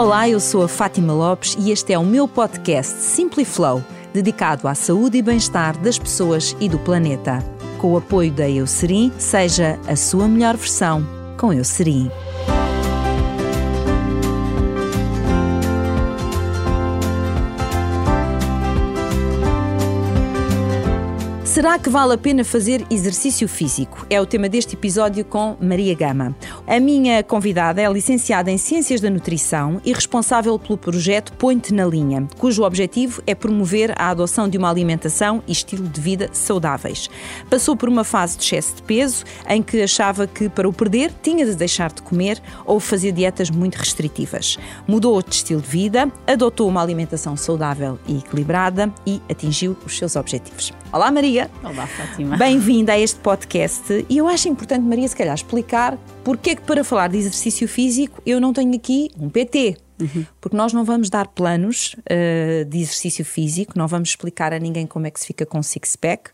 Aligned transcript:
Olá, 0.00 0.26
eu 0.26 0.40
sou 0.40 0.62
a 0.62 0.68
Fátima 0.68 1.12
Lopes 1.12 1.54
e 1.60 1.70
este 1.70 1.92
é 1.92 1.98
o 1.98 2.02
meu 2.06 2.26
podcast 2.26 3.02
Simply 3.02 3.44
Flow, 3.44 3.84
dedicado 4.14 4.66
à 4.66 4.74
saúde 4.74 5.18
e 5.18 5.22
bem-estar 5.22 5.76
das 5.76 5.98
pessoas 5.98 6.56
e 6.58 6.70
do 6.70 6.78
planeta. 6.78 7.44
Com 7.76 7.92
o 7.92 7.98
apoio 7.98 8.32
da 8.32 8.48
Eucerin, 8.48 9.12
seja 9.18 9.78
a 9.86 9.94
sua 9.96 10.26
melhor 10.26 10.56
versão 10.56 11.06
com 11.36 11.52
Eucerin. 11.52 12.10
Será 21.60 21.78
que 21.78 21.90
vale 21.90 22.14
a 22.14 22.16
pena 22.16 22.42
fazer 22.42 22.86
exercício 22.88 23.46
físico? 23.46 24.06
É 24.08 24.18
o 24.18 24.24
tema 24.24 24.48
deste 24.48 24.76
episódio 24.76 25.22
com 25.26 25.58
Maria 25.60 25.94
Gama. 25.94 26.34
A 26.66 26.80
minha 26.80 27.22
convidada 27.22 27.82
é 27.82 27.92
licenciada 27.92 28.50
em 28.50 28.56
Ciências 28.56 28.98
da 28.98 29.10
Nutrição 29.10 29.78
e 29.84 29.92
responsável 29.92 30.58
pelo 30.58 30.78
projeto 30.78 31.34
Ponte 31.34 31.74
na 31.74 31.84
Linha, 31.84 32.26
cujo 32.38 32.62
objetivo 32.62 33.22
é 33.26 33.34
promover 33.34 33.92
a 33.98 34.08
adoção 34.08 34.48
de 34.48 34.56
uma 34.56 34.70
alimentação 34.70 35.42
e 35.46 35.52
estilo 35.52 35.86
de 35.86 36.00
vida 36.00 36.30
saudáveis. 36.32 37.10
Passou 37.50 37.76
por 37.76 37.90
uma 37.90 38.04
fase 38.04 38.38
de 38.38 38.44
excesso 38.44 38.76
de 38.76 38.82
peso 38.82 39.22
em 39.46 39.62
que 39.62 39.82
achava 39.82 40.26
que 40.26 40.48
para 40.48 40.66
o 40.66 40.72
perder 40.72 41.12
tinha 41.22 41.44
de 41.44 41.54
deixar 41.54 41.92
de 41.92 42.00
comer 42.00 42.40
ou 42.64 42.80
fazer 42.80 43.12
dietas 43.12 43.50
muito 43.50 43.74
restritivas. 43.74 44.56
Mudou 44.88 45.22
de 45.22 45.34
estilo 45.34 45.60
de 45.60 45.68
vida, 45.68 46.10
adotou 46.26 46.66
uma 46.66 46.82
alimentação 46.82 47.36
saudável 47.36 47.98
e 48.08 48.16
equilibrada 48.16 48.90
e 49.06 49.20
atingiu 49.28 49.76
os 49.84 49.98
seus 49.98 50.16
objetivos. 50.16 50.72
Olá, 50.90 51.10
Maria! 51.10 51.49
Olá, 51.62 51.86
Fátima. 51.86 52.36
Bem-vinda 52.36 52.92
a 52.92 52.98
este 52.98 53.18
podcast. 53.20 54.06
E 54.08 54.18
eu 54.18 54.26
acho 54.26 54.48
importante, 54.48 54.82
Maria, 54.82 55.06
se 55.06 55.14
calhar 55.14 55.34
explicar 55.34 55.98
porque 56.24 56.50
é 56.50 56.54
que 56.54 56.62
para 56.62 56.82
falar 56.82 57.08
de 57.08 57.18
exercício 57.18 57.68
físico 57.68 58.22
eu 58.24 58.40
não 58.40 58.52
tenho 58.52 58.74
aqui 58.74 59.10
um 59.18 59.28
PT. 59.28 59.76
Uhum. 60.00 60.24
Porque 60.40 60.56
nós 60.56 60.72
não 60.72 60.84
vamos 60.84 61.10
dar 61.10 61.28
planos 61.28 61.94
uh, 61.94 62.64
de 62.64 62.78
exercício 62.78 63.24
físico, 63.24 63.74
não 63.76 63.86
vamos 63.86 64.10
explicar 64.10 64.52
a 64.52 64.58
ninguém 64.58 64.86
como 64.86 65.06
é 65.06 65.10
que 65.10 65.20
se 65.20 65.26
fica 65.26 65.44
com 65.44 65.62
six-pack. 65.62 66.30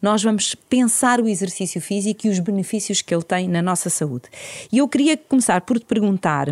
Nós 0.00 0.22
vamos 0.22 0.54
pensar 0.54 1.20
o 1.20 1.28
exercício 1.28 1.80
físico 1.80 2.26
e 2.26 2.30
os 2.30 2.38
benefícios 2.38 3.02
que 3.02 3.14
ele 3.14 3.22
tem 3.22 3.46
na 3.46 3.60
nossa 3.60 3.90
saúde. 3.90 4.24
E 4.72 4.78
eu 4.78 4.88
queria 4.88 5.16
começar 5.16 5.60
por 5.60 5.78
te 5.78 5.84
perguntar 5.84 6.48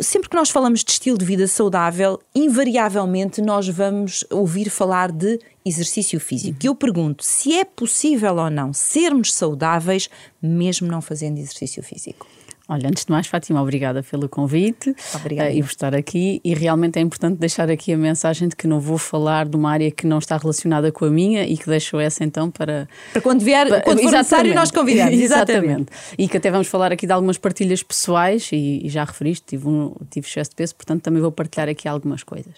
sempre 0.00 0.28
que 0.28 0.36
nós 0.36 0.50
falamos 0.50 0.84
de 0.84 0.90
estilo 0.92 1.18
de 1.18 1.24
vida 1.24 1.46
saudável, 1.46 2.20
invariavelmente 2.34 3.42
nós 3.42 3.68
vamos 3.68 4.24
ouvir 4.30 4.70
falar 4.70 5.10
de 5.10 5.38
exercício 5.64 6.20
físico. 6.20 6.58
Uhum. 6.62 6.70
Eu 6.70 6.74
pergunto 6.74 7.24
se 7.24 7.56
é 7.56 7.64
possível 7.64 8.36
ou 8.36 8.50
não 8.50 8.72
sermos 8.72 9.32
saudáveis 9.34 10.08
mesmo 10.40 10.88
não 10.88 11.02
fazendo 11.02 11.38
exercício 11.38 11.82
físico. 11.82 12.26
Olha, 12.70 12.86
antes 12.86 13.04
de 13.04 13.10
mais, 13.10 13.26
Fátima, 13.26 13.60
obrigada 13.60 14.00
pelo 14.00 14.28
convite 14.28 14.94
obrigada. 15.12 15.50
Uh, 15.50 15.54
e 15.54 15.60
por 15.60 15.68
estar 15.68 15.92
aqui. 15.92 16.40
E 16.44 16.54
realmente 16.54 17.00
é 17.00 17.02
importante 17.02 17.36
deixar 17.36 17.68
aqui 17.68 17.92
a 17.92 17.98
mensagem 17.98 18.46
de 18.46 18.54
que 18.54 18.68
não 18.68 18.78
vou 18.78 18.96
falar 18.96 19.48
de 19.48 19.56
uma 19.56 19.72
área 19.72 19.90
que 19.90 20.06
não 20.06 20.18
está 20.18 20.36
relacionada 20.36 20.92
com 20.92 21.04
a 21.04 21.10
minha 21.10 21.44
e 21.44 21.56
que 21.56 21.66
deixo 21.66 21.98
essa 21.98 22.22
então 22.22 22.48
para. 22.48 22.88
Para 23.12 23.20
quando 23.20 23.42
vier, 23.42 23.66
para, 23.66 23.80
quando 23.80 24.00
for 24.00 24.12
necessário, 24.12 24.54
nós 24.54 24.70
convidamos. 24.70 25.14
Exatamente. 25.18 25.50
exatamente. 25.50 25.92
E 26.16 26.28
que 26.28 26.36
até 26.36 26.48
vamos 26.48 26.68
falar 26.68 26.92
aqui 26.92 27.08
de 27.08 27.12
algumas 27.12 27.38
partilhas 27.38 27.82
pessoais 27.82 28.50
e, 28.52 28.86
e 28.86 28.88
já 28.88 29.02
referiste, 29.02 29.46
tive, 29.48 29.66
um, 29.66 29.92
tive 30.08 30.28
excesso 30.28 30.50
de 30.50 30.56
peso, 30.56 30.76
portanto 30.76 31.02
também 31.02 31.20
vou 31.20 31.32
partilhar 31.32 31.68
aqui 31.68 31.88
algumas 31.88 32.22
coisas. 32.22 32.54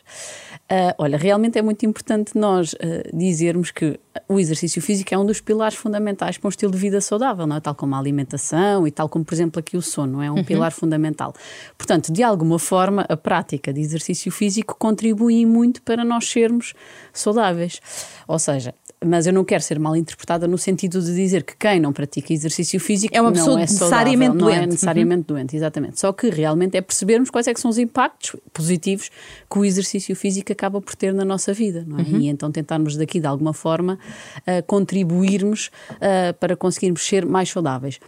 Uh, 0.71 0.95
olha, 0.99 1.17
realmente 1.17 1.59
é 1.59 1.63
muito 1.63 1.87
importante 1.87 2.37
nós 2.37 2.73
uh, 2.75 2.77
dizermos 3.17 3.71
que 3.71 3.99
o 4.29 4.39
exercício 4.39 4.81
físico 4.81 5.15
é 5.15 5.19
um 5.19 5.25
dos 5.25 5.41
pilares 5.41 5.77
fundamentais 5.77 6.39
para 6.39 6.49
um 6.49 6.51
estilo 6.51 6.73
de 6.73 6.79
vida 6.79 7.01
saudável, 7.01 7.47
não 7.47 7.57
é? 7.57 7.61
Tal 7.61 7.75
como 7.75 7.95
a 7.95 7.99
alimentação 7.99 8.87
e 8.87 8.91
tal 8.91 9.09
como, 9.09 9.25
por 9.25 9.35
exemplo, 9.35 9.61
aqui 9.61 9.77
o 9.77 9.83
sono, 9.83 10.02
é 10.23 10.31
um 10.31 10.37
uhum. 10.37 10.45
pilar 10.45 10.73
fundamental. 10.73 11.35
Portanto, 11.77 12.13
de 12.13 12.23
alguma 12.23 12.59
forma, 12.59 13.07
a 13.09 13.17
prática 13.17 13.73
de 13.73 13.81
exercício 13.81 14.31
físico 14.33 14.77
contribui 14.79 15.45
muito 15.47 15.83
para 15.83 16.05
nós 16.05 16.29
sermos 16.29 16.75
saudáveis. 17.13 17.81
Ou 18.27 18.39
seja, 18.39 18.75
mas 19.05 19.27
eu 19.27 19.33
não 19.33 19.45
quero 19.45 19.63
ser 19.63 19.79
mal 19.79 19.97
interpretada 19.97 20.47
no 20.47 20.57
sentido 20.57 21.01
de 21.01 21.15
dizer 21.15 21.43
que 21.43 21.57
quem 21.57 21.81
não 21.81 21.93
pratica 21.93 22.33
exercício 22.33 22.79
físico 22.79 23.17
é 23.17 23.21
uma 23.21 23.33
pessoa 23.33 23.59
é 23.59 23.63
necessariamente 23.63 24.33
saudável, 24.33 24.39
doente. 24.39 24.57
Não 24.57 24.63
é 24.63 24.67
necessariamente 24.67 25.21
uhum. 25.21 25.37
doente, 25.37 25.57
exatamente. 25.57 26.01
Só 26.01 26.13
que 26.13 26.31
realmente 26.31 26.77
é 26.77 26.81
percebermos 26.81 27.31
quais 27.31 27.47
é 27.47 27.55
são 27.55 27.71
os 27.71 27.79
impactos 27.79 28.37
positivos 28.53 29.11
que 29.51 29.59
o 29.59 29.65
exercício 29.65 30.17
físico 30.17 30.53
acaba 30.53 30.81
por 30.81 30.95
ter 30.97 31.13
na 31.13 31.25
nossa 31.25 31.53
vida, 31.53 31.85
não 31.87 31.99
é? 31.99 32.03
Uhum. 32.03 32.21
E 32.21 32.29
então 32.29 32.51
tentarmos 32.51 32.97
daqui 32.97 33.21
de 33.21 33.27
alguma 33.27 33.53
forma 33.53 33.99
uh, 34.39 34.63
contribuirmos 34.67 35.71
uh, 35.93 36.35
para 36.41 36.57
conseguirmos 36.57 37.07
ser 37.07 37.27
mais 37.27 37.51
saudáveis. 37.51 38.01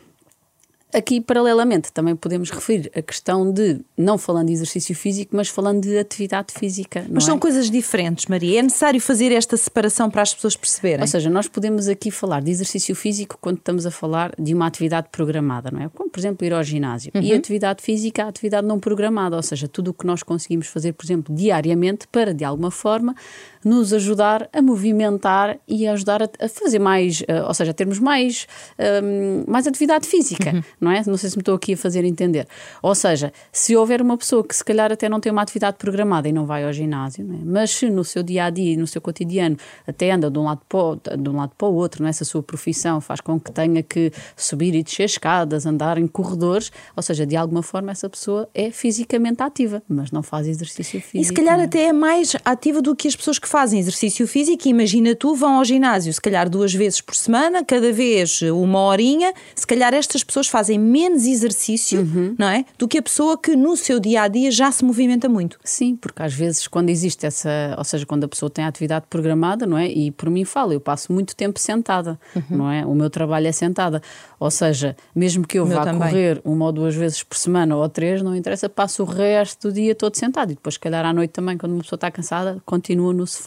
Aqui, 0.95 1.21
paralelamente, 1.21 1.93
também 1.93 2.15
podemos 2.15 2.51
referir 2.51 2.89
a 2.95 3.03
questão 3.03 3.51
de, 3.51 3.81
não 3.99 4.17
falando 4.17 4.47
de 4.47 4.53
exercício 4.53 4.95
físico, 4.95 5.35
mas 5.37 5.49
falando 5.49 5.83
de 5.83 5.99
atividade 5.99 6.55
física. 6.57 7.05
Mas 7.11 7.25
são 7.25 7.37
é? 7.37 7.39
coisas 7.41 7.69
diferentes, 7.69 8.27
Maria. 8.27 8.61
É 8.61 8.63
necessário 8.63 9.01
fazer 9.01 9.33
esta 9.33 9.57
separação 9.57 10.09
para 10.09 10.23
as 10.23 10.33
pessoas 10.33 10.55
perceberem. 10.55 11.01
Ou 11.01 11.07
seja, 11.09 11.29
nós 11.29 11.49
podemos 11.49 11.89
aqui 11.89 12.13
falar 12.13 12.41
de 12.41 12.53
exercício 12.53 12.95
físico 12.95 13.37
quando 13.41 13.59
estamos 13.59 13.87
a 13.87 13.91
falar 13.91 14.33
de 14.39 14.55
uma 14.55 14.69
atividade 14.69 15.09
programada, 15.11 15.69
não 15.69 15.83
é? 15.83 15.89
Como, 15.89 16.09
por 16.09 16.21
exemplo, 16.21 16.47
ir 16.47 16.53
ao 16.53 16.63
ginásio. 16.63 17.11
Uhum. 17.13 17.23
E 17.23 17.33
atividade 17.33 17.83
física, 17.83 18.25
a 18.25 18.29
atividade 18.29 18.65
não 18.65 18.79
programada, 18.79 19.35
ou 19.35 19.43
seja, 19.43 19.67
tudo 19.67 19.89
o 19.91 19.95
que 19.95 20.07
nós 20.07 20.23
conseguimos 20.23 20.69
fazer, 20.69 20.93
por 20.93 21.05
exemplo, 21.05 21.35
diariamente, 21.35 22.07
para, 22.07 22.33
de 22.33 22.45
alguma 22.45 22.71
forma, 22.71 23.17
nos 23.65 23.93
ajudar 23.93 24.49
a 24.53 24.61
movimentar 24.61 25.59
e 25.67 25.87
a 25.87 25.93
ajudar 25.93 26.23
a, 26.23 26.29
a 26.41 26.49
fazer 26.49 26.79
mais, 26.79 27.21
uh, 27.23 27.47
ou 27.47 27.55
seja, 27.55 27.71
a 27.71 27.75
termos 27.75 27.99
mais, 27.99 28.47
uh, 28.79 29.51
mais 29.51 29.67
atividade 29.67 30.07
física, 30.07 30.53
uhum. 30.53 30.63
não 30.81 30.91
é? 30.91 31.03
Não 31.07 31.17
sei 31.17 31.31
se 31.31 31.37
me 31.37 31.41
estou 31.41 31.55
aqui 31.55 31.75
a 31.75 31.77
fazer 31.77 32.05
entender. 32.05 32.47
Ou 32.83 32.95
seja, 32.95 33.33
se 33.53 33.75
houver 33.77 34.03
uma 34.03 34.17
pessoa 34.17 34.45
que 34.45 34.55
se 34.55 34.65
calhar 34.65 34.93
até 34.93 35.09
não 35.09 35.21
tem 35.21 35.33
uma 35.33 35.43
atividade 35.43 35.77
programada 35.79 36.29
e 36.29 36.33
não 36.33 36.47
vai 36.47 36.65
ao 36.65 36.73
ginásio, 36.73 37.25
é? 37.25 37.45
mas 37.45 37.71
se 37.71 37.89
no 37.91 38.05
seu 38.05 38.23
dia 38.23 38.45
a 38.45 38.51
dia, 38.51 38.77
no 38.77 38.87
seu 38.87 39.01
cotidiano, 39.01 39.57
até 39.87 40.11
anda 40.11 40.31
de 40.31 40.39
um 40.39 40.45
lado 40.45 40.61
para 40.69 40.79
o, 40.79 40.97
de 40.97 41.29
um 41.29 41.37
lado 41.37 41.53
para 41.57 41.69
o 41.69 41.75
outro, 41.75 42.03
não 42.03 42.09
é? 42.09 42.13
se 42.13 42.23
a 42.23 42.27
sua 42.27 42.43
profissão 42.43 43.01
faz 43.01 43.21
com 43.21 43.39
que 43.41 43.51
tenha 43.53 43.83
que 43.83 44.13
subir 44.37 44.75
e 44.75 44.83
descer 44.83 45.05
escadas, 45.05 45.67
andar 45.67 45.99
em 45.99 46.07
corredores, 46.07 46.71
ou 46.97 47.03
seja, 47.03 47.27
de 47.27 47.37
alguma 47.37 47.63
forma 47.63 47.91
essa 47.91 48.09
pessoa 48.09 48.49
é 48.55 48.71
fisicamente 48.71 49.43
ativa, 49.43 49.83
mas 49.89 50.11
não 50.11 50.23
faz 50.23 50.47
exercício 50.47 51.01
físico. 51.01 51.19
E 51.19 51.25
se 51.25 51.33
calhar 51.33 51.59
é? 51.61 51.65
até 51.65 51.85
é 51.85 51.93
mais 51.93 52.37
ativa 52.45 52.81
do 52.81 52.95
que 52.95 53.09
as 53.09 53.17
pessoas 53.17 53.39
que 53.39 53.49
fazem 53.55 53.79
exercício 53.79 54.27
físico, 54.27 54.67
imagina 54.67 55.15
tu, 55.15 55.33
vão 55.33 55.59
ao 55.59 55.65
ginásio 55.65 56.13
se 56.13 56.21
calhar 56.21 56.51
duas 56.51 56.75
vezes 56.75 57.01
por 57.01 57.15
semana, 57.15 57.65
cada 57.65 57.93
vez 57.93 58.43
uma 58.43 58.81
horinha, 58.81 59.33
se 59.55 59.65
calhar 59.65 59.95
estas 59.95 60.25
pessoas 60.25 60.49
fazem 60.49 60.77
menos 60.77 61.25
exercício, 61.25 62.01
uhum. 62.01 62.35
não 62.37 62.49
é? 62.49 62.65
Do 62.77 62.89
que 62.89 62.99
a 62.99 63.03
pessoa 63.03 63.39
que 63.39 63.55
no 63.55 63.77
seu 63.77 64.01
dia 64.01 64.23
a 64.23 64.29
dia 64.29 64.51
já 64.51 64.73
se 64.73 64.85
movimenta 64.85 65.29
muito. 65.29 65.57
Sim, 65.63 65.95
porque 65.95 66.21
às 66.21 66.35
vezes 66.35 66.67
quando 66.67 66.91
existe 66.91 67.27
essa, 67.27 67.77
ou 67.79 67.85
seja, 67.85 68.05
quando 68.05 68.25
a 68.25 68.29
pessoa 68.29 68.51
tem 68.51 68.65
a 68.65 68.67
atividade 68.67 69.05
programada, 69.09 69.65
não 69.67 69.79
é? 69.79 69.87
E 69.87 70.11
por 70.11 70.29
mim 70.29 70.45
falo, 70.45 70.73
eu 70.73 70.81
passo 70.81 71.13
muito 71.13 71.37
tempo 71.37 71.61
sentada, 71.61 72.19
uhum. 72.35 72.43
não 72.51 72.69
é? 72.69 72.85
O 72.85 72.93
meu 72.93 73.09
trabalho 73.09 73.47
é 73.47 73.53
sentada. 73.53 74.03
Ou 74.41 74.51
seja, 74.51 74.97
mesmo 75.15 75.47
que 75.47 75.61
eu 75.61 75.65
vá 75.65 75.95
correr 75.95 76.41
uma 76.45 76.65
ou 76.67 76.73
duas 76.73 76.97
vezes 76.97 77.23
por 77.23 77.39
semana 77.39 77.77
ou 77.77 77.89
três, 77.89 78.21
não 78.21 78.35
interessa, 78.35 78.69
passo 78.69 79.05
o 79.05 79.07
resto 79.07 79.69
do 79.69 79.75
dia 79.75 79.95
todo 79.95 80.17
sentado. 80.17 80.51
E 80.51 80.55
depois, 80.57 80.75
se 80.75 80.81
calhar, 80.81 81.07
à 81.07 81.13
noite 81.13 81.31
também, 81.31 81.57
quando 81.57 81.73
uma 81.73 81.83
pessoa 81.83 81.97
está 81.97 82.11
cansada, 82.11 82.61
continua 82.67 83.15
no 83.15 83.25
sofá. 83.29 83.44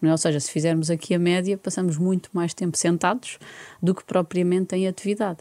Não 0.00 0.10
é? 0.10 0.12
Ou 0.12 0.18
seja, 0.18 0.40
se 0.40 0.50
fizermos 0.50 0.90
aqui 0.90 1.14
a 1.14 1.18
média, 1.18 1.56
passamos 1.56 1.96
muito 1.96 2.30
mais 2.32 2.54
tempo 2.54 2.76
sentados 2.76 3.38
do 3.82 3.94
que 3.94 4.04
propriamente 4.04 4.74
em 4.74 4.88
atividade. 4.88 5.38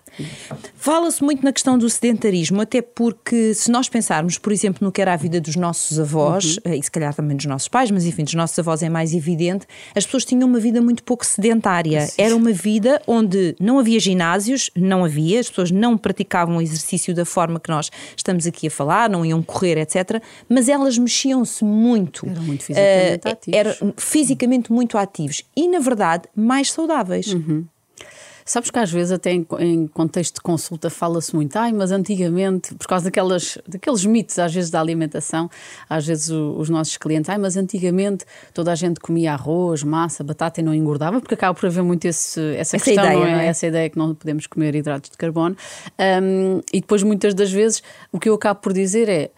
Fala-se 0.75 1.23
muito 1.23 1.43
na 1.43 1.51
questão 1.51 1.77
do 1.77 1.89
sedentarismo, 1.89 2.61
até 2.61 2.81
porque 2.81 3.53
se 3.53 3.71
nós 3.71 3.89
pensarmos, 3.89 4.37
por 4.37 4.51
exemplo, 4.51 4.85
no 4.85 4.91
que 4.91 5.01
era 5.01 5.13
a 5.13 5.17
vida 5.17 5.41
dos 5.41 5.55
nossos 5.55 5.99
avós, 5.99 6.57
uhum. 6.65 6.73
e 6.73 6.83
se 6.83 6.91
calhar 6.91 7.13
também 7.13 7.35
dos 7.35 7.45
nossos 7.45 7.67
pais, 7.67 7.89
mas 7.89 8.05
enfim, 8.05 8.23
dos 8.23 8.35
nossos 8.35 8.57
avós 8.59 8.83
é 8.83 8.89
mais 8.89 9.13
evidente, 9.13 9.65
as 9.95 10.05
pessoas 10.05 10.23
tinham 10.25 10.47
uma 10.47 10.59
vida 10.59 10.81
muito 10.81 11.03
pouco 11.03 11.25
sedentária. 11.25 12.05
Sim. 12.05 12.21
Era 12.21 12.35
uma 12.35 12.51
vida 12.51 13.01
onde 13.07 13.55
não 13.59 13.79
havia 13.79 13.99
ginásios, 13.99 14.69
não 14.75 15.03
havia, 15.03 15.39
as 15.39 15.49
pessoas 15.49 15.71
não 15.71 15.97
praticavam 15.97 16.57
o 16.57 16.61
exercício 16.61 17.13
da 17.13 17.25
forma 17.25 17.59
que 17.59 17.69
nós 17.69 17.89
estamos 18.15 18.45
aqui 18.45 18.67
a 18.67 18.71
falar, 18.71 19.09
não 19.09 19.25
iam 19.25 19.41
correr, 19.41 19.77
etc. 19.77 20.21
Mas 20.47 20.69
elas 20.69 20.97
mexiam-se 20.97 21.63
muito. 21.63 22.27
Eram 22.27 22.43
muito 22.43 22.63
fisicamente 22.63 23.27
uh, 23.27 23.31
ativos. 23.31 23.57
Fisicamente 23.97 24.71
muito 24.71 24.97
ativos 24.97 25.43
e, 25.55 25.67
na 25.67 25.79
verdade, 25.79 26.29
mais 26.35 26.71
saudáveis. 26.71 27.33
Uhum. 27.33 27.65
Sabes 28.47 28.71
que 28.71 28.79
às 28.79 28.89
vezes, 28.89 29.11
até 29.11 29.33
em, 29.33 29.45
em 29.59 29.87
contexto 29.87 30.35
de 30.35 30.41
consulta, 30.41 30.89
fala-se 30.89 31.35
muito, 31.35 31.53
ai, 31.57 31.73
mas 31.73 31.91
antigamente, 31.91 32.73
por 32.75 32.87
causa 32.87 33.03
daquelas, 33.03 33.57
daqueles 33.67 34.05
mitos, 34.05 34.39
às 34.39 34.53
vezes, 34.53 34.71
da 34.71 34.79
alimentação, 34.79 35.49
às 35.89 36.07
vezes 36.07 36.29
o, 36.29 36.55
os 36.57 36.69
nossos 36.69 36.95
clientes, 36.95 37.29
ai, 37.29 37.37
mas 37.37 37.57
antigamente 37.57 38.23
toda 38.53 38.71
a 38.71 38.75
gente 38.75 39.01
comia 39.01 39.33
arroz, 39.33 39.83
massa, 39.83 40.23
batata 40.23 40.61
e 40.61 40.63
não 40.63 40.73
engordava, 40.73 41.19
porque 41.19 41.33
acaba 41.33 41.59
por 41.59 41.65
haver 41.65 41.83
muito 41.83 42.05
esse, 42.05 42.39
essa, 42.55 42.77
essa 42.77 42.85
questão, 42.85 43.03
ideia, 43.03 43.19
não 43.19 43.27
é? 43.27 43.31
não 43.33 43.39
é? 43.41 43.47
Essa 43.47 43.67
ideia 43.67 43.89
que 43.89 43.97
não 43.97 44.15
podemos 44.15 44.47
comer 44.47 44.75
hidratos 44.75 45.09
de 45.09 45.17
carbono. 45.17 45.57
Um, 45.99 46.61
e 46.71 46.79
depois, 46.79 47.03
muitas 47.03 47.33
das 47.33 47.51
vezes, 47.51 47.83
o 48.13 48.19
que 48.19 48.29
eu 48.29 48.35
acabo 48.35 48.61
por 48.61 48.71
dizer 48.71 49.09
é 49.09 49.29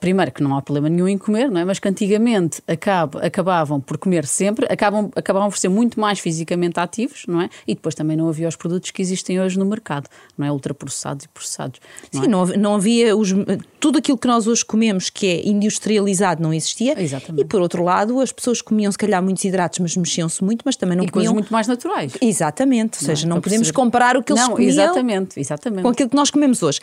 primeiro, 0.00 0.32
que 0.32 0.42
não 0.42 0.56
há 0.56 0.62
problema 0.62 0.88
nenhum 0.88 1.08
em 1.08 1.18
comer, 1.18 1.50
não 1.50 1.60
é? 1.60 1.64
mas 1.64 1.78
que 1.78 1.88
antigamente 1.88 2.62
acab 2.66 3.16
acabavam 3.22 3.80
por 3.80 3.98
comer 3.98 4.26
sempre, 4.26 4.66
acabam, 4.70 5.10
acabavam 5.14 5.50
por 5.50 5.58
ser 5.58 5.68
muito 5.68 6.00
mais 6.00 6.18
fisicamente 6.18 6.78
ativos, 6.80 7.24
não 7.26 7.40
é? 7.40 7.48
E 7.66 7.74
depois 7.74 7.94
também 7.94 8.16
não 8.16 8.28
havia 8.28 8.48
os 8.48 8.56
produtos 8.56 8.90
que 8.90 9.02
existem 9.02 9.40
hoje 9.40 9.58
no 9.58 9.64
mercado, 9.64 10.08
não 10.36 10.46
é? 10.46 10.52
Ultraprocessados 10.52 11.24
e 11.24 11.28
processados. 11.28 11.80
Não 12.12 12.22
Sim, 12.22 12.26
é? 12.26 12.30
não, 12.30 12.46
não 12.46 12.74
havia 12.74 13.16
os, 13.16 13.32
tudo 13.86 13.98
aquilo 13.98 14.18
que 14.18 14.26
nós 14.26 14.48
hoje 14.48 14.64
comemos 14.64 15.08
que 15.08 15.24
é 15.28 15.48
industrializado 15.48 16.42
não 16.42 16.52
existia. 16.52 17.00
Exatamente. 17.00 17.44
E 17.44 17.44
por 17.44 17.60
outro 17.60 17.84
lado, 17.84 18.18
as 18.18 18.32
pessoas 18.32 18.60
comiam 18.60 18.90
se 18.90 18.98
calhar 18.98 19.22
muitos 19.22 19.44
hidratos, 19.44 19.78
mas 19.78 19.96
mexiam-se 19.96 20.42
muito, 20.42 20.62
mas 20.64 20.74
também 20.74 20.98
não 20.98 21.04
e 21.04 21.08
comiam. 21.08 21.30
coisas 21.30 21.32
muito 21.32 21.52
mais 21.52 21.68
naturais. 21.68 22.12
Exatamente, 22.20 22.98
ou 22.98 23.06
seja, 23.06 23.28
não, 23.28 23.36
não 23.36 23.40
podemos 23.40 23.70
comparar 23.70 24.16
o 24.16 24.24
que 24.24 24.32
eles 24.32 24.42
não, 24.42 24.50
comiam 24.50 24.68
exatamente, 24.68 25.38
exatamente. 25.38 25.82
com 25.82 25.88
aquilo 25.88 26.10
que 26.10 26.16
nós 26.16 26.32
comemos 26.32 26.64
hoje. 26.64 26.80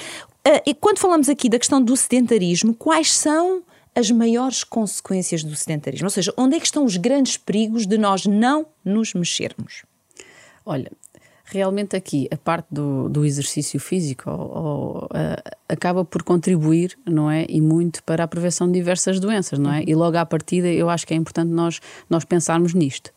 Uh, 0.48 0.62
e 0.66 0.74
quando 0.74 0.98
falamos 0.98 1.28
aqui 1.28 1.50
da 1.50 1.60
questão 1.60 1.82
do 1.82 1.98
sedentarismo, 1.98 2.74
quais 2.74 3.12
são 3.12 3.64
as 3.94 4.10
maiores 4.10 4.64
consequências 4.64 5.44
do 5.44 5.54
sedentarismo? 5.58 6.06
Ou 6.06 6.10
seja, 6.10 6.34
onde 6.38 6.56
é 6.56 6.60
que 6.60 6.66
estão 6.66 6.86
os 6.86 6.96
grandes 6.96 7.36
perigos 7.36 7.86
de 7.86 7.98
nós 7.98 8.26
não 8.26 8.66
nos 8.86 9.14
mexermos? 9.14 9.84
Olha, 10.66 10.90
realmente 11.54 11.96
aqui 11.96 12.28
a 12.32 12.38
parte 12.38 12.68
do, 12.72 13.08
do 13.08 13.24
exercício 13.24 13.80
físico 13.80 14.30
ou, 14.30 14.58
ou, 14.58 15.04
uh, 15.06 15.52
acaba 15.70 16.04
por 16.04 16.24
contribuir, 16.24 16.98
não 17.06 17.30
é? 17.30 17.46
E 17.48 17.62
muito 17.62 18.04
para 18.04 18.24
a 18.24 18.28
prevenção 18.28 18.68
de 18.68 18.74
diversas 18.74 19.20
doenças, 19.20 19.60
não 19.60 19.72
é? 19.72 19.84
E 19.86 19.94
logo 19.94 20.18
à 20.18 20.26
partida 20.26 20.68
eu 20.68 20.90
acho 20.90 21.06
que 21.06 21.14
é 21.14 21.18
importante 21.18 21.50
nós, 21.50 21.80
nós 22.10 22.26
pensarmos 22.26 22.74
nisto. 22.74 23.12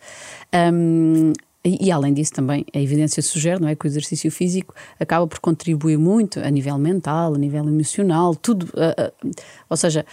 Um, 0.54 1.32
e, 1.66 1.86
e, 1.86 1.90
além 1.90 2.14
disso, 2.14 2.32
também 2.32 2.64
a 2.72 2.80
evidência 2.80 3.20
sugere 3.20 3.60
não 3.60 3.68
é, 3.68 3.74
que 3.74 3.84
o 3.84 3.88
exercício 3.88 4.30
físico 4.30 4.72
acaba 5.00 5.26
por 5.26 5.40
contribuir 5.40 5.98
muito 5.98 6.38
a 6.38 6.48
nível 6.48 6.78
mental, 6.78 7.34
a 7.34 7.38
nível 7.38 7.66
emocional, 7.66 8.36
tudo. 8.36 8.66
Uh, 8.66 9.26
uh, 9.26 9.30
ou 9.68 9.76
seja, 9.76 10.06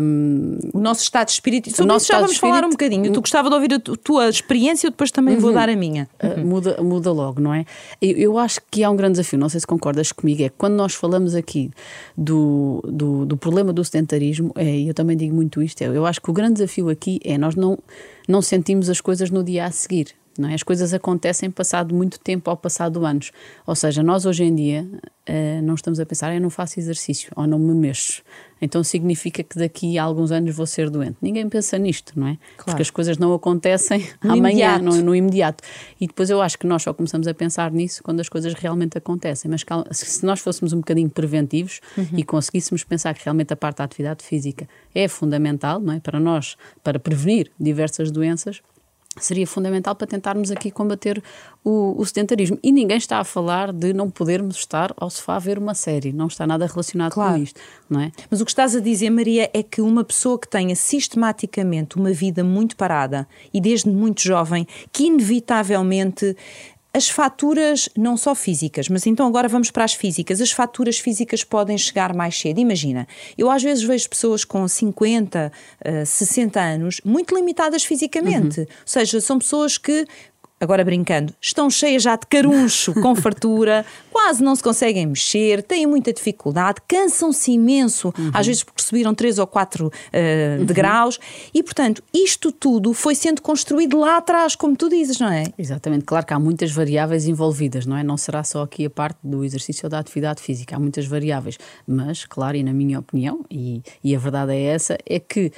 um, 0.00 0.58
o 0.72 0.78
nosso 0.78 1.02
estado 1.02 1.26
de 1.26 1.32
espírito. 1.32 1.70
Sobre 1.70 1.82
o 1.82 1.86
nosso 1.86 2.06
já 2.06 2.20
vamos 2.20 2.36
falar 2.36 2.64
um 2.64 2.70
bocadinho. 2.70 3.12
Tu 3.12 3.20
gostava 3.20 3.48
de 3.48 3.54
ouvir 3.56 3.74
a 3.74 3.80
tua 3.80 4.28
experiência, 4.28 4.86
eu 4.86 4.90
depois 4.92 5.10
também 5.10 5.34
uhum, 5.34 5.40
vou 5.40 5.52
dar 5.52 5.68
a 5.68 5.74
minha. 5.74 6.08
Uhum. 6.22 6.30
Uh, 6.30 6.46
muda, 6.46 6.80
muda 6.80 7.10
logo, 7.10 7.40
não 7.40 7.52
é? 7.52 7.66
Eu, 8.00 8.16
eu, 8.16 8.38
acho 8.38 8.60
que 8.70 8.84
há 8.84 8.90
um 8.90 8.94
grande 8.94 9.14
desafio, 9.14 9.40
não 9.40 9.48
sei 9.48 9.58
se 9.58 9.66
concordas 9.66 10.12
comigo, 10.12 10.44
é 10.44 10.50
que 10.50 10.54
quando 10.56 10.74
nós 10.74 10.94
falamos 10.94 11.34
aqui 11.34 11.72
do, 12.16 12.80
do, 12.86 13.26
do 13.26 13.36
problema 13.36 13.72
do 13.72 13.84
sedentarismo, 13.84 14.52
é, 14.54 14.82
eu 14.82 14.94
também 14.94 15.16
digo 15.16 15.34
muito 15.34 15.60
isto, 15.60 15.82
é, 15.82 15.86
eu 15.88 16.06
acho 16.06 16.20
que 16.20 16.30
o 16.30 16.32
grande 16.32 16.54
desafio 16.54 16.88
aqui 16.88 17.18
é 17.24 17.36
nós 17.36 17.56
não, 17.56 17.76
não 18.28 18.40
sentimos 18.40 18.88
as 18.88 19.00
coisas 19.00 19.30
no 19.30 19.42
dia 19.42 19.64
a 19.64 19.70
seguir. 19.72 20.21
Não 20.38 20.48
é? 20.48 20.54
As 20.54 20.62
coisas 20.62 20.94
acontecem 20.94 21.50
passado 21.50 21.94
muito 21.94 22.18
tempo 22.18 22.50
ou 22.50 22.56
passado 22.56 23.04
anos. 23.04 23.32
Ou 23.66 23.74
seja, 23.74 24.02
nós 24.02 24.26
hoje 24.26 24.44
em 24.44 24.54
dia 24.54 24.88
uh, 25.28 25.62
não 25.62 25.74
estamos 25.74 26.00
a 26.00 26.06
pensar, 26.06 26.34
eu 26.34 26.40
não 26.40 26.50
faço 26.50 26.78
exercício 26.80 27.30
ou 27.36 27.46
não 27.46 27.58
me 27.58 27.74
mexo. 27.74 28.22
Então 28.60 28.84
significa 28.84 29.42
que 29.42 29.58
daqui 29.58 29.98
a 29.98 30.04
alguns 30.04 30.30
anos 30.30 30.54
vou 30.54 30.66
ser 30.66 30.88
doente. 30.88 31.16
Ninguém 31.20 31.48
pensa 31.48 31.76
nisto, 31.76 32.12
não 32.14 32.28
é? 32.28 32.38
Claro. 32.56 32.64
Porque 32.64 32.82
as 32.82 32.90
coisas 32.90 33.18
não 33.18 33.34
acontecem 33.34 34.08
no 34.22 34.30
amanhã, 34.38 34.76
imediato. 34.76 34.84
No, 34.84 35.02
no 35.02 35.16
imediato. 35.16 35.64
E 36.00 36.06
depois 36.06 36.30
eu 36.30 36.40
acho 36.40 36.56
que 36.56 36.66
nós 36.66 36.82
só 36.82 36.94
começamos 36.94 37.26
a 37.26 37.34
pensar 37.34 37.72
nisso 37.72 38.02
quando 38.04 38.20
as 38.20 38.28
coisas 38.28 38.54
realmente 38.54 38.96
acontecem. 38.96 39.50
Mas 39.50 39.64
se 39.90 40.24
nós 40.24 40.38
fôssemos 40.38 40.72
um 40.72 40.78
bocadinho 40.78 41.10
preventivos 41.10 41.80
uhum. 41.98 42.06
e 42.16 42.22
conseguíssemos 42.22 42.84
pensar 42.84 43.14
que 43.14 43.24
realmente 43.24 43.52
a 43.52 43.56
parte 43.56 43.78
da 43.78 43.84
atividade 43.84 44.24
física 44.24 44.68
é 44.94 45.08
fundamental, 45.08 45.80
não 45.80 45.94
é? 45.94 46.00
Para 46.00 46.20
nós, 46.20 46.56
para 46.84 47.00
prevenir 47.00 47.50
diversas 47.58 48.12
doenças 48.12 48.62
seria 49.18 49.46
fundamental 49.46 49.94
para 49.94 50.06
tentarmos 50.06 50.50
aqui 50.50 50.70
combater 50.70 51.22
o, 51.62 51.94
o, 52.00 52.06
sedentarismo. 52.06 52.58
E 52.62 52.72
ninguém 52.72 52.96
está 52.96 53.18
a 53.18 53.24
falar 53.24 53.72
de 53.72 53.92
não 53.92 54.10
podermos 54.10 54.56
estar 54.56 54.92
ao 54.96 55.10
sofá 55.10 55.36
a 55.36 55.38
ver 55.38 55.58
uma 55.58 55.74
série, 55.74 56.12
não 56.12 56.26
está 56.26 56.46
nada 56.46 56.66
relacionado 56.66 57.12
claro. 57.12 57.34
com 57.34 57.42
isto, 57.42 57.60
não 57.90 58.00
é? 58.00 58.10
Mas 58.30 58.40
o 58.40 58.44
que 58.44 58.50
estás 58.50 58.74
a 58.74 58.80
dizer, 58.80 59.10
Maria, 59.10 59.50
é 59.52 59.62
que 59.62 59.82
uma 59.82 60.02
pessoa 60.02 60.38
que 60.38 60.48
tenha 60.48 60.74
sistematicamente 60.74 61.96
uma 61.96 62.12
vida 62.12 62.42
muito 62.42 62.74
parada 62.74 63.28
e 63.52 63.60
desde 63.60 63.90
muito 63.90 64.22
jovem, 64.22 64.66
que 64.90 65.04
inevitavelmente 65.04 66.34
as 66.94 67.08
faturas, 67.08 67.88
não 67.96 68.16
só 68.18 68.34
físicas, 68.34 68.88
mas 68.88 69.06
então 69.06 69.26
agora 69.26 69.48
vamos 69.48 69.70
para 69.70 69.84
as 69.84 69.94
físicas. 69.94 70.40
As 70.42 70.52
faturas 70.52 70.98
físicas 70.98 71.42
podem 71.42 71.78
chegar 71.78 72.14
mais 72.14 72.38
cedo. 72.38 72.60
Imagina, 72.60 73.08
eu 73.36 73.50
às 73.50 73.62
vezes 73.62 73.82
vejo 73.82 74.08
pessoas 74.10 74.44
com 74.44 74.68
50, 74.68 75.50
uh, 75.80 76.06
60 76.06 76.60
anos 76.60 77.00
muito 77.02 77.34
limitadas 77.34 77.82
fisicamente. 77.82 78.60
Uhum. 78.60 78.66
Ou 78.66 78.86
seja, 78.86 79.20
são 79.22 79.38
pessoas 79.38 79.78
que 79.78 80.06
agora 80.62 80.84
brincando, 80.84 81.34
estão 81.40 81.68
cheias 81.68 82.04
já 82.04 82.14
de 82.14 82.24
caruncho, 82.28 82.94
com 83.02 83.16
fartura, 83.16 83.84
quase 84.12 84.44
não 84.44 84.54
se 84.54 84.62
conseguem 84.62 85.04
mexer, 85.06 85.60
têm 85.60 85.88
muita 85.88 86.12
dificuldade, 86.12 86.80
cansam-se 86.86 87.50
imenso, 87.50 88.14
uhum. 88.16 88.30
às 88.32 88.46
vezes 88.46 88.62
porque 88.62 88.80
subiram 88.80 89.12
3 89.12 89.40
ou 89.40 89.46
4 89.48 89.86
uh, 89.86 89.90
uhum. 90.60 90.64
degraus, 90.64 91.18
e 91.52 91.64
portanto, 91.64 92.00
isto 92.14 92.52
tudo 92.52 92.94
foi 92.94 93.16
sendo 93.16 93.42
construído 93.42 93.98
lá 93.98 94.18
atrás, 94.18 94.54
como 94.54 94.76
tu 94.76 94.88
dizes, 94.88 95.18
não 95.18 95.32
é? 95.32 95.46
Exatamente, 95.58 96.04
claro 96.04 96.24
que 96.24 96.32
há 96.32 96.38
muitas 96.38 96.70
variáveis 96.70 97.26
envolvidas, 97.26 97.84
não 97.84 97.96
é? 97.96 98.04
Não 98.04 98.16
será 98.16 98.44
só 98.44 98.62
aqui 98.62 98.86
a 98.86 98.90
parte 98.90 99.18
do 99.24 99.44
exercício 99.44 99.86
ou 99.86 99.90
da 99.90 99.98
atividade 99.98 100.40
física, 100.40 100.76
há 100.76 100.78
muitas 100.78 101.06
variáveis, 101.06 101.58
mas, 101.84 102.24
claro, 102.24 102.56
e 102.56 102.62
na 102.62 102.72
minha 102.72 103.00
opinião, 103.00 103.44
e, 103.50 103.82
e 104.04 104.14
a 104.14 104.18
verdade 104.20 104.52
é 104.52 104.62
essa, 104.62 104.96
é 105.04 105.18
que 105.18 105.50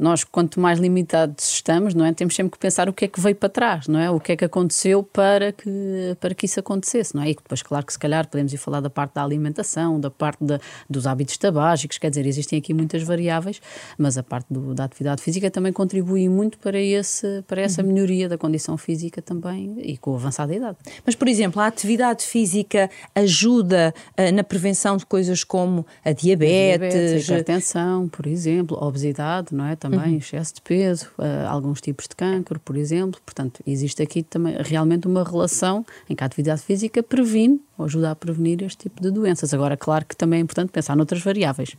nós, 0.00 0.24
quanto 0.24 0.58
mais 0.58 0.78
limitados 0.78 1.52
estamos, 1.52 1.94
não 1.94 2.04
é? 2.04 2.12
Temos 2.12 2.34
sempre 2.34 2.52
que 2.52 2.58
pensar 2.58 2.88
o 2.88 2.92
que 2.92 3.04
é 3.04 3.08
que 3.08 3.20
veio 3.20 3.36
para 3.36 3.48
trás, 3.48 3.86
não 3.86 4.00
é? 4.00 4.10
O 4.10 4.18
que 4.18 4.32
é 4.32 4.36
que 4.36 4.44
aconteceu 4.44 5.02
para 5.02 5.52
que, 5.52 6.16
para 6.18 6.34
que 6.34 6.46
isso 6.46 6.58
acontecesse, 6.58 7.14
não 7.14 7.22
é? 7.22 7.30
E 7.30 7.34
depois, 7.34 7.62
claro 7.62 7.84
que 7.84 7.92
se 7.92 7.98
calhar 7.98 8.26
podemos 8.26 8.52
ir 8.52 8.56
falar 8.56 8.80
da 8.80 8.88
parte 8.88 9.14
da 9.14 9.22
alimentação, 9.22 10.00
da 10.00 10.10
parte 10.10 10.42
da, 10.42 10.58
dos 10.88 11.06
hábitos 11.06 11.36
tabágicos, 11.36 11.98
quer 11.98 12.08
dizer, 12.08 12.26
existem 12.26 12.58
aqui 12.58 12.72
muitas 12.72 13.02
variáveis, 13.02 13.60
mas 13.98 14.16
a 14.16 14.22
parte 14.22 14.46
do, 14.48 14.74
da 14.74 14.84
atividade 14.84 15.22
física 15.22 15.50
também 15.50 15.72
contribui 15.72 16.28
muito 16.28 16.58
para, 16.58 16.80
esse, 16.80 17.44
para 17.46 17.60
essa 17.60 17.82
uhum. 17.82 17.88
melhoria 17.88 18.28
da 18.28 18.38
condição 18.38 18.78
física 18.78 19.20
também 19.20 19.76
e 19.82 19.98
com 19.98 20.12
o 20.12 20.14
avançar 20.14 20.46
da 20.46 20.54
idade. 20.54 20.78
Mas, 21.04 21.14
por 21.14 21.28
exemplo, 21.28 21.60
a 21.60 21.66
atividade 21.66 22.24
física 22.24 22.88
ajuda 23.14 23.92
uh, 24.18 24.34
na 24.34 24.42
prevenção 24.42 24.96
de 24.96 25.04
coisas 25.04 25.44
como 25.44 25.84
a 26.02 26.12
diabetes, 26.12 26.86
a 26.86 26.88
diabetes 26.88 27.30
a 27.30 27.34
hipertensão, 27.34 28.08
por 28.08 28.26
exemplo, 28.26 28.78
a 28.80 28.86
obesidade, 28.86 29.54
não 29.54 29.66
é? 29.66 29.76
também, 29.76 29.89
uhum. 29.96 30.16
excesso 30.16 30.54
de 30.54 30.62
peso, 30.62 31.10
uh, 31.18 31.48
alguns 31.48 31.80
tipos 31.80 32.06
de 32.08 32.16
cancro, 32.16 32.60
por 32.60 32.76
exemplo. 32.76 33.20
Portanto, 33.24 33.62
existe 33.66 34.02
aqui 34.02 34.22
também 34.22 34.56
realmente 34.60 35.06
uma 35.06 35.24
relação 35.24 35.84
em 36.08 36.14
que 36.14 36.22
a 36.22 36.26
atividade 36.26 36.62
física 36.62 37.02
previne 37.02 37.60
ou 37.76 37.84
ajuda 37.84 38.10
a 38.10 38.14
prevenir 38.14 38.62
este 38.62 38.88
tipo 38.88 39.00
de 39.00 39.10
doenças. 39.10 39.54
Agora, 39.54 39.76
claro 39.76 40.04
que 40.04 40.16
também 40.16 40.38
é 40.38 40.42
importante 40.42 40.70
pensar 40.70 40.96
noutras 40.96 41.22
variáveis. 41.22 41.76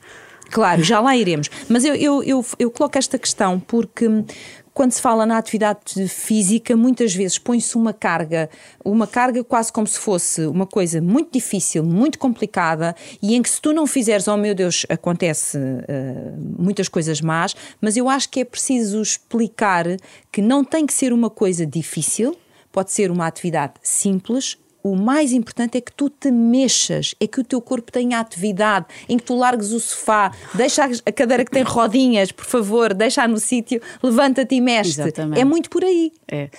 Claro, 0.52 0.84
já 0.84 1.00
lá 1.00 1.16
iremos. 1.16 1.50
Mas 1.70 1.86
eu, 1.86 1.96
eu, 1.96 2.24
eu, 2.24 2.46
eu 2.60 2.70
coloco 2.70 2.98
esta 2.98 3.18
questão 3.18 3.60
porque 3.60 4.08
quando 4.74 4.92
se 4.92 5.02
fala 5.02 5.26
na 5.26 5.38
atividade 5.38 6.08
física, 6.08 6.76
muitas 6.78 7.14
vezes 7.14 7.38
põe-se 7.38 7.76
uma 7.76 7.94
carga, 7.94 8.50
uma 8.84 9.06
carga 9.06 9.44
quase 9.44 9.72
como 9.72 9.86
se 9.86 10.00
fosse 10.00 10.46
uma 10.46 10.66
coisa 10.66 11.02
muito 11.02 11.32
difícil, 11.34 11.84
muito 11.84 12.18
complicada 12.18 12.96
e 13.22 13.36
em 13.36 13.42
que 13.42 13.50
se 13.50 13.62
tu 13.62 13.74
não 13.74 13.86
fizeres, 13.86 14.28
oh 14.28 14.38
meu 14.38 14.56
Deus, 14.56 14.86
acontece 14.90 15.58
uh, 15.58 16.62
muitas 16.62 16.88
coisas 16.88 17.20
más, 17.20 17.56
mas 17.82 17.98
eu 17.98 18.08
acho 18.08 18.30
que 18.30 18.40
é 18.40 18.46
preciso 18.46 19.02
explicar 19.02 19.86
que 20.32 20.42
não 20.42 20.64
tem 20.64 20.86
que 20.86 20.94
ser 20.94 21.12
uma 21.12 21.30
coisa 21.30 21.66
difícil, 21.66 22.38
pode 22.72 22.92
ser 22.92 23.12
uma 23.12 23.28
atividade 23.28 23.74
simples, 23.84 24.58
o 24.84 24.96
mais 24.96 25.32
importante 25.32 25.78
é 25.78 25.82
que 25.82 25.92
tu 25.92 26.10
te 26.10 26.32
mexas, 26.32 27.16
é 27.20 27.28
que 27.28 27.40
o 27.40 27.44
teu 27.44 27.62
corpo 27.62 27.92
tenha 27.92 28.20
atividade, 28.20 28.86
em 29.08 29.18
que 29.18 29.24
tu 29.24 29.36
largues 29.36 29.72
o 29.72 29.80
sofá, 29.80 30.32
deixa 30.54 30.90
a 31.06 31.12
cadeira 31.12 31.46
que 31.46 31.52
tem 31.52 31.64
rodinhas, 31.64 32.32
por 32.32 32.46
favor, 32.46 32.94
deixa 32.94 33.28
no 33.28 33.40
sítio, 33.40 33.82
levanta-te 34.02 34.56
e 34.56 34.62
mexe. 34.62 35.02
É 35.36 35.46
muito 35.46 35.70
por 35.70 35.84
aí. 35.84 36.12
É. 36.30 36.50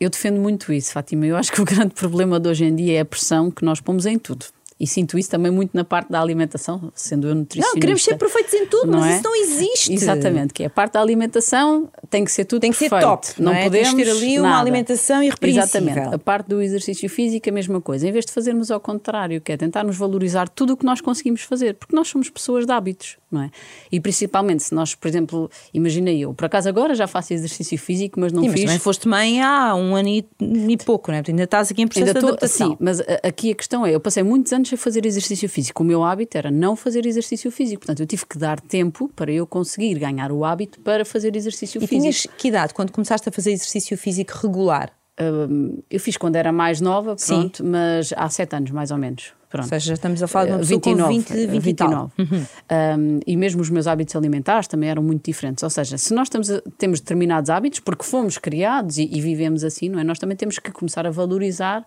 Eu 0.00 0.10
defendo 0.10 0.40
muito 0.40 0.72
isso, 0.72 0.92
Fátima. 0.92 1.26
Eu 1.26 1.36
acho 1.36 1.50
que 1.50 1.60
o 1.60 1.64
grande 1.64 1.94
problema 1.94 2.38
de 2.38 2.48
hoje 2.48 2.64
em 2.64 2.74
dia 2.74 2.98
é 2.98 3.00
a 3.00 3.04
pressão 3.04 3.50
que 3.50 3.64
nós 3.64 3.80
pomos 3.80 4.06
em 4.06 4.18
tudo 4.18 4.46
e 4.80 4.86
sinto 4.86 5.18
isso 5.18 5.30
também 5.30 5.50
muito 5.50 5.70
na 5.74 5.84
parte 5.84 6.10
da 6.10 6.20
alimentação, 6.20 6.92
sendo 6.94 7.28
eu 7.28 7.34
nutricionista. 7.34 7.74
Não, 7.74 7.80
queremos 7.80 8.04
ser 8.04 8.16
perfeitos 8.16 8.54
em 8.54 8.66
tudo, 8.66 8.92
mas 8.92 9.06
é? 9.06 9.14
isso 9.14 9.24
não 9.24 9.34
existe. 9.34 9.92
Exatamente, 9.92 10.54
que 10.54 10.62
é 10.62 10.66
a 10.66 10.70
parte 10.70 10.92
da 10.92 11.00
alimentação 11.00 11.88
tem 12.08 12.24
que 12.24 12.30
ser 12.30 12.44
tudo 12.44 12.60
Tem 12.60 12.70
que 12.70 12.78
perfeito. 12.78 13.00
ser 13.00 13.06
top, 13.06 13.42
não, 13.42 13.52
não 13.52 13.58
é? 13.58 13.64
podemos 13.64 13.94
ter 13.94 14.10
ali 14.10 14.36
nada. 14.36 14.48
uma 14.48 14.60
alimentação 14.60 15.22
irrepreensível. 15.22 15.64
Exatamente, 15.64 16.14
a 16.14 16.18
parte 16.18 16.48
do 16.48 16.62
exercício 16.62 17.08
físico 17.08 17.48
a 17.48 17.52
mesma 17.52 17.80
coisa, 17.80 18.08
em 18.08 18.12
vez 18.12 18.24
de 18.24 18.32
fazermos 18.32 18.70
ao 18.70 18.80
contrário, 18.80 19.40
que 19.40 19.52
é 19.52 19.56
tentarmos 19.56 19.96
valorizar 19.96 20.48
tudo 20.48 20.74
o 20.74 20.76
que 20.76 20.84
nós 20.84 21.00
conseguimos 21.00 21.42
fazer, 21.42 21.74
porque 21.74 21.94
nós 21.94 22.08
somos 22.08 22.30
pessoas 22.30 22.64
de 22.64 22.72
hábitos, 22.72 23.16
não 23.30 23.42
é? 23.42 23.50
E 23.90 24.00
principalmente 24.00 24.62
se 24.62 24.74
nós, 24.74 24.94
por 24.94 25.08
exemplo, 25.08 25.50
imagina 25.72 26.10
eu, 26.10 26.32
por 26.34 26.46
acaso 26.46 26.68
agora 26.68 26.94
já 26.94 27.06
faço 27.06 27.32
exercício 27.32 27.78
físico, 27.78 28.18
mas 28.18 28.32
não 28.32 28.42
sim, 28.42 28.50
fiz... 28.50 28.60
Mas 28.60 28.64
também 28.64 28.78
foste 28.78 29.08
mãe 29.08 29.42
há 29.42 29.74
um 29.74 29.94
ano 29.94 30.08
e, 30.08 30.26
e 30.40 30.76
pouco, 30.78 31.10
não 31.10 31.18
é? 31.18 31.22
ainda 31.26 31.42
estás 31.42 31.70
aqui 31.70 31.82
em 31.82 31.88
processo 31.88 32.08
ainda 32.08 32.20
de 32.20 32.26
adaptação. 32.26 32.70
Sim, 32.70 32.76
mas 32.80 33.00
aqui 33.22 33.52
a 33.52 33.54
questão 33.54 33.84
é, 33.84 33.94
eu 33.94 34.00
passei 34.00 34.22
muitos 34.22 34.52
anos 34.52 34.72
a 34.72 34.76
fazer 34.76 35.04
exercício 35.04 35.48
físico. 35.48 35.82
O 35.82 35.86
meu 35.86 36.02
hábito 36.02 36.38
era 36.38 36.50
não 36.50 36.74
fazer 36.74 37.06
exercício 37.06 37.50
físico. 37.50 37.80
Portanto, 37.80 38.00
eu 38.00 38.06
tive 38.06 38.24
que 38.26 38.38
dar 38.38 38.60
tempo 38.60 39.10
para 39.14 39.30
eu 39.30 39.46
conseguir 39.46 39.98
ganhar 39.98 40.32
o 40.32 40.44
hábito 40.44 40.80
para 40.80 41.04
fazer 41.04 41.36
exercício 41.36 41.78
e 41.78 41.86
físico. 41.86 41.94
E 41.94 42.00
tinhas 42.00 42.26
que 42.36 42.48
idade 42.48 42.74
quando 42.74 42.92
começaste 42.92 43.28
a 43.28 43.32
fazer 43.32 43.52
exercício 43.52 43.96
físico 43.96 44.32
regular? 44.42 44.92
Eu 45.90 45.98
fiz 45.98 46.16
quando 46.16 46.36
era 46.36 46.52
mais 46.52 46.80
nova, 46.80 47.16
pronto, 47.16 47.56
Sim. 47.58 47.68
mas 47.68 48.12
há 48.16 48.28
sete 48.28 48.54
anos 48.54 48.70
mais 48.70 48.92
ou 48.92 48.98
menos. 48.98 49.32
Pronto. 49.48 49.64
Ou 49.64 49.68
seja, 49.68 49.86
já 49.86 49.94
estamos 49.94 50.22
a 50.22 50.28
falar 50.28 50.46
de 50.46 50.52
uma 50.52 50.62
29, 50.62 51.08
20, 51.08 51.32
20 51.32 51.60
29. 51.60 52.12
E, 52.18 52.22
uhum. 52.22 52.28
um, 52.98 53.20
e 53.26 53.36
mesmo 53.36 53.62
os 53.62 53.70
meus 53.70 53.86
hábitos 53.86 54.14
alimentares 54.14 54.68
também 54.68 54.90
eram 54.90 55.02
muito 55.02 55.24
diferentes. 55.24 55.62
Ou 55.62 55.70
seja, 55.70 55.96
se 55.96 56.12
nós 56.12 56.28
a, 56.28 56.70
temos 56.76 57.00
determinados 57.00 57.48
hábitos, 57.48 57.80
porque 57.80 58.04
fomos 58.04 58.36
criados 58.36 58.98
e, 58.98 59.08
e, 59.10 59.20
vivemos 59.22 59.64
assim, 59.64 59.88
não 59.88 59.98
é? 59.98 60.04
Nós 60.04 60.18
também 60.18 60.36
temos 60.36 60.58
que 60.58 60.70
começar 60.70 61.06
a 61.06 61.10
valorizar 61.10 61.86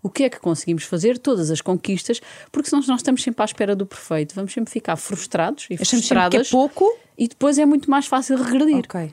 o 0.00 0.08
que 0.08 0.24
é 0.24 0.30
que 0.30 0.38
conseguimos 0.38 0.84
fazer, 0.84 1.18
todas 1.18 1.50
as 1.50 1.60
conquistas, 1.60 2.20
porque 2.50 2.68
senão 2.68 2.82
nós 2.86 3.00
estamos 3.00 3.22
sempre 3.22 3.42
à 3.42 3.44
espera 3.44 3.74
do 3.74 3.86
perfeito, 3.86 4.34
vamos 4.34 4.52
sempre 4.52 4.72
ficar 4.72 4.96
frustrados 4.96 5.66
e 5.70 5.74
Achamos 5.74 5.88
sempre 5.88 5.98
frustradas. 6.00 6.48
que 6.48 6.54
é 6.54 6.58
pouco. 6.58 6.98
E 7.18 7.28
depois 7.28 7.58
é 7.58 7.66
muito 7.66 7.90
mais 7.90 8.06
fácil 8.06 8.36
regredir. 8.36 8.78
Ok. 8.78 9.12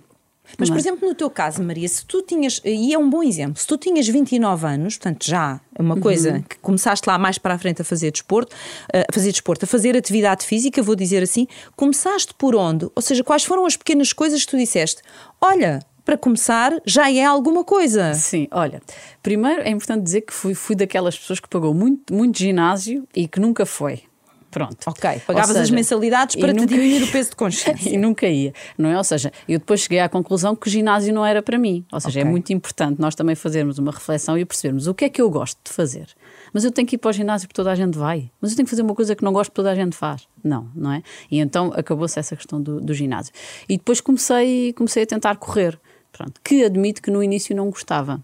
Mas, 0.57 0.69
por 0.69 0.77
é? 0.77 0.79
exemplo, 0.79 1.07
no 1.07 1.15
teu 1.15 1.29
caso, 1.29 1.61
Maria, 1.63 1.87
se 1.87 2.05
tu 2.05 2.21
tinhas, 2.21 2.61
e 2.63 2.93
é 2.93 2.97
um 2.97 3.09
bom 3.09 3.23
exemplo, 3.23 3.59
se 3.59 3.67
tu 3.67 3.77
tinhas 3.77 4.07
29 4.07 4.65
anos, 4.65 4.97
portanto 4.97 5.25
já 5.25 5.59
é 5.75 5.81
uma 5.81 5.97
coisa 5.99 6.43
que 6.47 6.57
começaste 6.59 7.07
lá 7.07 7.17
mais 7.17 7.37
para 7.37 7.53
a 7.53 7.57
frente 7.57 7.81
a 7.81 7.85
fazer 7.85 8.11
desporto, 8.11 8.55
eh, 8.93 9.05
a 9.07 9.13
fazer 9.13 9.31
desporto, 9.31 9.65
a 9.65 9.67
fazer 9.67 9.95
atividade 9.95 10.45
física, 10.45 10.81
vou 10.81 10.95
dizer 10.95 11.23
assim, 11.23 11.47
começaste 11.75 12.33
por 12.33 12.55
onde? 12.55 12.87
Ou 12.95 13.01
seja, 13.01 13.23
quais 13.23 13.43
foram 13.43 13.65
as 13.65 13.77
pequenas 13.77 14.11
coisas 14.13 14.43
que 14.43 14.51
tu 14.51 14.57
disseste? 14.57 15.01
Olha, 15.39 15.79
para 16.03 16.17
começar, 16.17 16.73
já 16.85 17.11
é 17.11 17.23
alguma 17.23 17.63
coisa. 17.63 18.13
Sim, 18.15 18.47
olha, 18.51 18.81
primeiro 19.21 19.61
é 19.61 19.69
importante 19.69 20.03
dizer 20.03 20.21
que 20.21 20.33
fui, 20.33 20.55
fui 20.55 20.75
daquelas 20.75 21.17
pessoas 21.17 21.39
que 21.39 21.47
pagou 21.47 21.73
muito, 21.73 22.13
muito 22.13 22.39
ginásio 22.39 23.07
e 23.15 23.27
que 23.27 23.39
nunca 23.39 23.65
foi. 23.65 24.08
Pronto. 24.51 24.77
Ok, 24.87 25.21
pagavas 25.27 25.51
as 25.51 25.57
seja, 25.57 25.75
mensalidades 25.75 26.35
e 26.35 26.39
para 26.39 26.53
te 26.53 26.65
diminuir 26.65 27.03
o 27.03 27.11
peso 27.11 27.29
de 27.31 27.35
consciência. 27.35 27.89
e 27.93 27.97
nunca 27.97 28.27
ia, 28.27 28.53
não 28.77 28.89
é? 28.89 28.97
Ou 28.97 29.03
seja, 29.03 29.31
eu 29.47 29.59
depois 29.59 29.81
cheguei 29.81 29.99
à 29.99 30.09
conclusão 30.09 30.55
que 30.55 30.67
o 30.67 30.71
ginásio 30.71 31.13
não 31.13 31.25
era 31.25 31.41
para 31.41 31.57
mim. 31.57 31.85
Ou 31.91 31.99
seja, 31.99 32.19
Ok. 32.19 32.27
é 32.27 32.31
muito 32.31 32.51
importante 32.51 32.99
nós 32.99 33.13
também 33.13 33.35
fazermos 33.35 33.77
uma 33.77 33.91
reflexão 33.91 34.37
e 34.37 34.43
percebermos 34.45 34.87
o 34.87 34.93
que 34.93 35.05
é 35.05 35.09
que 35.09 35.21
eu 35.21 35.29
gosto 35.29 35.59
de 35.63 35.71
fazer. 35.71 36.07
Mas 36.51 36.63
eu 36.63 36.71
tenho 36.71 36.87
que 36.87 36.95
ir 36.95 36.97
para 36.97 37.09
o 37.09 37.13
ginásio 37.13 37.47
porque 37.47 37.55
toda 37.55 37.71
a 37.71 37.75
gente 37.75 37.97
vai. 37.97 38.31
Mas 38.41 38.51
eu 38.51 38.57
tenho 38.57 38.65
que 38.65 38.71
fazer 38.71 38.81
uma 38.81 38.95
coisa 38.95 39.15
que 39.15 39.23
não 39.23 39.31
gosto 39.31 39.51
porque 39.51 39.57
toda 39.57 39.71
a 39.71 39.75
gente 39.75 39.95
faz. 39.95 40.27
Não, 40.43 40.69
não 40.73 40.91
é? 40.91 41.03
E 41.29 41.39
então 41.39 41.71
acabou-se 41.75 42.17
essa 42.19 42.35
questão 42.35 42.61
do, 42.61 42.81
do 42.81 42.93
ginásio. 42.93 43.31
E 43.67 43.77
depois 43.77 44.01
comecei, 44.01 44.73
comecei 44.73 45.03
a 45.03 45.05
tentar 45.05 45.35
correr. 45.35 45.79
Pronto, 46.11 46.41
que 46.43 46.63
admito 46.63 47.01
que 47.01 47.11
no 47.11 47.23
início 47.23 47.55
não 47.55 47.69
gostava. 47.69 48.19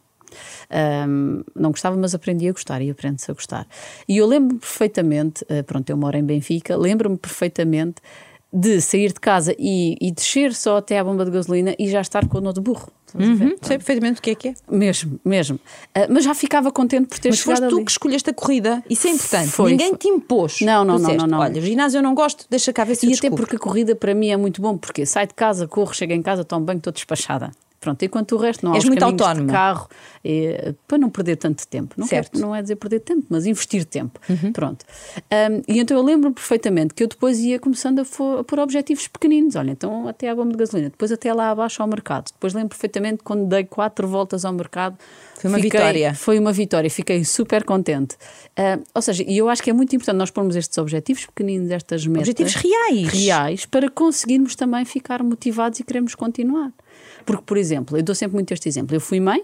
Ahm, 0.69 1.41
não 1.55 1.71
gostava, 1.71 1.95
mas 1.97 2.13
aprendi 2.15 2.47
a 2.47 2.51
gostar 2.51 2.81
e 2.81 2.89
aprende-se 2.89 3.29
a 3.29 3.33
gostar. 3.33 3.67
E 4.07 4.17
eu 4.17 4.25
lembro-me 4.27 4.59
perfeitamente, 4.59 5.45
eh, 5.49 5.63
pronto, 5.63 5.89
eu 5.89 5.97
moro 5.97 6.17
em 6.17 6.23
Benfica, 6.23 6.75
lembro-me 6.77 7.17
perfeitamente 7.17 8.01
de 8.53 8.79
sair 8.79 9.09
de 9.11 9.19
casa 9.19 9.53
e, 9.59 9.97
e 9.99 10.11
descer 10.11 10.53
só 10.53 10.77
até 10.77 10.97
à 10.97 11.03
bomba 11.03 11.25
de 11.25 11.31
gasolina 11.31 11.75
e 11.77 11.89
já 11.89 11.99
estar 11.99 12.25
com 12.27 12.37
o 12.37 12.41
nó 12.41 12.53
de 12.53 12.61
burro. 12.61 12.89
Uhum, 13.13 13.55
sei 13.61 13.77
perfeitamente 13.77 14.19
o 14.19 14.21
que 14.21 14.29
é 14.31 14.35
que 14.35 14.47
é. 14.49 14.53
Mesmo, 14.69 15.19
mesmo. 15.23 15.57
Ah, 15.93 16.07
mas 16.09 16.23
já 16.25 16.33
ficava 16.33 16.69
contente 16.71 17.07
por 17.07 17.17
ter 17.19 17.29
Mas 17.29 17.39
chegado 17.39 17.61
foste 17.61 17.69
tu 17.75 17.83
que 17.85 17.91
escolheste 17.91 18.29
a 18.29 18.33
corrida. 18.33 18.83
Isso 18.89 19.07
é 19.07 19.11
importante. 19.11 19.49
Foi, 19.49 19.71
Ninguém 19.71 19.89
foi. 19.89 19.97
te 19.97 20.07
impôs. 20.09 20.59
Não, 20.61 20.83
não, 20.83 20.93
não, 20.93 20.97
disseste, 20.97 21.17
não, 21.19 21.27
não. 21.27 21.39
Olha, 21.39 21.61
ginásio 21.61 21.97
eu 21.99 22.03
não 22.03 22.13
gosto, 22.13 22.45
deixa 22.49 22.71
cá 22.73 22.83
ver 22.83 22.95
se 22.95 23.05
eu 23.05 23.09
E 23.09 23.13
até 23.13 23.21
descubro. 23.21 23.43
porque 23.43 23.55
a 23.55 23.59
corrida 23.59 23.95
para 23.95 24.13
mim 24.13 24.29
é 24.29 24.37
muito 24.37 24.61
bom, 24.61 24.77
porque 24.77 25.05
saio 25.05 25.27
de 25.27 25.33
casa, 25.33 25.67
corro, 25.67 25.93
chego 25.93 26.11
em 26.13 26.21
casa, 26.21 26.43
tomo 26.43 26.65
banho, 26.65 26.77
estou 26.77 26.91
despachada. 26.93 27.51
Pronto, 27.85 28.01
enquanto 28.03 28.31
o 28.31 28.37
resto 28.39 28.65
não 28.65 28.73
há 28.73 28.77
És 28.77 28.83
muito 28.85 29.03
autónoma. 29.03 29.45
de 29.45 29.51
carro 29.53 29.87
eh, 30.23 30.73
para 30.87 30.97
não 30.97 31.07
perder 31.11 31.35
tanto 31.35 31.67
tempo. 31.67 31.93
Não, 31.95 32.07
Certo. 32.07 32.25
Uhum. 32.27 32.31
quero- 32.39 32.47
não 32.47 32.55
é 32.55 32.61
dizer 32.63 32.77
perder 32.77 32.99
tempo, 33.01 33.27
mas 33.29 33.45
investir 33.45 33.85
tempo. 33.85 34.19
Pronto. 34.53 34.83
Ahm, 35.29 35.61
e 35.67 35.79
então 35.79 35.95
eu 35.95 36.01
lembro 36.03 36.31
perfeitamente 36.31 36.95
que 36.95 37.03
eu 37.03 37.07
depois 37.07 37.39
ia 37.39 37.59
começando 37.59 37.99
a, 37.99 38.05
fo- 38.05 38.39
a 38.39 38.43
pôr 38.43 38.57
objetivos 38.59 39.07
pequeninos. 39.07 39.55
Olha, 39.55 39.69
então 39.71 40.07
até 40.07 40.27
à 40.29 40.33
bomba 40.35 40.51
de 40.53 40.57
gasolina, 40.57 40.89
depois 40.89 41.11
até 41.11 41.31
lá 41.31 41.51
abaixo 41.51 41.79
ao 41.81 41.87
mercado. 41.87 42.31
Depois 42.33 42.53
lembro 42.55 42.69
perfeitamente 42.69 43.21
quando 43.23 43.45
dei 43.47 43.65
quatro 43.65 44.07
voltas 44.07 44.43
ao 44.45 44.51
mercado. 44.53 44.97
Foi 45.39 45.49
uma 45.51 45.59
fiquei- 45.59 45.79
vitória. 45.79 46.13
Foi 46.15 46.39
uma 46.39 46.51
vitória, 46.51 46.89
fiquei 46.89 47.23
super 47.23 47.63
contente. 47.63 48.15
Ah, 48.57 48.79
ou 48.95 49.01
seja, 49.03 49.23
e 49.27 49.37
eu 49.37 49.47
acho 49.47 49.61
que 49.61 49.69
é 49.69 49.73
muito 49.73 49.95
importante 49.95 50.15
nós 50.17 50.31
pormos 50.31 50.55
estes 50.55 50.75
objetivos 50.79 51.25
pequeninos, 51.27 51.69
estas 51.69 52.07
metas. 52.07 52.29
Objetivos 52.29 52.55
reais. 52.55 53.07
Reais, 53.09 53.65
para 53.67 53.89
conseguirmos 53.91 54.55
também 54.55 54.83
ficar 54.85 55.21
motivados 55.21 55.79
e 55.79 55.83
queremos 55.83 56.15
continuar. 56.15 56.71
Porque, 57.25 57.43
por 57.45 57.57
exemplo, 57.57 57.97
eu 57.97 58.03
dou 58.03 58.15
sempre 58.15 58.35
muito 58.35 58.53
este 58.53 58.69
exemplo. 58.69 58.95
Eu 58.95 59.01
fui 59.01 59.19
mãe 59.19 59.43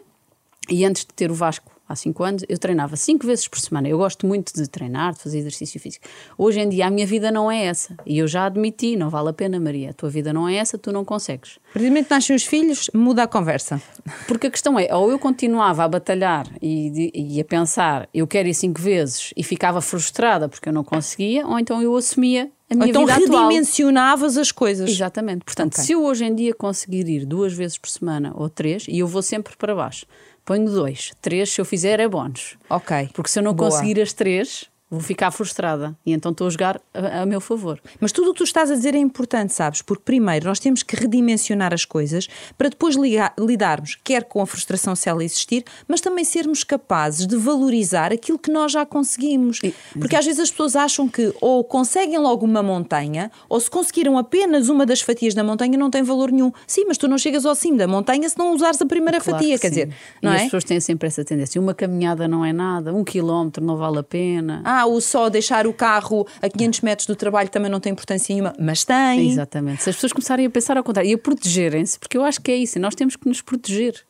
e 0.69 0.85
antes 0.85 1.03
de 1.03 1.13
ter 1.13 1.31
o 1.31 1.33
Vasco, 1.33 1.71
há 1.91 1.95
5 1.95 2.23
anos, 2.23 2.45
eu 2.47 2.57
treinava 2.57 2.95
5 2.95 3.25
vezes 3.25 3.47
por 3.47 3.59
semana. 3.59 3.87
Eu 3.87 3.97
gosto 3.97 4.25
muito 4.25 4.53
de 4.53 4.67
treinar, 4.67 5.13
de 5.13 5.19
fazer 5.19 5.39
exercício 5.39 5.79
físico. 5.79 6.05
Hoje 6.37 6.59
em 6.59 6.69
dia 6.69 6.87
a 6.87 6.91
minha 6.91 7.05
vida 7.05 7.31
não 7.31 7.51
é 7.51 7.65
essa. 7.65 7.95
E 8.05 8.17
eu 8.17 8.27
já 8.27 8.45
admiti, 8.45 8.95
não 8.95 9.09
vale 9.09 9.29
a 9.29 9.33
pena, 9.33 9.59
Maria. 9.59 9.89
A 9.89 9.93
tua 9.93 10.09
vida 10.09 10.31
não 10.31 10.47
é 10.47 10.55
essa, 10.55 10.77
tu 10.77 10.91
não 10.91 11.03
consegues. 11.03 11.59
Que 11.73 11.89
nascem 12.09 12.35
os 12.35 12.43
filhos, 12.43 12.89
muda 12.93 13.23
a 13.23 13.27
conversa. 13.27 13.81
Porque 14.27 14.47
a 14.47 14.51
questão 14.51 14.79
é, 14.79 14.93
ou 14.95 15.11
eu 15.11 15.19
continuava 15.19 15.83
a 15.83 15.87
batalhar 15.87 16.47
e, 16.61 17.11
e 17.13 17.41
a 17.41 17.45
pensar, 17.45 18.07
eu 18.13 18.25
quero 18.25 18.47
ir 18.47 18.53
cinco 18.53 18.81
vezes 18.81 19.33
e 19.35 19.43
ficava 19.43 19.81
frustrada 19.81 20.47
porque 20.47 20.69
eu 20.69 20.73
não 20.73 20.83
conseguia, 20.83 21.45
ou 21.45 21.59
então 21.59 21.81
eu 21.81 21.95
assumia 21.95 22.49
a 22.71 22.75
minha 22.75 22.89
então 22.89 23.05
vida 23.05 23.13
atual. 23.25 23.43
redimensionavas 23.49 24.37
as 24.37 24.51
coisas. 24.51 24.89
Exatamente. 24.89 25.43
Portanto, 25.43 25.73
Ok. 25.73 25.83
se 25.83 25.91
eu 25.91 26.03
hoje 26.03 26.25
em 26.25 26.33
dia 26.33 26.53
conseguir 26.53 27.07
ir 27.07 27.25
duas 27.25 27.53
vezes 27.53 27.77
por 27.77 27.89
semana 27.89 28.31
ou 28.35 28.49
três, 28.49 28.85
e 28.87 28.99
eu 28.99 29.07
vou 29.07 29.21
sempre 29.21 29.55
para 29.57 29.75
baixo, 29.75 30.05
ponho 30.45 30.65
dois, 30.69 31.11
três, 31.21 31.51
se 31.51 31.59
eu 31.59 31.65
fizer 31.65 31.99
é 31.99 32.07
bónus. 32.07 32.55
Ok. 32.69 33.09
Porque 33.13 33.29
se 33.29 33.39
eu 33.39 33.43
não 33.43 33.53
Boa. 33.53 33.69
conseguir 33.69 33.99
as 34.01 34.13
três, 34.13 34.65
vou 34.91 34.99
ficar 34.99 35.31
frustrada. 35.31 35.97
E 36.05 36.11
então 36.11 36.31
estou 36.33 36.45
a 36.47 36.49
jogar 36.49 36.81
a, 36.93 37.21
a 37.21 37.25
meu 37.25 37.39
favor. 37.41 37.81
Mas 37.99 38.11
tudo 38.11 38.29
o 38.29 38.33
que 38.33 38.39
tu 38.39 38.43
estás 38.43 38.69
a 38.69 38.75
dizer 38.75 38.93
é 38.93 38.97
importante, 38.99 39.53
sabes? 39.53 39.81
Porque 39.81 40.03
primeiro 40.03 40.45
nós 40.47 40.59
temos 40.59 40.83
que 40.83 40.95
redimensionar 40.97 41.73
as 41.73 41.85
coisas 41.85 42.27
para 42.57 42.67
depois 42.69 42.95
ligar- 42.95 43.33
lidarmos, 43.39 43.97
quer 44.03 44.25
com 44.25 44.41
a 44.41 44.45
frustração 44.45 44.93
se 44.95 45.07
ela 45.07 45.23
existir, 45.23 45.63
mas 45.87 46.01
também 46.01 46.25
sermos 46.25 46.63
capazes 46.65 47.25
de 47.25 47.37
valorizar 47.37 48.11
aquilo 48.11 48.37
que 48.37 48.51
nós 48.51 48.71
já 48.73 48.85
conseguimos. 48.85 49.59
Porque 49.97 50.15
às 50.15 50.25
vezes 50.25 50.41
as 50.41 50.51
pessoas 50.51 50.75
acham 50.75 51.07
que 51.07 51.33
ou 51.39 51.63
conseguem 51.63 52.17
logo 52.17 52.45
uma 52.45 52.61
montanha, 52.61 53.31
ou 53.47 53.59
se 53.59 53.69
conseguiram 53.71 54.17
apenas 54.17 54.67
uma 54.67 54.85
das 54.85 54.99
fatias 55.01 55.33
da 55.33 55.43
montanha 55.43 55.77
não 55.77 55.89
tem 55.89 56.03
valor 56.03 56.31
nenhum. 56.31 56.51
Sim, 56.67 56.83
mas 56.87 56.97
tu 56.97 57.07
não 57.07 57.17
chegas 57.17 57.45
ao 57.45 57.55
cimo 57.55 57.77
da 57.77 57.87
montanha 57.87 58.27
se 58.27 58.37
não 58.37 58.53
usares 58.53 58.81
a 58.81 58.85
primeira 58.85 59.21
Claro 59.21 59.37
fatia, 59.39 59.55
que 59.55 59.61
quer 59.61 59.67
sim. 59.69 59.85
dizer, 59.85 59.95
não 60.21 60.31
e 60.31 60.35
é? 60.35 60.37
as 60.37 60.43
pessoas 60.43 60.63
têm 60.65 60.79
sempre 60.81 61.07
essa 61.07 61.23
tendência. 61.23 61.61
Uma 61.61 61.73
caminhada 61.73 62.27
não 62.27 62.43
é 62.43 62.51
nada, 62.51 62.93
um 62.93 63.03
quilómetro 63.03 63.63
não 63.63 63.77
vale 63.77 63.99
a 63.99 64.03
pena. 64.03 64.61
Ah, 64.65 64.80
o 64.85 64.99
só 65.01 65.29
deixar 65.29 65.67
o 65.67 65.73
carro 65.73 66.27
a 66.41 66.49
500 66.49 66.81
metros 66.81 67.05
do 67.07 67.15
trabalho 67.15 67.49
também 67.49 67.69
não 67.69 67.79
tem 67.79 67.91
importância 67.91 68.33
nenhuma, 68.33 68.53
mas 68.59 68.83
tem. 68.83 69.29
Exatamente. 69.29 69.83
Se 69.83 69.89
as 69.89 69.95
pessoas 69.95 70.13
começarem 70.13 70.45
a 70.45 70.49
pensar 70.49 70.77
ao 70.77 70.83
contrário 70.83 71.09
e 71.09 71.13
a 71.13 71.17
protegerem-se, 71.17 71.99
porque 71.99 72.17
eu 72.17 72.23
acho 72.23 72.41
que 72.41 72.51
é 72.51 72.55
isso, 72.55 72.79
nós 72.79 72.95
temos 72.95 73.15
que 73.15 73.27
nos 73.27 73.41
proteger. 73.41 74.05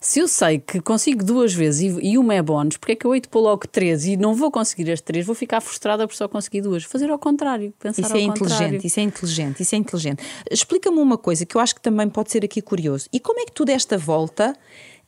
Se 0.00 0.18
eu 0.18 0.28
sei 0.28 0.58
que 0.58 0.82
consigo 0.82 1.24
duas 1.24 1.54
vezes 1.54 1.96
e, 2.02 2.18
uma 2.18 2.34
é 2.34 2.42
bónus, 2.42 2.76
porque 2.76 2.92
é 2.92 2.94
que 2.94 3.06
eu 3.06 3.14
hei 3.14 3.22
de 3.22 3.28
pôr 3.28 3.40
logo 3.40 3.66
três 3.66 4.04
e 4.04 4.18
não 4.18 4.34
vou 4.34 4.50
conseguir 4.50 4.92
as 4.92 5.00
três, 5.00 5.24
vou 5.24 5.34
ficar 5.34 5.62
frustrada 5.62 6.06
por 6.06 6.14
só 6.14 6.28
conseguir 6.28 6.60
duas. 6.60 6.84
Fazer 6.84 7.10
ao 7.10 7.18
contrário, 7.18 7.72
pensar 7.78 8.02
Isso 8.02 8.12
ao 8.12 8.18
é 8.18 8.26
contrário. 8.26 8.54
inteligente, 8.54 8.86
isso 8.86 9.00
é 9.00 9.02
inteligente, 9.02 9.62
isso 9.62 9.74
é 9.74 9.78
inteligente. 9.78 10.22
Explica-me 10.50 10.98
uma 10.98 11.16
coisa 11.16 11.46
que 11.46 11.56
eu 11.56 11.60
acho 11.60 11.74
que 11.74 11.80
também 11.80 12.06
pode 12.10 12.30
ser 12.30 12.44
aqui 12.44 12.60
curioso. 12.60 13.08
E 13.10 13.18
como 13.18 13.40
é 13.40 13.46
que 13.46 13.52
tu 13.52 13.64
desta 13.64 13.96
volta 13.96 14.54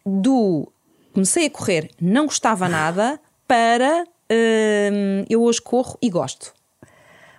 do 0.05 0.73
comecei 1.13 1.45
a 1.45 1.51
correr, 1.51 1.91
não 2.01 2.25
gostava 2.25 2.67
nada, 2.67 3.21
para 3.47 4.07
hum, 4.31 5.25
eu 5.29 5.43
hoje 5.43 5.61
corro 5.61 5.97
e 6.01 6.11
gosto? 6.11 6.55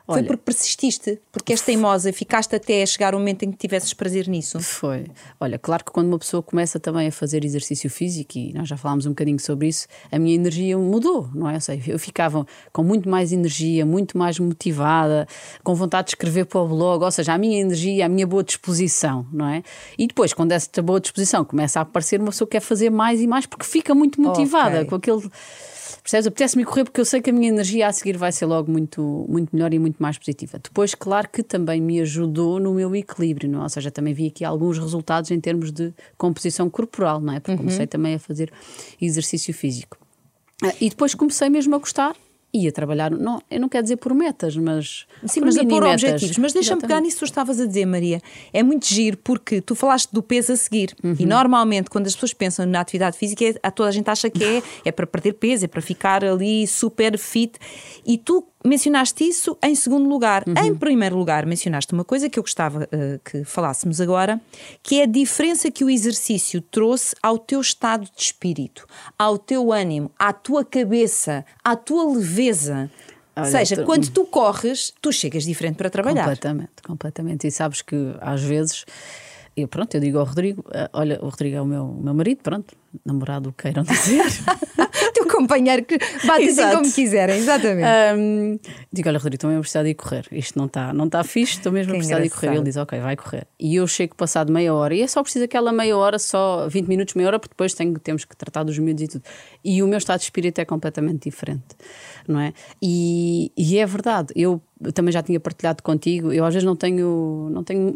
Foi 0.09 0.19
Olha- 0.19 0.27
porque 0.27 0.43
persististe, 0.45 1.19
porque 1.33 1.51
és 1.51 1.59
teimosa, 1.59 2.13
ficaste 2.13 2.55
até 2.55 2.85
chegar 2.85 3.13
o 3.13 3.17
momento 3.19 3.43
em 3.43 3.51
que 3.51 3.57
tivesses 3.57 3.93
prazer 3.93 4.25
nisso. 4.29 4.57
Foi. 4.61 5.05
Olha, 5.37 5.59
claro 5.59 5.83
que 5.83 5.91
quando 5.91 6.07
uma 6.07 6.17
pessoa 6.17 6.41
começa 6.41 6.79
também 6.79 7.09
a 7.09 7.11
fazer 7.11 7.43
exercício 7.43 7.89
físico, 7.89 8.37
e 8.37 8.53
nós 8.53 8.69
já 8.69 8.77
falámos 8.77 9.05
um 9.05 9.09
bocadinho 9.09 9.37
sobre 9.37 9.67
isso, 9.67 9.85
a 10.09 10.17
minha 10.17 10.33
energia 10.33 10.77
mudou, 10.77 11.29
não 11.35 11.49
é? 11.49 11.57
Eu 11.57 11.59
sei, 11.59 11.83
eu 11.87 11.99
ficava 11.99 12.47
com 12.71 12.83
muito 12.83 13.09
mais 13.09 13.33
energia, 13.33 13.85
muito 13.85 14.17
mais 14.17 14.39
motivada, 14.39 15.27
com 15.61 15.75
vontade 15.75 16.05
de 16.05 16.11
escrever 16.11 16.45
para 16.45 16.61
o 16.61 16.67
blog, 16.69 17.03
ou 17.03 17.11
seja, 17.11 17.33
a 17.33 17.37
minha 17.37 17.59
energia, 17.59 18.05
a 18.05 18.09
minha 18.09 18.25
boa 18.25 18.45
disposição, 18.45 19.27
não 19.29 19.45
é? 19.49 19.61
E 19.97 20.07
depois, 20.07 20.31
quando 20.33 20.53
essa 20.53 20.81
boa 20.81 21.01
disposição 21.01 21.43
começa 21.43 21.79
a 21.79 21.81
aparecer, 21.81 22.17
uma 22.21 22.29
pessoa 22.31 22.47
quer 22.47 22.61
fazer 22.61 22.89
mais 22.89 23.19
e 23.19 23.27
mais 23.27 23.45
porque 23.45 23.65
fica 23.65 23.93
muito 23.93 24.21
motivada 24.21 24.77
Ok. 24.77 24.85
com 24.85 24.95
aquele. 24.95 25.29
Percebes? 26.07 26.27
Apetece-me 26.27 26.63
correr 26.63 26.85
porque 26.85 27.01
eu 27.01 27.05
sei 27.05 27.21
que 27.21 27.29
a 27.29 27.33
minha 27.33 27.49
energia 27.49 27.85
a 27.85 27.91
seguir 27.91 28.15
vai 28.15 28.31
ser 28.31 28.45
logo 28.45 28.71
muito, 28.71 29.25
muito 29.27 29.53
melhor 29.53 29.73
e 29.73 29.77
muito 29.77 30.01
mais 30.01 30.17
positiva. 30.17 30.57
Depois, 30.57 30.95
claro 30.95 31.27
que 31.27 31.43
também 31.43 31.81
me 31.81 31.99
ajudou 31.99 32.61
no 32.61 32.73
meu 32.73 32.95
equilíbrio, 32.95 33.49
não 33.49 33.59
é? 33.59 33.63
Ou 33.63 33.69
seja, 33.69 33.91
também 33.91 34.13
vi 34.13 34.27
aqui 34.27 34.45
alguns 34.45 34.79
resultados 34.79 35.31
em 35.31 35.39
termos 35.41 35.69
de 35.69 35.93
composição 36.17 36.69
corporal, 36.69 37.19
não 37.19 37.33
é? 37.33 37.41
Porque 37.41 37.57
comecei 37.57 37.85
também 37.85 38.15
a 38.15 38.19
fazer 38.19 38.53
exercício 39.01 39.53
físico. 39.53 39.97
Ah, 40.63 40.73
E 40.79 40.89
depois 40.89 41.13
comecei 41.13 41.49
mesmo 41.49 41.75
a 41.75 41.77
gostar 41.77 42.15
e 42.53 42.67
a 42.67 42.71
trabalhar, 42.71 43.11
não, 43.11 43.41
eu 43.51 43.59
não 43.59 43.67
quero 43.69 43.83
dizer 43.83 43.97
por 43.97 44.13
metas, 44.13 44.55
mas. 44.55 45.05
Sim, 45.25 45.41
por 45.41 45.45
mas 45.47 45.57
a 45.57 45.63
pôr 45.63 45.67
mini-metas. 45.81 46.03
objetivos. 46.03 46.37
Mas 46.37 46.53
deixa-me 46.53 46.81
pegar 46.81 47.01
nisso 47.01 47.17
que 47.17 47.19
tu 47.19 47.25
estavas 47.25 47.59
a 47.59 47.65
dizer, 47.65 47.85
Maria. 47.85 48.21
É 48.53 48.63
muito 48.63 48.87
giro 48.87 49.17
porque 49.17 49.61
tu 49.61 49.75
falaste 49.75 50.09
do 50.11 50.23
peso 50.23 50.53
a 50.53 50.55
seguir. 50.55 50.95
E 51.03 51.07
Uhum. 51.07 51.15
normalmente, 51.27 51.89
quando 51.89 52.07
as 52.07 52.13
pessoas 52.13 52.33
pensam 52.33 52.65
na 52.65 52.79
atividade 52.79 53.17
física, 53.17 53.43
é- 53.45 53.55
a 53.61 53.69
toda 53.69 53.89
a 53.89 53.91
gente 53.91 54.09
acha 54.09 54.29
que 54.29 54.43
é, 54.43 54.63
é 54.85 54.91
para 54.91 55.05
perder 55.05 55.33
peso, 55.33 55.65
é 55.65 55.67
para 55.67 55.81
ficar 55.81 56.23
ali 56.23 56.65
super 56.65 57.17
fit. 57.17 57.59
E 58.05 58.17
tu 58.17 58.43
mencionaste 58.65 59.23
isso 59.23 59.57
em 59.63 59.75
segundo 59.75 60.07
lugar. 60.09 60.43
Uhum. 60.47 60.53
Em 60.65 60.75
primeiro 60.75 61.17
lugar, 61.17 61.45
mencionaste 61.45 61.93
uma 61.93 62.03
coisa 62.03 62.29
que 62.29 62.37
eu 62.39 62.43
gostava 62.43 62.87
eh, 62.91 63.19
que 63.23 63.43
falássemos 63.43 64.01
agora, 64.01 64.39
que 64.83 64.99
é 64.99 65.03
a 65.03 65.07
diferença 65.07 65.69
que 65.71 65.83
o 65.83 65.89
exercício 65.89 66.61
trouxe 66.61 67.15
ao 67.21 67.37
teu 67.37 67.61
estado 67.61 68.03
de 68.15 68.21
espírito, 68.21 68.85
ao 69.17 69.37
teu 69.37 69.71
ânimo, 69.71 70.11
à 70.19 70.33
tua 70.33 70.65
cabeça, 70.65 71.45
à 71.63 71.75
tua 71.75 72.11
leveza. 72.13 72.89
Ou 73.35 73.45
seja, 73.45 73.75
tu- 73.77 73.83
quando 73.85 74.09
tu 74.09 74.25
corres, 74.25 74.91
tu 75.01 75.11
chegas 75.13 75.43
diferente 75.43 75.75
para 75.75 75.89
trabalhar. 75.89 76.23
Completamente, 76.23 76.71
completamente. 76.85 77.47
E 77.47 77.51
sabes 77.51 77.83
que 77.83 77.95
às 78.19 78.41
vezes, 78.41 78.83
eu 79.55 79.67
pronto, 79.67 79.93
eu 79.93 80.01
digo 80.01 80.17
ao 80.17 80.25
Rodrigo, 80.25 80.65
eh, 80.71 80.89
olha, 80.91 81.19
o 81.21 81.29
Rodrigo 81.29 81.55
é 81.55 81.61
o 81.61 81.65
meu, 81.65 81.83
o 81.85 82.01
meu 82.03 82.15
marido, 82.15 82.39
pronto, 82.41 82.75
namorado 83.05 83.53
queiram 83.53 83.83
dizer. 83.83 84.25
Teu 85.13 85.27
companheiro 85.27 85.83
que 85.85 85.97
bate 86.25 86.49
assim 86.49 86.69
como 86.71 86.91
quiserem, 86.91 87.37
exatamente. 87.37 87.87
Um, 88.17 88.59
digo, 88.91 89.09
olha, 89.09 89.17
Rodrigo, 89.17 89.35
estou 89.35 89.49
mesmo 89.49 89.59
a 89.59 89.61
precisar 89.61 89.83
de 89.83 89.89
ir 89.89 89.95
correr. 89.95 90.27
Isto 90.31 90.57
não 90.57 90.65
está 90.65 90.93
não 90.93 91.09
tá 91.09 91.23
fixe, 91.23 91.53
estou 91.53 91.71
mesmo 91.71 91.91
que 91.91 91.97
a 91.97 91.99
precisar 91.99 92.19
de 92.19 92.27
ir 92.27 92.29
correr. 92.29 92.53
Ele 92.53 92.63
diz, 92.63 92.77
ok, 92.77 92.99
vai 92.99 93.15
correr. 93.15 93.47
E 93.59 93.75
eu 93.75 93.87
chego 93.87 94.15
passado 94.15 94.51
meia 94.51 94.73
hora, 94.73 94.93
e 94.93 95.01
é 95.01 95.07
só 95.07 95.21
preciso 95.21 95.45
aquela 95.45 95.71
meia 95.71 95.97
hora, 95.97 96.19
só 96.19 96.67
20 96.67 96.87
minutos, 96.87 97.13
meia 97.15 97.27
hora, 97.27 97.39
porque 97.39 97.53
depois 97.53 97.73
tenho, 97.73 97.97
temos 97.99 98.25
que 98.25 98.35
tratar 98.35 98.63
dos 98.63 98.77
miúdos 98.77 99.03
e 99.03 99.07
tudo. 99.07 99.23
E 99.63 99.81
o 99.81 99.87
meu 99.87 99.97
estado 99.97 100.19
de 100.19 100.25
espírito 100.25 100.59
é 100.59 100.65
completamente 100.65 101.29
diferente, 101.29 101.75
não 102.27 102.39
é? 102.39 102.53
E, 102.81 103.51
e 103.57 103.77
é 103.77 103.85
verdade, 103.85 104.33
eu 104.35 104.61
também 104.93 105.11
já 105.11 105.23
tinha 105.23 105.39
partilhado 105.39 105.81
contigo, 105.81 106.31
eu 106.31 106.45
às 106.45 106.53
vezes 106.53 106.65
não 106.65 106.75
tenho, 106.75 107.49
não 107.51 107.63
tenho 107.63 107.93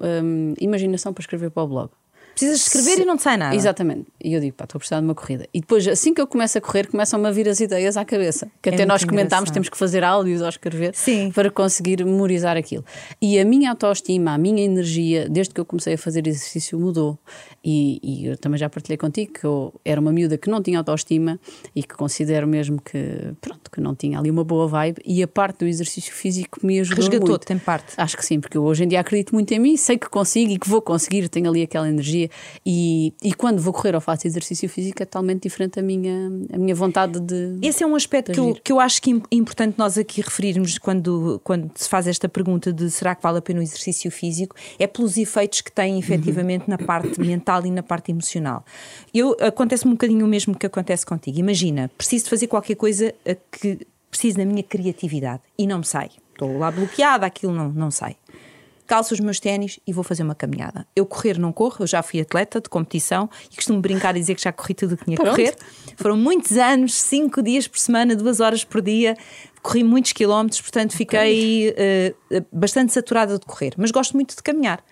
imaginação 0.59 1.13
para 1.13 1.21
escrever 1.21 1.51
para 1.51 1.63
o 1.63 1.67
blog. 1.67 1.91
Precisas 2.33 2.61
escrever 2.61 2.95
Se... 2.95 3.01
e 3.01 3.05
não 3.05 3.17
te 3.17 3.23
sai 3.23 3.37
nada. 3.37 3.55
Exatamente. 3.55 4.07
E 4.23 4.33
eu 4.33 4.39
digo, 4.39 4.55
pá, 4.55 4.63
estou 4.65 4.77
a 4.77 4.79
precisar 4.79 4.99
de 4.99 5.05
uma 5.05 5.15
corrida. 5.15 5.47
E 5.53 5.59
depois, 5.59 5.87
assim 5.87 6.13
que 6.13 6.21
eu 6.21 6.27
começo 6.27 6.57
a 6.57 6.61
correr, 6.61 6.87
começam-me 6.87 7.27
a 7.27 7.31
vir 7.31 7.47
as 7.47 7.59
ideias 7.59 7.97
à 7.97 8.05
cabeça. 8.05 8.49
Que 8.61 8.69
é 8.69 8.73
até 8.73 8.85
nós 8.85 9.03
comentámos, 9.03 9.49
engraçado. 9.49 9.53
temos 9.53 9.69
que 9.69 9.77
fazer 9.77 10.03
áudios 10.03 10.41
ao 10.41 10.49
escrever 10.49 10.95
Sim. 10.95 11.31
para 11.31 11.49
conseguir 11.51 12.03
memorizar 12.03 12.57
aquilo. 12.57 12.83
E 13.21 13.39
a 13.39 13.45
minha 13.45 13.69
autoestima, 13.69 14.33
a 14.33 14.37
minha 14.37 14.63
energia, 14.63 15.27
desde 15.29 15.53
que 15.53 15.61
eu 15.61 15.65
comecei 15.65 15.93
a 15.93 15.97
fazer 15.97 16.25
exercício, 16.27 16.79
mudou. 16.79 17.17
E, 17.63 17.99
e 18.01 18.27
eu 18.27 18.37
também 18.37 18.57
já 18.57 18.69
partilhei 18.69 18.97
contigo 18.97 19.33
que 19.33 19.43
eu 19.43 19.73
era 19.85 20.01
uma 20.01 20.11
miúda 20.11 20.37
que 20.37 20.49
não 20.49 20.61
tinha 20.61 20.79
autoestima 20.79 21.39
e 21.75 21.83
que 21.83 21.95
considero 21.95 22.47
mesmo 22.47 22.81
que, 22.81 23.33
pronto, 23.39 23.69
que 23.69 23.79
não 23.79 23.93
tinha 23.93 24.17
ali 24.17 24.31
uma 24.31 24.43
boa 24.43 24.67
vibe. 24.67 25.01
E 25.05 25.21
a 25.21 25.27
parte 25.27 25.59
do 25.59 25.67
exercício 25.67 26.13
físico 26.13 26.59
me 26.65 26.79
ajudou 26.79 27.05
Resgatou, 27.05 27.29
muito. 27.29 27.45
tem 27.45 27.59
parte. 27.59 27.93
Acho 27.97 28.17
que 28.17 28.25
sim, 28.25 28.39
porque 28.39 28.57
eu 28.57 28.63
hoje 28.63 28.83
em 28.83 28.87
dia 28.87 28.99
acredito 28.99 29.33
muito 29.33 29.51
em 29.51 29.59
mim, 29.59 29.77
sei 29.77 29.97
que 29.97 30.09
consigo 30.09 30.51
e 30.51 30.57
que 30.57 30.67
vou 30.67 30.81
conseguir, 30.81 31.29
tenho 31.29 31.49
ali 31.49 31.61
aquela 31.61 31.87
energia 31.87 32.29
e, 32.65 33.13
e 33.21 33.33
quando 33.33 33.59
vou 33.59 33.73
correr 33.73 33.95
ou 33.95 34.01
faço 34.01 34.27
exercício 34.27 34.67
físico 34.69 35.01
é 35.01 35.05
totalmente 35.05 35.43
diferente 35.43 35.79
a 35.79 35.83
minha, 35.83 36.29
a 36.53 36.57
minha 36.57 36.75
vontade 36.75 37.19
de. 37.19 37.57
Esse 37.61 37.83
é 37.83 37.87
um 37.87 37.95
aspecto 37.95 38.31
que 38.31 38.39
eu, 38.39 38.57
que 38.63 38.71
eu 38.71 38.79
acho 38.79 39.01
que 39.01 39.13
é 39.13 39.35
importante 39.35 39.75
nós 39.77 39.97
aqui 39.97 40.21
referirmos 40.21 40.77
quando, 40.77 41.39
quando 41.43 41.71
se 41.75 41.87
faz 41.87 42.07
esta 42.07 42.27
pergunta 42.27 42.71
de 42.71 42.89
será 42.89 43.15
que 43.15 43.23
vale 43.23 43.39
a 43.39 43.41
pena 43.41 43.59
o 43.59 43.63
exercício 43.63 44.11
físico, 44.11 44.55
é 44.79 44.87
pelos 44.87 45.17
efeitos 45.17 45.61
que 45.61 45.71
tem 45.71 45.99
efetivamente 45.99 46.63
uhum. 46.63 46.77
na 46.77 46.77
parte 46.77 47.19
mental 47.19 47.65
e 47.65 47.71
na 47.71 47.83
parte 47.83 48.11
emocional. 48.11 48.63
Eu 49.13 49.35
acontece-me 49.39 49.91
um 49.91 49.95
bocadinho 49.95 50.25
o 50.25 50.29
mesmo 50.29 50.55
que 50.55 50.65
acontece 50.65 51.05
contigo. 51.05 51.39
Imagina, 51.39 51.89
preciso 51.97 52.25
de 52.25 52.29
fazer 52.29 52.47
qualquer 52.47 52.75
coisa 52.75 53.13
que 53.51 53.79
precise 54.09 54.37
da 54.37 54.45
minha 54.45 54.63
criatividade 54.63 55.41
e 55.57 55.65
não 55.65 55.79
me 55.79 55.85
sai. 55.85 56.09
Estou 56.31 56.57
lá 56.57 56.71
bloqueada, 56.71 57.25
aquilo 57.25 57.53
não, 57.53 57.69
não 57.69 57.91
sai 57.91 58.15
calço 58.91 59.13
os 59.13 59.21
meus 59.21 59.39
ténis 59.39 59.79
e 59.87 59.93
vou 59.93 60.03
fazer 60.03 60.21
uma 60.21 60.35
caminhada. 60.35 60.85
Eu 60.93 61.05
correr 61.05 61.39
não 61.39 61.53
corro, 61.53 61.77
eu 61.79 61.87
já 61.87 62.03
fui 62.03 62.19
atleta 62.19 62.59
de 62.59 62.67
competição 62.67 63.29
e 63.49 63.55
costumo 63.55 63.79
brincar 63.79 64.17
e 64.17 64.19
dizer 64.19 64.35
que 64.35 64.41
já 64.41 64.51
corri 64.51 64.73
tudo 64.73 64.95
o 64.95 64.97
que 64.97 65.05
tinha 65.05 65.15
que 65.15 65.23
correr. 65.23 65.55
Foram 65.95 66.17
muitos 66.17 66.57
anos, 66.57 66.95
cinco 66.95 67.41
dias 67.41 67.69
por 67.69 67.79
semana, 67.79 68.17
duas 68.17 68.41
horas 68.41 68.65
por 68.65 68.81
dia, 68.81 69.15
corri 69.61 69.81
muitos 69.81 70.11
quilómetros, 70.11 70.59
portanto 70.59 70.91
fiquei 70.97 71.69
okay. 71.69 72.37
uh, 72.37 72.45
bastante 72.51 72.91
saturada 72.91 73.39
de 73.39 73.45
correr, 73.45 73.75
mas 73.77 73.91
gosto 73.91 74.13
muito 74.13 74.35
de 74.35 74.43
caminhar. 74.43 74.83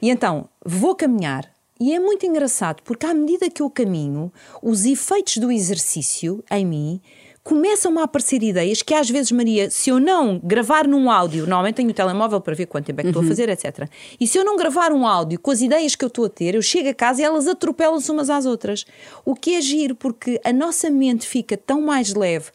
E 0.00 0.08
então 0.08 0.48
vou 0.64 0.94
caminhar. 0.94 1.52
E 1.78 1.92
é 1.92 2.00
muito 2.00 2.24
engraçado 2.24 2.80
porque, 2.82 3.04
à 3.04 3.12
medida 3.12 3.50
que 3.50 3.60
eu 3.60 3.68
caminho, 3.68 4.32
os 4.62 4.86
efeitos 4.86 5.36
do 5.36 5.52
exercício 5.52 6.42
em 6.50 6.64
mim 6.64 7.02
começam 7.44 7.98
a 7.98 8.04
aparecer 8.04 8.42
ideias 8.42 8.82
que 8.82 8.94
às 8.94 9.10
vezes, 9.10 9.32
Maria, 9.32 9.68
se 9.68 9.90
eu 9.90 9.98
não 9.98 10.38
gravar 10.38 10.86
num 10.86 11.10
áudio, 11.10 11.40
normalmente 11.40 11.76
tenho 11.76 11.90
o 11.90 11.94
telemóvel 11.94 12.40
para 12.40 12.54
ver 12.54 12.66
quanto 12.66 12.86
tempo 12.86 13.00
é 13.00 13.02
que 13.02 13.08
uhum. 13.08 13.10
estou 13.10 13.22
a 13.22 13.24
uhum. 13.24 13.28
fazer, 13.28 13.48
etc. 13.48 13.88
E 14.20 14.26
se 14.26 14.38
eu 14.38 14.44
não 14.44 14.56
gravar 14.56 14.92
um 14.92 15.06
áudio 15.06 15.40
com 15.40 15.50
as 15.50 15.60
ideias 15.60 15.96
que 15.96 16.04
eu 16.04 16.08
estou 16.08 16.26
a 16.26 16.28
ter, 16.28 16.54
eu 16.54 16.62
chego 16.62 16.88
a 16.88 16.94
casa 16.94 17.20
e 17.20 17.24
elas 17.24 17.48
atropelam-se 17.48 18.10
umas 18.10 18.30
às 18.30 18.46
outras. 18.46 18.84
O 19.24 19.34
que 19.34 19.54
é 19.54 19.60
giro, 19.60 19.94
porque 19.94 20.40
a 20.44 20.52
nossa 20.52 20.88
mente 20.88 21.26
fica 21.26 21.56
tão 21.56 21.82
mais 21.82 22.14
leve, 22.14 22.50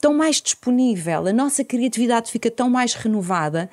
tão 0.00 0.14
mais 0.14 0.40
disponível, 0.40 1.26
a 1.26 1.32
nossa 1.32 1.64
criatividade 1.64 2.30
fica 2.30 2.50
tão 2.50 2.70
mais 2.70 2.94
renovada 2.94 3.68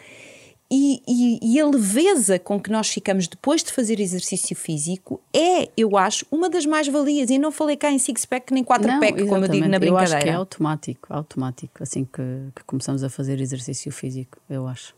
e, 0.69 1.01
e, 1.08 1.54
e, 1.54 1.60
a 1.60 1.67
leveza 1.67 2.39
com 2.39 2.60
que 2.60 2.71
nós 2.71 2.89
ficamos 2.89 3.28
depois 3.28 3.63
de 3.63 3.71
fazer 3.71 3.99
exercício 3.99 4.56
físico 4.56 5.21
é, 5.32 5.69
eu 5.78 5.95
acho, 5.95 6.25
uma 6.32 6.49
das 6.49 6.65
mais-valias. 6.65 7.30
E 7.30 7.38
não 7.38 7.51
falei 7.51 7.78
cá 7.78 7.91
em 7.91 7.99
six-pack 7.99 8.51
nem 8.51 8.63
quatro-pack, 8.63 9.25
como 9.28 9.45
eu 9.45 9.49
digo 9.49 9.67
na 9.67 9.78
brincadeira. 9.78 9.88
Eu 9.88 9.97
acho 9.97 10.17
que 10.17 10.30
é 10.30 10.34
automático, 10.34 11.13
automático, 11.13 11.84
assim 11.84 12.04
que, 12.04 12.21
que 12.56 12.63
começamos 12.65 13.04
a 13.04 13.10
fazer 13.10 13.39
exercício 13.39 13.91
físico, 13.91 14.39
eu 14.49 14.67
acho. 14.67 14.95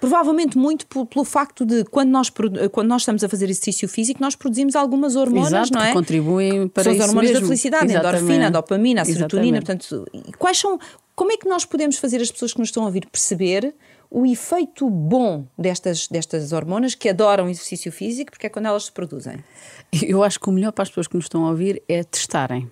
Provavelmente 0.00 0.58
muito 0.58 0.86
pelo, 0.86 1.24
facto 1.24 1.64
de 1.64 1.84
quando 1.84 2.10
nós, 2.10 2.30
quando 2.72 2.88
nós 2.88 3.02
estamos 3.02 3.22
a 3.22 3.28
fazer 3.28 3.48
exercício 3.48 3.88
físico, 3.88 4.20
nós 4.20 4.34
produzimos 4.34 4.74
algumas 4.74 5.14
hormonas, 5.14 5.52
Exato, 5.52 5.72
não 5.72 5.82
é? 5.82 5.88
Que 5.88 5.92
contribuem 5.92 6.68
para 6.68 6.84
São 6.84 6.92
as 6.92 7.00
hormonas 7.00 7.30
mesmo. 7.30 7.40
da 7.40 7.46
felicidade, 7.46 7.96
a 7.96 7.98
endorfina, 7.98 8.46
a 8.48 8.50
dopamina, 8.50 9.02
a 9.02 9.04
serotonina. 9.04 9.58
Portanto, 9.58 10.04
quais 10.38 10.58
são. 10.58 10.78
Como 11.14 11.32
é 11.32 11.36
que 11.36 11.48
nós 11.48 11.64
podemos 11.64 11.96
fazer 11.96 12.20
as 12.20 12.30
pessoas 12.30 12.52
que 12.52 12.58
nos 12.58 12.68
estão 12.68 12.82
a 12.82 12.86
ouvir 12.86 13.06
perceber 13.06 13.74
o 14.16 14.24
efeito 14.24 14.88
bom 14.88 15.46
destas, 15.58 16.08
destas 16.08 16.50
hormonas 16.50 16.94
que 16.94 17.06
adoram 17.06 17.50
exercício 17.50 17.92
físico, 17.92 18.30
porque 18.30 18.46
é 18.46 18.48
quando 18.48 18.64
elas 18.64 18.86
se 18.86 18.92
produzem. 18.92 19.44
Eu 20.02 20.24
acho 20.24 20.40
que 20.40 20.48
o 20.48 20.52
melhor 20.52 20.72
para 20.72 20.84
as 20.84 20.88
pessoas 20.88 21.06
que 21.06 21.16
nos 21.16 21.26
estão 21.26 21.44
a 21.44 21.50
ouvir 21.50 21.82
é 21.86 22.02
testarem. 22.02 22.70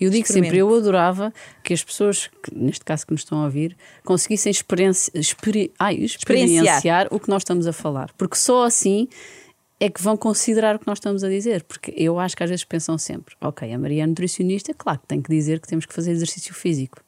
Eu 0.00 0.08
digo 0.08 0.26
sempre, 0.26 0.56
eu 0.56 0.74
adorava 0.74 1.30
que 1.62 1.74
as 1.74 1.84
pessoas, 1.84 2.28
que, 2.42 2.54
neste 2.54 2.86
caso 2.86 3.06
que 3.06 3.12
nos 3.12 3.20
estão 3.20 3.42
a 3.42 3.44
ouvir, 3.44 3.76
conseguissem 4.02 4.50
experienci 4.50 5.10
experi 5.14 5.70
ai, 5.78 5.96
experienciar, 5.96 6.64
experienciar 6.64 7.08
o 7.10 7.20
que 7.20 7.28
nós 7.28 7.42
estamos 7.42 7.66
a 7.66 7.72
falar. 7.72 8.10
Porque 8.16 8.36
só 8.36 8.64
assim 8.64 9.08
é 9.78 9.90
que 9.90 10.02
vão 10.02 10.16
considerar 10.16 10.74
o 10.74 10.78
que 10.78 10.86
nós 10.86 10.96
estamos 10.96 11.22
a 11.22 11.28
dizer. 11.28 11.64
Porque 11.64 11.92
eu 11.98 12.18
acho 12.18 12.34
que 12.34 12.42
às 12.42 12.48
vezes 12.48 12.64
pensam 12.64 12.96
sempre, 12.96 13.34
ok, 13.42 13.70
a 13.70 13.78
Maria 13.78 14.04
é 14.04 14.06
nutricionista, 14.06 14.72
claro 14.72 15.00
que 15.00 15.06
tem 15.06 15.20
que 15.20 15.28
dizer 15.28 15.60
que 15.60 15.68
temos 15.68 15.84
que 15.84 15.92
fazer 15.92 16.12
exercício 16.12 16.54
físico 16.54 17.04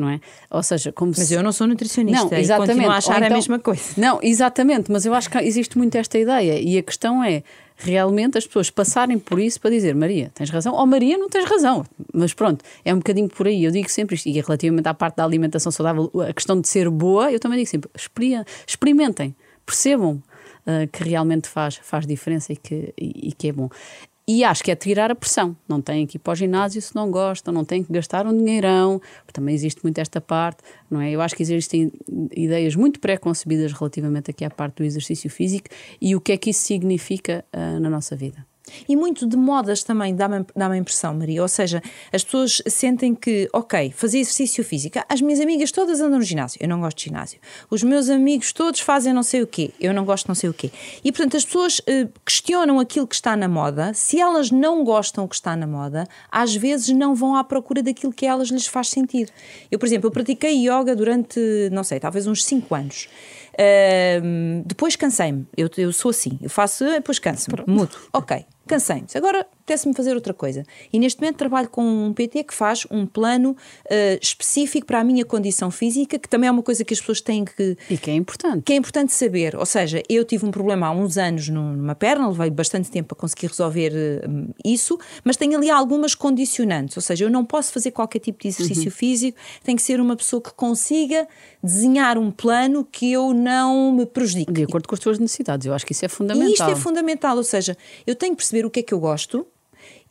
não 0.00 0.08
é? 0.08 0.20
Ou 0.50 0.62
seja, 0.62 0.92
como 0.92 1.12
Mas 1.16 1.26
se... 1.26 1.34
eu 1.34 1.42
não 1.42 1.52
sou 1.52 1.66
nutricionista 1.66 2.24
não, 2.24 2.38
exatamente. 2.38 2.70
e 2.70 2.74
continuo 2.74 2.90
a 2.90 2.96
achar 2.96 3.16
então, 3.18 3.28
a 3.28 3.34
mesma 3.34 3.58
coisa. 3.58 3.82
Não, 3.96 4.18
exatamente, 4.22 4.90
mas 4.90 5.04
eu 5.04 5.14
acho 5.14 5.28
que 5.28 5.38
existe 5.38 5.76
muito 5.76 5.96
esta 5.96 6.18
ideia 6.18 6.60
e 6.60 6.78
a 6.78 6.82
questão 6.82 7.22
é 7.22 7.42
realmente 7.76 8.36
as 8.36 8.46
pessoas 8.46 8.70
passarem 8.70 9.18
por 9.18 9.38
isso 9.38 9.60
para 9.60 9.70
dizer 9.70 9.94
Maria, 9.94 10.30
tens 10.34 10.50
razão, 10.50 10.74
ou 10.74 10.86
Maria, 10.86 11.16
não 11.16 11.28
tens 11.28 11.48
razão. 11.48 11.84
Mas 12.12 12.34
pronto, 12.34 12.64
é 12.84 12.92
um 12.92 12.98
bocadinho 12.98 13.28
por 13.28 13.46
aí. 13.46 13.64
Eu 13.64 13.70
digo 13.70 13.88
sempre 13.88 14.16
isto, 14.16 14.28
e 14.28 14.32
relativamente 14.32 14.88
à 14.88 14.94
parte 14.94 15.16
da 15.16 15.24
alimentação 15.24 15.70
saudável, 15.70 16.10
a 16.28 16.32
questão 16.32 16.60
de 16.60 16.68
ser 16.68 16.90
boa, 16.90 17.30
eu 17.32 17.38
também 17.38 17.58
digo 17.58 17.70
sempre, 17.70 17.90
experimentem, 18.66 19.34
percebam 19.64 20.22
uh, 20.66 20.88
que 20.92 21.04
realmente 21.04 21.48
faz, 21.48 21.76
faz 21.76 22.04
diferença 22.06 22.52
e 22.52 22.56
que, 22.56 22.92
e, 22.98 23.28
e 23.28 23.32
que 23.32 23.48
é 23.48 23.52
bom. 23.52 23.68
E 24.30 24.44
acho 24.44 24.62
que 24.62 24.70
é 24.70 24.76
tirar 24.76 25.10
a 25.10 25.14
pressão. 25.14 25.56
Não 25.66 25.80
têm 25.80 26.06
que 26.06 26.18
ir 26.18 26.20
para 26.20 26.34
o 26.34 26.36
ginásio 26.36 26.82
se 26.82 26.94
não 26.94 27.10
gostam, 27.10 27.52
não 27.52 27.64
têm 27.64 27.82
que 27.82 27.90
gastar 27.90 28.26
um 28.26 28.36
dinheirão. 28.36 29.00
Também 29.32 29.54
existe 29.54 29.80
muito 29.82 29.96
esta 29.96 30.20
parte, 30.20 30.62
não 30.90 31.00
é? 31.00 31.10
Eu 31.10 31.22
acho 31.22 31.34
que 31.34 31.42
existem 31.42 31.90
ideias 32.36 32.76
muito 32.76 33.00
pré-concebidas 33.00 33.72
relativamente 33.72 34.30
aqui 34.30 34.44
à 34.44 34.50
parte 34.50 34.76
do 34.76 34.84
exercício 34.84 35.30
físico 35.30 35.70
e 35.98 36.14
o 36.14 36.20
que 36.20 36.32
é 36.32 36.36
que 36.36 36.50
isso 36.50 36.60
significa 36.60 37.42
uh, 37.56 37.80
na 37.80 37.88
nossa 37.88 38.14
vida. 38.14 38.46
E 38.88 38.96
muito 38.96 39.26
de 39.26 39.36
modas 39.36 39.82
também 39.82 40.14
dá-me 40.14 40.44
dá 40.54 40.68
a 40.68 40.76
impressão, 40.76 41.14
Maria. 41.14 41.42
Ou 41.42 41.48
seja, 41.48 41.82
as 42.12 42.24
pessoas 42.24 42.62
sentem 42.66 43.14
que, 43.14 43.48
ok, 43.52 43.92
fazer 43.94 44.18
exercício 44.18 44.64
físico. 44.64 44.98
As 45.08 45.20
minhas 45.20 45.40
amigas 45.40 45.70
todas 45.70 46.00
andam 46.00 46.18
no 46.18 46.24
ginásio. 46.24 46.58
Eu 46.60 46.68
não 46.68 46.80
gosto 46.80 46.98
de 46.98 47.04
ginásio. 47.04 47.38
Os 47.70 47.82
meus 47.82 48.08
amigos 48.08 48.52
todos 48.52 48.80
fazem 48.80 49.12
não 49.12 49.22
sei 49.22 49.42
o 49.42 49.46
quê. 49.46 49.70
Eu 49.80 49.92
não 49.92 50.04
gosto 50.04 50.24
de 50.24 50.28
não 50.28 50.34
sei 50.34 50.50
o 50.50 50.54
quê. 50.54 50.70
E 51.04 51.12
portanto 51.12 51.36
as 51.36 51.44
pessoas 51.44 51.78
uh, 51.80 52.08
questionam 52.24 52.80
aquilo 52.80 53.06
que 53.06 53.14
está 53.14 53.36
na 53.36 53.48
moda. 53.48 53.92
Se 53.94 54.20
elas 54.20 54.50
não 54.50 54.84
gostam 54.84 55.24
do 55.24 55.28
que 55.28 55.34
está 55.34 55.54
na 55.54 55.66
moda, 55.66 56.06
às 56.30 56.54
vezes 56.54 56.88
não 56.88 57.14
vão 57.14 57.36
à 57.36 57.44
procura 57.44 57.82
daquilo 57.82 58.12
que 58.12 58.26
a 58.26 58.30
elas 58.30 58.48
lhes 58.48 58.66
faz 58.66 58.88
sentido. 58.88 59.30
Eu, 59.70 59.78
por 59.78 59.86
exemplo, 59.86 60.08
eu 60.08 60.10
pratiquei 60.10 60.66
yoga 60.66 60.94
durante, 60.96 61.40
não 61.70 61.84
sei, 61.84 62.00
talvez 62.00 62.26
uns 62.26 62.44
5 62.44 62.74
anos. 62.74 63.08
Uh, 63.54 64.62
depois 64.64 64.96
cansei-me. 64.96 65.46
Eu, 65.56 65.68
eu 65.76 65.92
sou 65.92 66.10
assim. 66.10 66.38
Eu 66.40 66.50
faço, 66.50 66.84
depois 66.84 67.18
canso-me. 67.18 67.64
Mudo. 67.66 67.96
Ok 68.12 68.44
cansei-me. 68.68 69.06
Agora 69.14 69.46
apetece-me 69.68 69.94
fazer 69.94 70.14
outra 70.14 70.32
coisa. 70.32 70.64
E 70.92 70.98
neste 70.98 71.20
momento 71.20 71.36
trabalho 71.36 71.68
com 71.68 71.82
um 71.82 72.12
PT 72.12 72.44
que 72.44 72.54
faz 72.54 72.86
um 72.90 73.06
plano 73.06 73.50
uh, 73.50 74.18
específico 74.20 74.86
para 74.86 75.00
a 75.00 75.04
minha 75.04 75.24
condição 75.24 75.70
física, 75.70 76.18
que 76.18 76.28
também 76.28 76.48
é 76.48 76.50
uma 76.50 76.62
coisa 76.62 76.84
que 76.84 76.94
as 76.94 77.00
pessoas 77.00 77.20
têm 77.20 77.44
que. 77.44 77.76
E 77.90 77.98
que 77.98 78.10
é 78.10 78.14
importante. 78.14 78.62
Que 78.62 78.72
é 78.72 78.76
importante 78.76 79.12
saber. 79.12 79.56
Ou 79.56 79.66
seja, 79.66 80.02
eu 80.08 80.24
tive 80.24 80.46
um 80.46 80.50
problema 80.50 80.86
há 80.86 80.90
uns 80.90 81.18
anos 81.18 81.48
numa 81.48 81.94
perna, 81.94 82.28
levei 82.28 82.50
bastante 82.50 82.90
tempo 82.90 83.08
para 83.08 83.18
conseguir 83.18 83.48
resolver 83.48 83.92
uh, 83.92 84.54
isso, 84.64 84.98
mas 85.22 85.36
tenho 85.36 85.56
ali 85.56 85.70
algumas 85.70 86.14
condicionantes. 86.14 86.96
Ou 86.96 87.02
seja, 87.02 87.24
eu 87.24 87.30
não 87.30 87.44
posso 87.44 87.72
fazer 87.72 87.90
qualquer 87.90 88.20
tipo 88.20 88.40
de 88.40 88.48
exercício 88.48 88.84
uhum. 88.84 88.90
físico, 88.90 89.38
tem 89.62 89.76
que 89.76 89.82
ser 89.82 90.00
uma 90.00 90.16
pessoa 90.16 90.40
que 90.40 90.52
consiga 90.52 91.26
desenhar 91.62 92.16
um 92.16 92.30
plano 92.30 92.86
que 92.90 93.12
eu 93.12 93.34
não 93.34 93.92
me 93.92 94.06
prejudique. 94.06 94.52
De 94.52 94.64
acordo 94.64 94.88
com 94.88 94.94
as 94.94 95.00
tuas 95.00 95.18
necessidades. 95.18 95.66
Eu 95.66 95.74
acho 95.74 95.84
que 95.84 95.92
isso 95.92 96.04
é 96.04 96.08
fundamental. 96.08 96.48
E 96.48 96.52
isto 96.52 96.70
é 96.70 96.76
fundamental. 96.76 97.36
Ou 97.36 97.44
seja, 97.44 97.76
eu 98.06 98.14
tenho 98.14 98.32
que 98.32 98.38
perceber 98.38 98.57
o 98.64 98.70
que 98.70 98.80
é 98.80 98.82
que 98.82 98.94
eu 98.94 99.00
gosto 99.00 99.46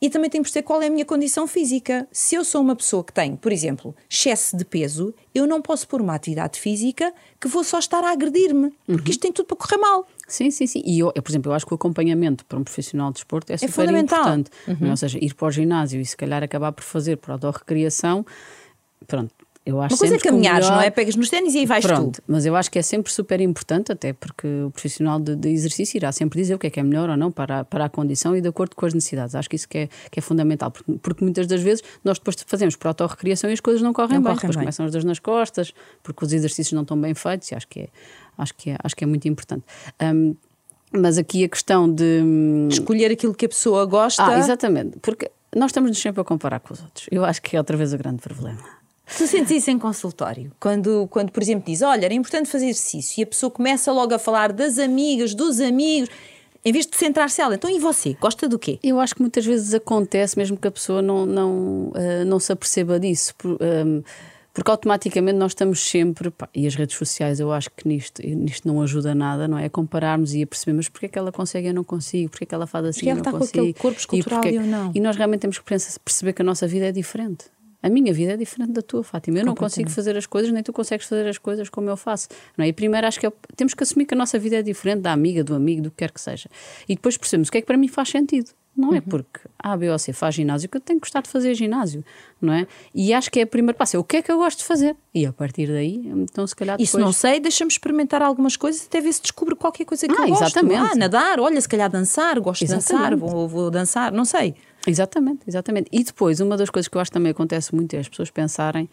e 0.00 0.08
também 0.08 0.30
tenho 0.30 0.42
que 0.42 0.50
perceber 0.50 0.64
qual 0.66 0.80
é 0.80 0.86
a 0.86 0.90
minha 0.90 1.04
condição 1.04 1.46
física. 1.46 2.06
Se 2.12 2.34
eu 2.36 2.44
sou 2.44 2.60
uma 2.60 2.76
pessoa 2.76 3.02
que 3.02 3.12
tem, 3.12 3.36
por 3.36 3.52
exemplo, 3.52 3.94
excesso 4.08 4.56
de 4.56 4.64
peso, 4.64 5.14
eu 5.34 5.46
não 5.46 5.60
posso 5.60 5.88
pôr 5.88 6.00
uma 6.00 6.14
atividade 6.14 6.58
física 6.58 7.12
que 7.40 7.48
vou 7.48 7.64
só 7.64 7.78
estar 7.78 8.02
a 8.04 8.12
agredir-me, 8.12 8.70
porque 8.86 9.08
uhum. 9.08 9.10
isto 9.10 9.20
tem 9.20 9.32
tudo 9.32 9.46
para 9.46 9.56
correr 9.56 9.78
mal. 9.78 10.06
Sim, 10.26 10.50
sim, 10.50 10.66
sim. 10.66 10.82
E 10.84 10.98
eu, 10.98 11.12
eu, 11.14 11.22
por 11.22 11.30
exemplo, 11.30 11.50
eu 11.50 11.54
acho 11.54 11.66
que 11.66 11.72
o 11.72 11.76
acompanhamento 11.76 12.44
para 12.44 12.58
um 12.58 12.64
profissional 12.64 13.08
de 13.08 13.14
desporto 13.14 13.50
é, 13.50 13.54
É 13.54 13.58
super 13.58 13.72
fundamental. 13.72 14.20
importante. 14.20 14.50
Uhum. 14.68 14.86
é? 14.86 14.90
Ou 14.90 14.96
seja, 14.96 15.18
ir 15.20 15.34
para 15.34 15.48
o 15.48 15.50
ginásio 15.50 16.00
e 16.00 16.06
se 16.06 16.16
calhar 16.16 16.42
acabar 16.42 16.72
por 16.72 16.84
fazer 16.84 17.16
por 17.16 17.32
autorrecriação, 17.32 18.24
pronto. 19.06 19.34
Eu 19.68 19.82
acho 19.82 19.94
Uma 19.96 19.98
coisa 19.98 20.14
é 20.14 20.18
caminhares, 20.18 20.64
melhor- 20.66 20.76
não 20.80 20.82
é? 20.82 20.88
Pegas 20.90 21.14
nos 21.14 21.28
ténis 21.28 21.54
e 21.54 21.58
aí 21.58 21.66
vais 21.66 21.84
Pronto, 21.84 22.22
tu. 22.22 22.24
mas 22.26 22.46
eu 22.46 22.56
acho 22.56 22.70
que 22.70 22.78
é 22.78 22.82
sempre 22.82 23.12
super 23.12 23.38
importante, 23.38 23.92
até 23.92 24.14
porque 24.14 24.46
o 24.66 24.70
profissional 24.70 25.20
de, 25.20 25.36
de 25.36 25.50
exercício 25.50 25.98
irá 25.98 26.10
sempre 26.10 26.40
dizer 26.40 26.54
o 26.54 26.58
que 26.58 26.68
é 26.68 26.70
que 26.70 26.80
é 26.80 26.82
melhor 26.82 27.10
ou 27.10 27.18
não 27.18 27.30
para, 27.30 27.60
a- 27.60 27.64
para 27.66 27.84
a 27.84 27.88
condição 27.90 28.34
e 28.34 28.40
de 28.40 28.48
acordo 28.48 28.74
com 28.74 28.86
as 28.86 28.94
necessidades. 28.94 29.34
Acho 29.34 29.46
que 29.50 29.56
isso 29.56 29.68
que 29.68 29.76
é, 29.76 29.88
que 30.10 30.18
é 30.18 30.22
fundamental, 30.22 30.70
porque, 30.70 30.92
porque 31.02 31.22
muitas 31.22 31.46
das 31.46 31.60
vezes 31.60 31.84
nós 32.02 32.18
depois 32.18 32.34
fazemos 32.46 32.76
por 32.76 32.88
autorrecriação 32.88 33.50
e 33.50 33.52
as 33.52 33.60
coisas 33.60 33.82
não 33.82 33.92
correm 33.92 34.14
Não 34.14 34.22
bem. 34.22 34.32
correm 34.32 34.36
depois 34.40 34.56
bem. 34.56 34.64
começam 34.64 34.86
as 34.86 34.92
dores 34.92 35.04
nas 35.04 35.18
costas, 35.18 35.74
porque 36.02 36.24
os 36.24 36.32
exercícios 36.32 36.72
não 36.72 36.80
estão 36.82 36.98
bem 36.98 37.12
feitos 37.12 37.50
e 37.50 37.54
acho 37.54 37.68
que 37.68 37.80
é, 37.80 37.88
acho 38.38 38.54
que 38.54 38.70
é, 38.70 38.76
acho 38.82 38.96
que 38.96 39.04
é 39.04 39.06
muito 39.06 39.28
importante. 39.28 39.64
Hum, 40.02 40.34
mas 40.92 41.18
aqui 41.18 41.44
a 41.44 41.48
questão 41.50 41.92
de. 41.92 42.22
hum, 42.24 42.68
Escolher 42.70 43.10
aquilo 43.12 43.34
que 43.34 43.44
a 43.44 43.48
pessoa 43.50 43.84
gosta. 43.84 44.24
Ah, 44.24 44.38
exatamente, 44.38 44.98
porque 45.02 45.30
nós 45.54 45.66
estamos 45.72 45.98
sempre 45.98 46.22
a 46.22 46.24
comparar 46.24 46.60
com 46.60 46.72
os 46.72 46.80
outros. 46.82 47.06
Eu 47.10 47.22
acho 47.26 47.42
que 47.42 47.54
é 47.54 47.58
outra 47.60 47.76
vez 47.76 47.92
o 47.92 47.98
grande 47.98 48.22
problema. 48.22 48.77
Tu 49.16 49.26
sentes 49.26 49.50
isso 49.52 49.70
em 49.70 49.78
consultório? 49.78 50.52
Quando, 50.60 51.06
quando, 51.10 51.30
por 51.32 51.42
exemplo, 51.42 51.64
diz: 51.66 51.82
Olha, 51.82 52.04
era 52.04 52.14
importante 52.14 52.48
fazer 52.48 52.66
exercício 52.66 53.20
e 53.20 53.24
a 53.24 53.26
pessoa 53.26 53.50
começa 53.50 53.90
logo 53.92 54.14
a 54.14 54.18
falar 54.18 54.52
das 54.52 54.78
amigas, 54.78 55.34
dos 55.34 55.60
amigos, 55.60 56.08
em 56.64 56.72
vez 56.72 56.86
de 56.86 56.96
centrar-se 56.96 57.40
ela. 57.40 57.54
Então, 57.54 57.70
e 57.70 57.78
você? 57.78 58.14
Gosta 58.20 58.48
do 58.48 58.58
quê? 58.58 58.78
Eu 58.82 59.00
acho 59.00 59.14
que 59.14 59.20
muitas 59.22 59.46
vezes 59.46 59.72
acontece, 59.72 60.36
mesmo 60.36 60.56
que 60.56 60.68
a 60.68 60.70
pessoa 60.70 61.00
não, 61.00 61.24
não, 61.24 61.92
eh, 61.94 62.24
não 62.24 62.38
se 62.38 62.52
aperceba 62.52 63.00
disso, 63.00 63.34
por- 63.36 63.56
ehm, 63.60 64.02
porque 64.52 64.70
automaticamente 64.70 65.38
nós 65.38 65.52
estamos 65.52 65.80
sempre. 65.88 66.30
pá, 66.30 66.48
e 66.54 66.66
as 66.66 66.74
redes 66.74 66.96
sociais, 66.96 67.38
eu 67.40 67.52
acho 67.52 67.70
que 67.70 67.86
nisto, 67.86 68.20
nisto 68.26 68.66
não 68.68 68.82
ajuda 68.82 69.14
nada, 69.14 69.46
não 69.48 69.56
é? 69.56 69.68
Compararmos 69.68 70.34
e 70.34 70.42
a 70.42 70.46
perceber, 70.46 70.72
mas 70.76 70.88
porquê 70.88 71.06
é 71.06 71.08
que 71.08 71.18
ela 71.18 71.30
consegue 71.32 71.68
e 71.68 71.70
eu 71.70 71.74
não 71.74 71.84
consigo? 71.84 72.28
Porquê 72.30 72.44
é 72.44 72.46
que 72.46 72.54
ela 72.54 72.66
faz 72.66 72.84
assim 72.86 72.98
Porque 73.00 73.06
e 73.06 73.10
eu 73.10 73.12
ela 73.12 73.16
não 73.18 73.22
está 73.22 73.30
com 73.32 73.38
consigo? 73.38 73.58
aquele 73.60 73.74
corpo 73.74 73.98
escultural 74.00 74.44
e 74.44 74.54
eu 74.56 74.62
não. 74.62 74.92
E 74.94 75.00
nós 75.00 75.16
realmente 75.16 75.40
temos 75.42 75.58
que 75.58 75.64
perceber 76.04 76.32
que 76.32 76.42
a 76.42 76.44
nossa 76.44 76.66
vida 76.66 76.86
é 76.86 76.92
diferente. 76.92 77.46
A 77.82 77.88
minha 77.88 78.12
vida 78.12 78.32
é 78.32 78.36
diferente 78.36 78.72
da 78.72 78.82
tua, 78.82 79.04
Fátima. 79.04 79.38
Eu 79.38 79.44
não 79.46 79.54
consigo 79.54 79.88
fazer 79.94 80.16
as 80.16 80.26
coisas, 80.26 80.50
nem 80.52 80.62
tu 80.62 80.72
consegues 80.72 81.06
fazer 81.06 81.28
as 81.28 81.38
coisas 81.38 81.68
como 81.68 81.88
eu 81.88 81.96
faço. 81.96 82.28
Não 82.56 82.64
é? 82.64 82.68
E 82.68 82.72
primeiro 82.72 83.06
acho 83.06 83.20
que 83.20 83.26
é- 83.26 83.32
temos 83.56 83.72
que 83.74 83.82
assumir 83.82 84.04
que 84.06 84.14
a 84.14 84.16
nossa 84.16 84.38
vida 84.38 84.56
é 84.56 84.62
diferente 84.62 85.02
da 85.02 85.12
amiga, 85.12 85.44
do 85.44 85.54
amigo, 85.54 85.82
do 85.82 85.90
que 85.90 85.98
quer 85.98 86.10
que 86.10 86.20
seja. 86.20 86.48
E 86.88 86.94
depois 86.96 87.16
percebemos 87.16 87.48
o 87.48 87.52
que 87.52 87.58
é 87.58 87.60
que 87.60 87.66
para 87.66 87.76
mim 87.76 87.86
faz 87.88 88.08
sentido. 88.08 88.50
Não 88.78 88.90
Uhum. 88.90 88.94
é 88.94 89.00
porque 89.00 89.40
A, 89.58 89.76
B 89.76 89.90
ou 89.90 89.98
C 89.98 90.12
faz 90.12 90.36
ginásio 90.36 90.68
que 90.68 90.76
eu 90.76 90.80
tenho 90.80 91.00
que 91.00 91.06
gostar 91.06 91.20
de 91.20 91.28
fazer 91.28 91.52
ginásio, 91.54 92.04
não 92.40 92.52
é? 92.52 92.64
E 92.94 93.12
acho 93.12 93.28
que 93.28 93.40
é 93.40 93.42
o 93.42 93.46
primeiro 93.48 93.76
passo. 93.76 93.96
É 93.96 93.98
o 93.98 94.04
que 94.04 94.18
é 94.18 94.22
que 94.22 94.30
eu 94.30 94.36
gosto 94.38 94.58
de 94.60 94.64
fazer? 94.64 94.94
E 95.12 95.26
a 95.26 95.32
partir 95.32 95.66
daí, 95.66 95.96
então 96.14 96.46
se 96.46 96.54
calhar 96.54 96.80
Isso 96.80 96.92
depois... 96.92 97.04
não 97.04 97.12
sei, 97.12 97.40
deixa-me 97.40 97.70
experimentar 97.72 98.22
algumas 98.22 98.56
coisas 98.56 98.86
até 98.86 99.00
ver 99.00 99.12
se 99.12 99.20
descubro 99.20 99.56
qualquer 99.56 99.84
coisa 99.84 100.06
que 100.06 100.14
Ah, 100.14 100.22
eu 100.22 100.28
gosto. 100.28 100.44
exatamente. 100.44 100.92
Ah, 100.92 100.94
nadar, 100.94 101.40
olha, 101.40 101.60
se 101.60 101.68
calhar 101.68 101.90
dançar, 101.90 102.38
gosto 102.38 102.64
de 102.64 102.72
dançar, 102.72 102.96
Exatamente. 103.12 103.20
vou, 103.30 103.48
vou 103.48 103.68
dançar, 103.70 104.12
não 104.12 104.24
sei. 104.24 104.54
Exatamente, 104.86 105.40
exatamente. 105.48 105.88
E 105.90 106.04
depois, 106.04 106.38
uma 106.38 106.56
das 106.56 106.70
coisas 106.70 106.86
que 106.88 106.96
eu 106.96 107.00
acho 107.00 107.10
que 107.10 107.14
também 107.14 107.32
acontece 107.32 107.74
muito 107.74 107.92
é 107.94 107.98
as 107.98 108.08
pessoas 108.08 108.30
pensarem, 108.30 108.88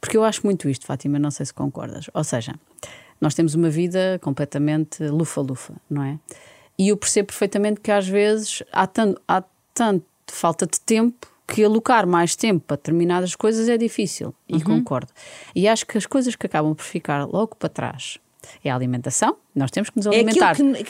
porque 0.00 0.16
eu 0.16 0.24
acho 0.24 0.40
muito 0.44 0.68
isto, 0.70 0.86
Fátima, 0.86 1.18
não 1.18 1.30
sei 1.30 1.44
se 1.44 1.52
concordas. 1.52 2.06
Ou 2.14 2.24
seja, 2.24 2.54
nós 3.20 3.34
temos 3.34 3.54
uma 3.54 3.68
vida 3.68 4.18
completamente 4.22 5.04
lufa-lufa, 5.06 5.74
não 5.90 6.02
é? 6.02 6.18
E 6.78 6.88
eu 6.88 6.96
percebo 6.96 7.28
perfeitamente 7.28 7.80
que 7.80 7.90
às 7.90 8.06
vezes 8.08 8.62
há 8.72 8.86
tanto, 8.86 9.20
há 9.28 9.42
tanto 9.74 10.04
falta 10.26 10.66
de 10.66 10.80
tempo 10.80 11.28
que 11.46 11.62
alocar 11.64 12.06
mais 12.06 12.34
tempo 12.34 12.64
para 12.66 12.76
determinadas 12.76 13.34
coisas 13.36 13.68
é 13.68 13.76
difícil. 13.76 14.34
E 14.48 14.60
concordo. 14.62 15.12
E 15.54 15.68
acho 15.68 15.86
que 15.86 15.98
as 15.98 16.06
coisas 16.06 16.34
que 16.34 16.46
acabam 16.46 16.74
por 16.74 16.84
ficar 16.84 17.24
logo 17.26 17.54
para 17.56 17.68
trás 17.68 18.18
é 18.64 18.70
a 18.70 18.74
alimentação. 18.74 19.36
Nós 19.54 19.70
temos 19.70 19.90
que 19.90 19.96
nos 19.98 20.06
É 20.06 20.10
alimentar 20.10 20.50
aquilo 20.52 20.74
que, 20.74 20.84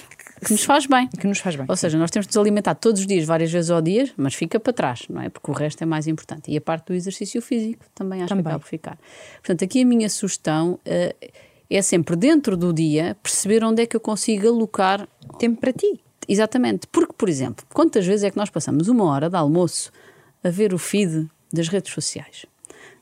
que 0.47 0.53
nos 0.53 0.63
faz 0.65 0.87
bem. 0.87 1.09
que 1.09 1.27
nos 1.27 1.39
faz 1.39 1.57
bem. 1.57 1.67
Ou 1.69 1.77
seja, 1.77 1.99
nós 1.99 2.11
temos 2.11 2.27
de 2.27 2.31
nos 2.31 2.41
alimentar 2.41 2.75
todos 2.77 3.01
os 3.01 3.07
dias, 3.07 3.25
várias 3.27 3.51
vezes 3.51 3.71
ao 3.71 3.83
dia, 3.83 4.09
mas 4.17 4.35
fica 4.35 4.59
para 4.61 4.73
trás, 4.73 5.03
não 5.09 5.21
é? 5.21 5.29
Porque 5.29 5.51
o 5.51 5.55
resto 5.55 5.83
é 5.83 5.87
mais 5.87 6.07
importante. 6.07 6.51
E 6.51 6.57
a 6.57 6.61
parte 6.61 6.87
do 6.87 6.95
exercício 6.95 7.43
físico 7.43 7.85
também 7.95 8.21
acho 8.21 8.29
Também. 8.29 8.45
que 8.45 8.49
acaba 8.49 8.61
por 8.61 8.69
ficar. 8.69 8.99
Portanto, 9.35 9.65
aqui 9.65 9.83
a 9.83 9.85
minha 9.87 10.09
sugestão 10.09 10.79
eh, 10.85 11.15
é 11.77 11.83
sempre 11.83 12.17
dentro 12.17 12.57
do 12.57 12.73
dia 12.73 13.17
perceber 13.23 13.65
onde 13.65 13.83
é 13.83 13.87
que 13.87 13.97
eu 13.97 14.01
consigo 14.01 14.49
alocar 14.49 15.09
Tempo 15.39 15.61
para 15.61 15.73
ti. 15.73 16.01
Exatamente. 16.29 16.87
Porque, 16.87 17.13
por 17.17 17.29
exemplo, 17.29 17.65
quantas 17.73 18.07
vezes 18.07 18.25
é 18.25 18.31
que 18.31 18.37
nós 18.37 18.51
passamos 18.51 18.89
uma 18.89 19.05
hora 19.05 19.29
de 19.31 19.37
almoço 19.37 19.91
a 20.45 20.51
ver 20.51 20.73
o 20.75 20.79
feed 20.79 21.29
das 21.53 21.69
redes 21.69 21.93
sociais? 21.93 22.47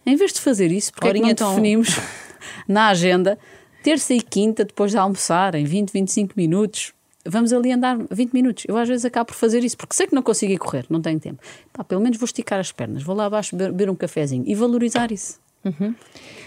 Em 0.06 0.16
vez 0.16 0.32
de 0.32 0.40
fazer 0.40 0.70
isso, 0.72 0.92
porque 0.92 1.08
é 1.08 1.12
que 1.12 1.20
não 1.20 1.34
tão- 1.34 1.50
definimos 1.50 1.88
na 2.66 2.88
agenda 2.88 3.38
terça 3.82 4.14
e 4.14 4.20
quinta, 4.22 4.64
depois 4.64 4.90
de 4.92 4.96
almoçar, 4.98 5.54
em 5.54 5.64
20, 5.64 5.90
25 5.90 6.34
minutos, 6.36 6.92
vamos 7.26 7.52
ali 7.52 7.72
andar 7.72 7.98
20 8.10 8.32
minutos. 8.32 8.64
Eu 8.68 8.76
às 8.76 8.88
vezes 8.88 9.04
acabo 9.04 9.26
por 9.28 9.34
fazer 9.34 9.62
isso, 9.64 9.76
porque 9.76 9.94
sei 9.94 10.06
que 10.06 10.14
não 10.14 10.22
consigo 10.22 10.52
ir 10.52 10.58
correr, 10.58 10.86
não 10.88 11.00
tenho 11.02 11.18
tempo. 11.20 11.42
Pá, 11.72 11.82
pelo 11.84 12.00
menos 12.00 12.16
vou 12.18 12.24
esticar 12.26 12.58
as 12.60 12.72
pernas, 12.72 13.02
vou 13.02 13.14
lá 13.14 13.26
abaixo 13.26 13.54
beber, 13.56 13.72
beber 13.72 13.90
um 13.90 13.94
cafezinho 13.94 14.44
e 14.46 14.54
valorizar 14.54 15.10
isso. 15.12 15.38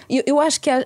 Eu, 0.10 0.24
eu 0.26 0.40
acho 0.40 0.60
que 0.60 0.70
eh, 0.70 0.84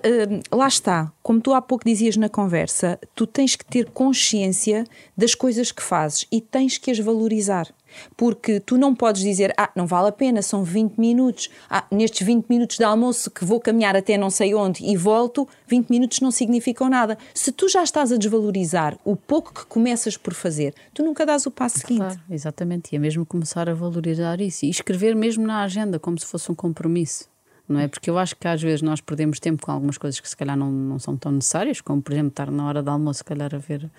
lá 0.52 0.68
está, 0.68 1.12
como 1.22 1.40
tu 1.40 1.52
há 1.52 1.60
pouco 1.60 1.84
dizias 1.84 2.16
na 2.16 2.28
conversa, 2.28 2.98
tu 3.14 3.26
tens 3.26 3.56
que 3.56 3.64
ter 3.64 3.90
consciência 3.90 4.84
das 5.16 5.34
coisas 5.34 5.72
que 5.72 5.82
fazes 5.82 6.26
e 6.30 6.40
tens 6.40 6.78
que 6.78 6.90
as 6.90 6.98
valorizar. 6.98 7.68
Porque 8.16 8.60
tu 8.60 8.76
não 8.76 8.94
podes 8.94 9.22
dizer, 9.22 9.52
ah, 9.56 9.70
não 9.74 9.86
vale 9.86 10.08
a 10.08 10.12
pena, 10.12 10.42
são 10.42 10.62
20 10.62 10.98
minutos. 10.98 11.48
Ah, 11.70 11.86
nestes 11.90 12.26
20 12.26 12.46
minutos 12.46 12.76
de 12.76 12.84
almoço 12.84 13.30
que 13.30 13.44
vou 13.44 13.58
caminhar 13.60 13.96
até 13.96 14.18
não 14.18 14.30
sei 14.30 14.54
onde 14.54 14.84
e 14.84 14.96
volto, 14.96 15.48
20 15.66 15.88
minutos 15.88 16.20
não 16.20 16.30
significam 16.30 16.88
nada. 16.88 17.16
Se 17.34 17.50
tu 17.50 17.68
já 17.68 17.82
estás 17.82 18.12
a 18.12 18.16
desvalorizar 18.16 18.98
o 19.04 19.16
pouco 19.16 19.54
que 19.54 19.66
começas 19.66 20.16
por 20.16 20.34
fazer, 20.34 20.74
tu 20.92 21.02
nunca 21.02 21.24
dás 21.24 21.46
o 21.46 21.50
passo 21.50 21.78
seguinte. 21.78 21.98
Claro, 21.98 22.20
exatamente. 22.30 22.92
E 22.92 22.96
é 22.96 22.98
mesmo 22.98 23.24
começar 23.24 23.68
a 23.68 23.74
valorizar 23.74 24.40
isso 24.40 24.66
e 24.66 24.70
escrever 24.70 25.16
mesmo 25.16 25.46
na 25.46 25.62
agenda, 25.62 25.98
como 25.98 26.18
se 26.18 26.26
fosse 26.26 26.52
um 26.52 26.54
compromisso. 26.54 27.26
Não 27.68 27.78
é? 27.80 27.86
Porque 27.86 28.08
eu 28.08 28.16
acho 28.18 28.34
que 28.34 28.48
às 28.48 28.62
vezes 28.62 28.80
nós 28.80 29.00
perdemos 29.00 29.38
tempo 29.38 29.62
com 29.64 29.70
algumas 29.70 29.98
coisas 29.98 30.18
que 30.18 30.28
se 30.28 30.34
calhar 30.36 30.56
não, 30.56 30.70
não 30.72 30.98
são 30.98 31.16
tão 31.16 31.30
necessárias, 31.30 31.80
como 31.82 32.00
por 32.00 32.12
exemplo 32.12 32.30
estar 32.30 32.50
na 32.50 32.66
hora 32.66 32.82
do 32.82 32.90
almoço, 32.90 33.18
se 33.18 33.24
calhar 33.24 33.54
a 33.54 33.58
ver, 33.58 33.90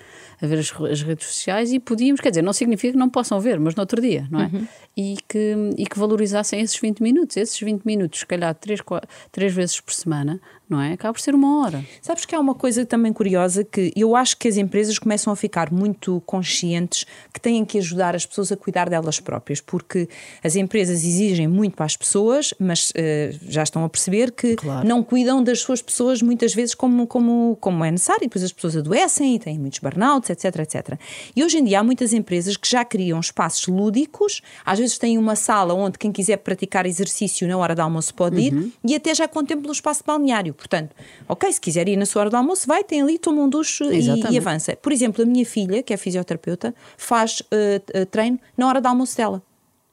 a 0.41 0.47
ver 0.47 0.58
as, 0.60 0.71
as 0.82 1.01
redes 1.03 1.27
sociais 1.27 1.71
e 1.71 1.79
podíamos, 1.79 2.19
quer 2.19 2.29
dizer, 2.32 2.41
não 2.41 2.51
significa 2.53 2.93
que 2.93 2.97
não 2.99 3.10
possam 3.10 3.39
ver, 3.39 3.60
mas 3.60 3.75
no 3.75 3.82
outro 3.82 4.01
dia, 4.01 4.27
não 4.32 4.39
é? 4.41 4.49
E, 4.97 5.17
que, 5.27 5.55
e 5.77 5.86
que 5.86 5.99
valorizassem 5.99 6.60
esses 6.62 6.79
20 6.79 7.01
minutos. 7.03 7.38
Esses 7.38 7.60
20 7.60 7.84
minutos, 7.86 8.19
se 8.21 8.25
calhar 8.25 8.53
três, 8.55 8.82
qua- 8.82 9.03
três 9.32 9.53
vezes 9.53 9.79
por 9.79 9.93
semana, 9.93 10.41
não 10.69 10.79
é? 10.79 10.93
Acaba 10.93 11.13
por 11.13 11.19
ser 11.19 11.34
uma 11.34 11.62
hora. 11.62 11.84
Sabes 12.01 12.25
que 12.25 12.36
há 12.36 12.39
uma 12.39 12.53
coisa 12.53 12.86
também 12.86 13.12
curiosa 13.12 13.63
que 13.63 13.91
eu 13.95 14.15
acho 14.15 14.38
que 14.38 14.47
as 14.47 14.55
empresas 14.55 14.99
começam 14.99 15.34
a 15.34 15.36
ficar 15.36 15.71
muito 15.71 16.21
conscientes 16.25 17.05
que 17.34 17.39
têm 17.41 17.65
que 17.65 17.77
ajudar 17.79 18.15
as 18.15 18.25
pessoas 18.25 18.51
a 18.51 18.58
cuidar 18.58 18.89
delas 18.89 19.19
próprias, 19.19 19.60
porque 19.60 20.08
as 20.43 20.55
empresas 20.55 21.03
exigem 21.03 21.47
muito 21.47 21.75
para 21.75 21.86
as 21.86 21.97
pessoas, 21.97 22.53
mas 22.60 22.91
eh, 22.95 23.34
já 23.47 23.63
estão 23.63 23.84
a 23.84 23.89
perceber 23.89 24.32
que 24.32 24.55
Claro. 24.55 24.88
não 24.88 25.01
cuidam 25.03 25.43
das 25.43 25.60
suas 25.60 25.82
pessoas 25.82 26.21
muitas 26.21 26.53
vezes 26.53 26.75
como, 26.75 27.08
como, 27.08 27.58
como 27.60 27.84
é 27.84 27.89
necessário, 27.91 28.23
e 28.23 28.27
depois 28.27 28.43
as 28.43 28.51
pessoas 28.51 28.75
adoecem 28.77 29.36
e 29.36 29.39
têm 29.39 29.58
muitos 29.58 29.79
burnouts, 29.79 30.29
etc, 30.29 30.60
etc. 30.60 30.99
E 31.36 31.43
hoje 31.43 31.58
em 31.58 31.63
dia 31.63 31.79
há 31.79 31.84
muitas 31.84 32.13
empresas 32.13 32.55
que 32.58 32.69
já 32.69 32.86
criam 32.86 33.19
espaços 33.19 33.65
lúdicos, 33.67 34.41
às 34.65 34.77
vezes 34.77 34.97
têm 34.97 35.17
uma 35.17 35.36
sala 35.36 35.73
onde 35.73 35.97
quem 35.97 36.12
quiser 36.12 36.38
praticar 36.38 36.86
exercício 36.86 37.47
na 37.47 37.58
hora 37.58 37.73
do 37.73 37.82
almoço 37.82 38.13
pode 38.13 38.39
ir 38.39 38.73
e 38.84 38.93
até 38.95 39.15
já 39.15 39.27
contempla 39.27 39.69
o 39.69 39.73
espaço 39.73 40.03
balneário. 40.05 40.55
Portanto, 40.60 40.93
ok, 41.28 41.52
se 41.52 41.60
quiser 41.60 41.88
ir 41.88 41.95
na 41.95 42.06
sua 42.06 42.22
hora 42.22 42.30
do 42.30 42.36
almoço, 42.36 42.67
vai, 42.67 42.84
tem 42.84 43.02
ali, 43.02 43.17
toma 43.17 43.41
um 43.41 43.50
duche 43.50 43.84
e, 43.86 44.32
e 44.32 44.38
avança. 44.38 44.76
Por 44.76 44.91
exemplo, 44.91 45.24
a 45.24 45.26
minha 45.26 45.45
filha, 45.45 45.82
que 45.82 45.93
é 45.93 45.98
fisioterapeuta, 45.98 46.76
faz 46.98 47.41
eh, 47.50 47.82
eh, 47.93 48.06
treino 48.06 48.38
na 48.58 48.67
hora 48.67 48.82
do 48.82 48.88
almoço 48.88 49.15
dela. 49.15 49.41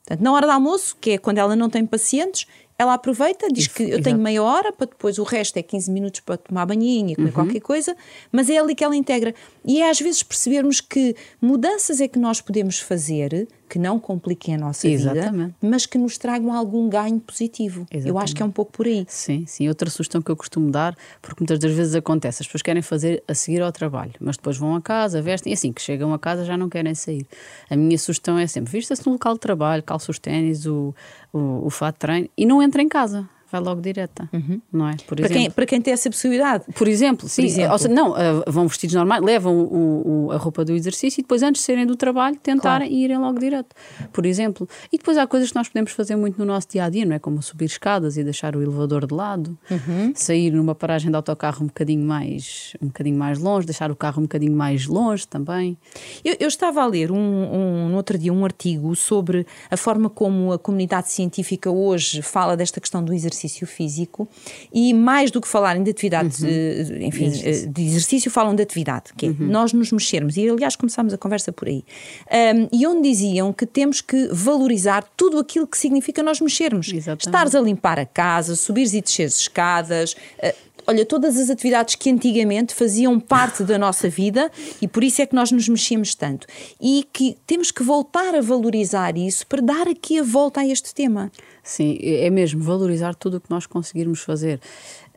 Portanto, 0.04 0.22
na 0.22 0.32
hora 0.32 0.46
do 0.46 0.52
almoço, 0.52 0.96
que 1.00 1.12
é 1.12 1.18
quando 1.18 1.38
ela 1.38 1.54
não 1.54 1.70
tem 1.70 1.86
pacientes, 1.86 2.46
ela 2.78 2.94
aproveita, 2.94 3.48
diz 3.48 3.66
Isso, 3.66 3.74
que 3.74 3.82
eu 3.84 3.88
exato. 3.88 4.02
tenho 4.02 4.18
meia 4.18 4.42
hora, 4.42 4.72
para 4.72 4.86
depois 4.86 5.18
o 5.18 5.22
resto 5.22 5.56
é 5.56 5.62
15 5.62 5.90
minutos 5.90 6.20
para 6.20 6.36
tomar 6.36 6.66
banhinho 6.66 7.10
e 7.10 7.16
comer 7.16 7.32
qualquer 7.32 7.60
coisa, 7.60 7.96
mas 8.30 8.50
é 8.50 8.58
ali 8.58 8.74
que 8.74 8.84
ela 8.84 8.94
integra. 8.94 9.34
E 9.64 9.80
é 9.80 9.88
às 9.88 9.98
vezes 9.98 10.22
percebermos 10.22 10.80
que 10.80 11.16
mudanças 11.40 12.00
é 12.00 12.08
que 12.08 12.18
nós 12.18 12.40
podemos 12.40 12.78
fazer 12.78 13.48
que 13.68 13.78
não 13.78 13.98
compliquem 13.98 14.54
a 14.54 14.58
nossa 14.58 14.86
Exatamente. 14.88 15.30
vida, 15.30 15.54
mas 15.60 15.86
que 15.86 15.98
nos 15.98 16.16
tragam 16.18 16.52
algum 16.52 16.88
ganho 16.88 17.20
positivo. 17.20 17.86
Eu 17.90 17.98
Exatamente. 17.98 18.24
acho 18.24 18.34
que 18.36 18.42
é 18.42 18.46
um 18.46 18.50
pouco 18.50 18.72
por 18.72 18.86
aí. 18.86 19.04
Sim, 19.08 19.44
sim. 19.46 19.68
Outra 19.68 19.90
sugestão 19.90 20.22
que 20.22 20.30
eu 20.30 20.36
costumo 20.36 20.70
dar, 20.70 20.96
porque 21.20 21.40
muitas 21.40 21.58
das 21.58 21.72
vezes 21.72 21.94
acontece, 21.94 22.42
as 22.42 22.46
pessoas 22.46 22.62
querem 22.62 22.82
fazer 22.82 23.22
a 23.26 23.34
seguir 23.34 23.62
ao 23.62 23.72
trabalho, 23.72 24.12
mas 24.20 24.36
depois 24.36 24.56
vão 24.56 24.74
a 24.74 24.80
casa, 24.80 25.20
vestem, 25.20 25.52
e 25.52 25.54
assim 25.54 25.72
que 25.72 25.82
chegam 25.82 26.12
a 26.14 26.18
casa 26.18 26.44
já 26.44 26.56
não 26.56 26.68
querem 26.68 26.94
sair. 26.94 27.26
A 27.68 27.76
minha 27.76 27.98
sugestão 27.98 28.38
é 28.38 28.46
sempre: 28.46 28.70
vista-se 28.70 29.04
no 29.06 29.12
local 29.12 29.34
de 29.34 29.40
trabalho, 29.40 29.82
calça 29.82 30.10
os 30.10 30.18
ténis, 30.18 30.66
o, 30.66 30.94
o, 31.32 31.66
o 31.66 31.70
fato 31.70 31.96
de 31.96 32.00
treino 32.00 32.28
e 32.36 32.46
não 32.46 32.62
entra 32.62 32.82
em 32.82 32.88
casa. 32.88 33.28
Vai 33.56 33.60
logo 33.60 33.80
direta, 33.80 34.28
uhum. 34.32 34.60
não 34.72 34.88
é? 34.88 34.96
Por 34.96 35.16
para, 35.16 35.26
exemplo, 35.26 35.34
quem, 35.34 35.50
para 35.50 35.66
quem 35.66 35.80
tem 35.80 35.92
essa 35.92 36.10
possibilidade. 36.10 36.64
Por 36.74 36.88
exemplo, 36.88 37.28
sim. 37.28 37.42
Por 37.42 37.48
exemplo. 37.48 37.78
Seja, 37.78 37.94
não, 37.94 38.12
uh, 38.12 38.44
vão 38.46 38.68
vestidos 38.68 38.94
normais, 38.94 39.22
levam 39.22 39.56
o, 39.56 40.26
o, 40.26 40.32
a 40.32 40.36
roupa 40.36 40.64
do 40.64 40.72
exercício 40.72 41.20
e 41.20 41.22
depois, 41.22 41.42
antes 41.42 41.60
de 41.60 41.66
saírem 41.66 41.86
do 41.86 41.96
trabalho, 41.96 42.36
tentarem 42.36 42.88
claro. 42.88 43.02
irem 43.02 43.18
logo 43.18 43.38
direto, 43.38 43.74
por 44.12 44.26
exemplo. 44.26 44.68
E 44.92 44.98
depois 44.98 45.16
há 45.16 45.26
coisas 45.26 45.50
que 45.50 45.56
nós 45.56 45.68
podemos 45.68 45.92
fazer 45.92 46.16
muito 46.16 46.38
no 46.38 46.44
nosso 46.44 46.68
dia 46.68 46.84
a 46.84 46.90
dia, 46.90 47.04
não 47.04 47.16
é? 47.16 47.18
Como 47.18 47.42
subir 47.42 47.66
escadas 47.66 48.16
e 48.16 48.24
deixar 48.24 48.54
o 48.56 48.62
elevador 48.62 49.06
de 49.06 49.14
lado, 49.14 49.58
uhum. 49.70 50.12
sair 50.14 50.50
numa 50.50 50.74
paragem 50.74 51.10
de 51.10 51.16
autocarro 51.16 51.64
um 51.64 51.66
bocadinho 51.66 52.04
mais, 52.04 52.74
um 52.80 52.86
bocadinho 52.86 53.18
mais 53.18 53.38
longe, 53.38 53.66
deixar 53.66 53.90
o 53.90 53.96
carro 53.96 54.20
um 54.20 54.22
bocadinho 54.22 54.56
mais 54.56 54.86
longe 54.86 55.26
também. 55.26 55.76
Eu, 56.24 56.36
eu 56.40 56.48
estava 56.48 56.82
a 56.82 56.86
ler 56.86 57.10
um, 57.10 57.16
um, 57.16 57.88
no 57.88 57.96
outro 57.96 58.18
dia 58.18 58.32
um 58.32 58.44
artigo 58.44 58.94
sobre 58.94 59.46
a 59.70 59.76
forma 59.76 60.10
como 60.10 60.52
a 60.52 60.58
comunidade 60.58 61.10
científica 61.10 61.70
hoje 61.70 62.22
fala 62.22 62.56
desta 62.56 62.80
questão 62.80 63.02
do 63.02 63.12
exercício 63.12 63.45
físico 63.66 64.28
e 64.72 64.92
mais 64.92 65.30
do 65.30 65.40
que 65.40 65.46
falarem 65.46 65.82
de 65.82 65.90
atividade, 65.90 66.42
uhum. 66.42 66.48
Eh, 66.50 67.06
enfim, 67.06 67.26
exercício. 67.26 67.68
Eh, 67.68 67.72
de 67.72 67.82
exercício, 67.82 68.30
falam 68.30 68.54
de 68.54 68.62
atividade, 68.62 69.12
que 69.16 69.26
é 69.26 69.28
uhum. 69.28 69.36
nós 69.40 69.72
nos 69.72 69.92
mexermos. 69.92 70.36
E 70.36 70.48
aliás 70.48 70.74
começámos 70.74 71.12
a 71.14 71.18
conversa 71.18 71.52
por 71.52 71.68
aí. 71.68 71.84
Um, 72.30 72.68
e 72.72 72.86
onde 72.86 73.08
diziam 73.08 73.52
que 73.52 73.66
temos 73.66 74.00
que 74.00 74.28
valorizar 74.32 75.04
tudo 75.16 75.38
aquilo 75.38 75.66
que 75.66 75.78
significa 75.78 76.22
nós 76.22 76.40
mexermos. 76.40 76.88
Exatamente. 76.88 77.26
Estares 77.26 77.54
a 77.54 77.60
limpar 77.60 77.98
a 77.98 78.06
casa, 78.06 78.56
subires 78.56 78.94
e 78.94 79.00
desceres 79.00 79.38
escadas, 79.38 80.14
uh, 80.42 80.66
olha, 80.86 81.04
todas 81.04 81.36
as 81.38 81.50
atividades 81.50 81.94
que 81.94 82.10
antigamente 82.10 82.74
faziam 82.74 83.18
parte 83.18 83.64
da 83.64 83.78
nossa 83.78 84.08
vida 84.08 84.50
e 84.80 84.86
por 84.86 85.02
isso 85.02 85.22
é 85.22 85.26
que 85.26 85.34
nós 85.34 85.50
nos 85.50 85.68
mexemos 85.68 86.14
tanto. 86.14 86.46
E 86.80 87.06
que 87.12 87.36
temos 87.46 87.70
que 87.70 87.82
voltar 87.82 88.34
a 88.34 88.40
valorizar 88.40 89.16
isso 89.16 89.46
para 89.46 89.60
dar 89.60 89.88
aqui 89.88 90.18
a 90.18 90.22
volta 90.22 90.60
a 90.60 90.66
este 90.66 90.94
tema. 90.94 91.30
Sim, 91.62 91.98
é 92.00 92.30
mesmo 92.30 92.62
valorizar 92.62 93.14
tudo 93.14 93.38
o 93.38 93.40
que 93.40 93.50
nós 93.50 93.66
conseguirmos 93.66 94.20
fazer. 94.20 94.60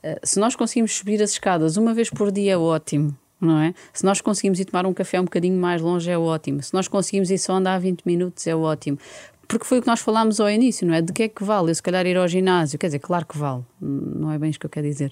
Eh, 0.01 0.19
se 0.23 0.39
nós 0.39 0.55
conseguimos 0.55 0.95
subir 0.95 1.21
as 1.21 1.31
escadas 1.31 1.77
uma 1.77 1.93
vez 1.93 2.09
por 2.09 2.31
dia, 2.31 2.53
é 2.53 2.57
ótimo. 2.57 3.15
Não 3.39 3.57
é? 3.57 3.73
Se 3.93 4.03
nós 4.03 4.19
conseguimos 4.19 4.59
ir 4.59 4.65
tomar 4.65 4.85
um 4.85 4.93
café 4.93 5.19
um 5.19 5.23
bocadinho 5.23 5.57
mais 5.57 5.81
longe, 5.81 6.11
é 6.11 6.17
ótimo. 6.17 6.61
Se 6.61 6.73
nós 6.73 6.89
conseguimos 6.89 7.31
ir 7.31 7.37
só 7.37 7.53
andar 7.53 7.79
20 7.79 8.03
minutos, 8.03 8.45
é 8.45 8.53
ótimo 8.53 8.97
porque 9.49 9.65
foi 9.65 9.79
o 9.79 9.81
que 9.81 9.87
nós 9.87 9.99
falámos 9.99 10.39
ao 10.39 10.47
início, 10.47 10.85
não 10.85 10.93
é? 10.93 11.01
De 11.01 11.11
que 11.11 11.23
é 11.23 11.27
que 11.27 11.43
vale? 11.43 11.71
Eu, 11.71 11.75
se 11.75 11.81
calhar, 11.81 12.05
ir 12.05 12.15
ao 12.15 12.27
ginásio, 12.27 12.77
quer 12.77 12.85
dizer, 12.85 12.99
claro 12.99 13.25
que 13.25 13.35
vale, 13.35 13.63
não 13.81 14.31
é 14.31 14.37
bem 14.37 14.51
isso 14.51 14.59
que 14.59 14.65
eu 14.67 14.69
quero 14.69 14.87
dizer. 14.87 15.11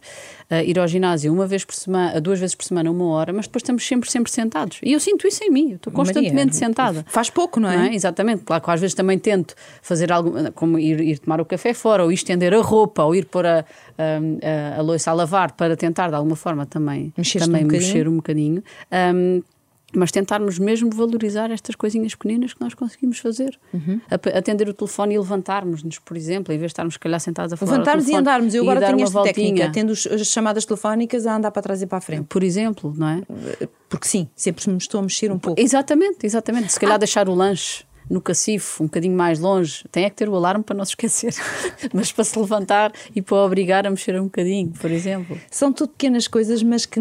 Uh, 0.49 0.61
ir 0.63 0.77
ao 0.77 0.87
ginásio 0.87 1.33
uma 1.33 1.47
vez 1.47 1.65
por 1.65 1.73
semana, 1.73 2.21
duas 2.21 2.39
vezes 2.39 2.53
por 2.53 2.63
semana, 2.63 2.91
uma 2.91 3.05
hora, 3.07 3.33
mas 3.33 3.47
depois 3.47 3.63
estamos 3.63 3.85
sempre, 3.85 4.11
sempre 4.11 4.31
sentados. 4.31 4.79
E 4.83 4.93
eu 4.93 4.99
sinto 4.99 5.27
isso 5.27 5.43
em 5.43 5.49
mim, 5.49 5.71
eu 5.71 5.75
estou 5.77 5.91
constantemente 5.91 6.35
Maria, 6.35 6.53
sentada. 6.53 7.05
Faz 7.09 7.31
pouco, 7.31 7.59
não 7.59 7.67
é? 7.67 7.77
não 7.77 7.83
é? 7.85 7.95
Exatamente, 7.95 8.43
claro 8.43 8.63
que 8.63 8.69
às 8.69 8.79
vezes 8.79 8.93
também 8.93 9.17
tento 9.17 9.55
fazer 9.81 10.11
algo, 10.11 10.31
como 10.51 10.77
ir, 10.77 10.99
ir, 11.01 11.17
tomar 11.17 11.41
o 11.41 11.45
café 11.45 11.73
fora, 11.73 12.03
ou 12.03 12.11
estender 12.11 12.53
a 12.53 12.61
roupa, 12.61 13.03
ou 13.05 13.15
ir 13.15 13.25
pôr 13.25 13.47
a, 13.47 13.65
a, 13.97 14.75
a, 14.75 14.79
a 14.79 14.81
louça 14.83 15.09
a 15.09 15.15
lavar 15.15 15.53
para 15.53 15.75
tentar, 15.75 16.09
de 16.09 16.15
alguma 16.15 16.35
forma, 16.35 16.63
também, 16.67 17.11
também 17.39 17.65
um 17.65 17.67
mexer 17.67 18.07
um 18.07 18.17
bocadinho. 18.17 18.63
Um, 19.15 19.41
mas 19.95 20.11
tentarmos 20.11 20.59
mesmo 20.59 20.89
valorizar 20.89 21.49
estas 21.49 21.75
coisinhas 21.75 22.13
pequeninas 22.13 22.53
que 22.53 22.61
nós 22.61 22.73
conseguimos 22.73 23.19
fazer. 23.19 23.57
Uhum. 23.73 24.01
Atender 24.35 24.67
o 24.67 24.73
telefone 24.73 25.15
e 25.15 25.17
levantarmos-nos, 25.17 25.99
por 25.99 26.17
exemplo, 26.17 26.53
em 26.53 26.57
vez 26.57 26.69
de 26.69 26.73
estarmos, 26.73 26.95
se 26.95 26.99
calhar, 26.99 27.19
sentados 27.19 27.53
a 27.53 27.57
falar. 27.57 27.71
Levantarmos 27.71 28.07
e 28.07 28.15
andarmos. 28.15 28.53
Eu 28.53 28.63
agora 28.63 28.85
tenho 28.85 29.01
esta 29.01 29.13
voltinha. 29.13 29.33
técnica, 29.33 29.71
tendo 29.71 29.93
as 29.93 30.27
chamadas 30.27 30.65
telefónicas 30.65 31.25
a 31.25 31.37
andar 31.37 31.51
para 31.51 31.61
trás 31.61 31.81
e 31.81 31.87
para 31.87 31.99
a 31.99 32.01
frente. 32.01 32.25
Por 32.25 32.43
exemplo, 32.43 32.93
não 32.97 33.07
é? 33.07 33.21
Porque 33.87 34.07
sim, 34.07 34.27
sempre 34.35 34.69
me 34.69 34.77
estou 34.77 34.99
a 34.99 35.03
mexer 35.03 35.31
um 35.31 35.39
pouco. 35.39 35.59
Exatamente, 35.59 36.25
exatamente. 36.25 36.73
Se 36.73 36.79
calhar 36.79 36.95
ah. 36.95 36.99
deixar 36.99 37.29
o 37.29 37.33
lanche 37.33 37.86
no 38.09 38.21
cacifo, 38.21 38.83
um 38.83 38.87
bocadinho 38.87 39.15
mais 39.15 39.39
longe, 39.39 39.83
tem 39.91 40.05
é 40.05 40.09
que 40.09 40.15
ter 40.15 40.29
o 40.29 40.35
alarme 40.35 40.63
para 40.63 40.75
não 40.75 40.85
se 40.85 40.91
esquecer, 40.97 41.33
mas 41.93 42.11
para 42.11 42.23
se 42.23 42.37
levantar 42.39 42.91
e 43.15 43.21
para 43.21 43.37
obrigar 43.37 43.85
a 43.85 43.89
mexer 43.89 44.19
um 44.19 44.25
bocadinho, 44.25 44.71
por 44.79 44.91
exemplo. 44.91 45.37
São 45.51 45.71
tudo 45.71 45.89
pequenas 45.89 46.27
coisas, 46.27 46.63
mas 46.63 46.85
que 46.85 46.99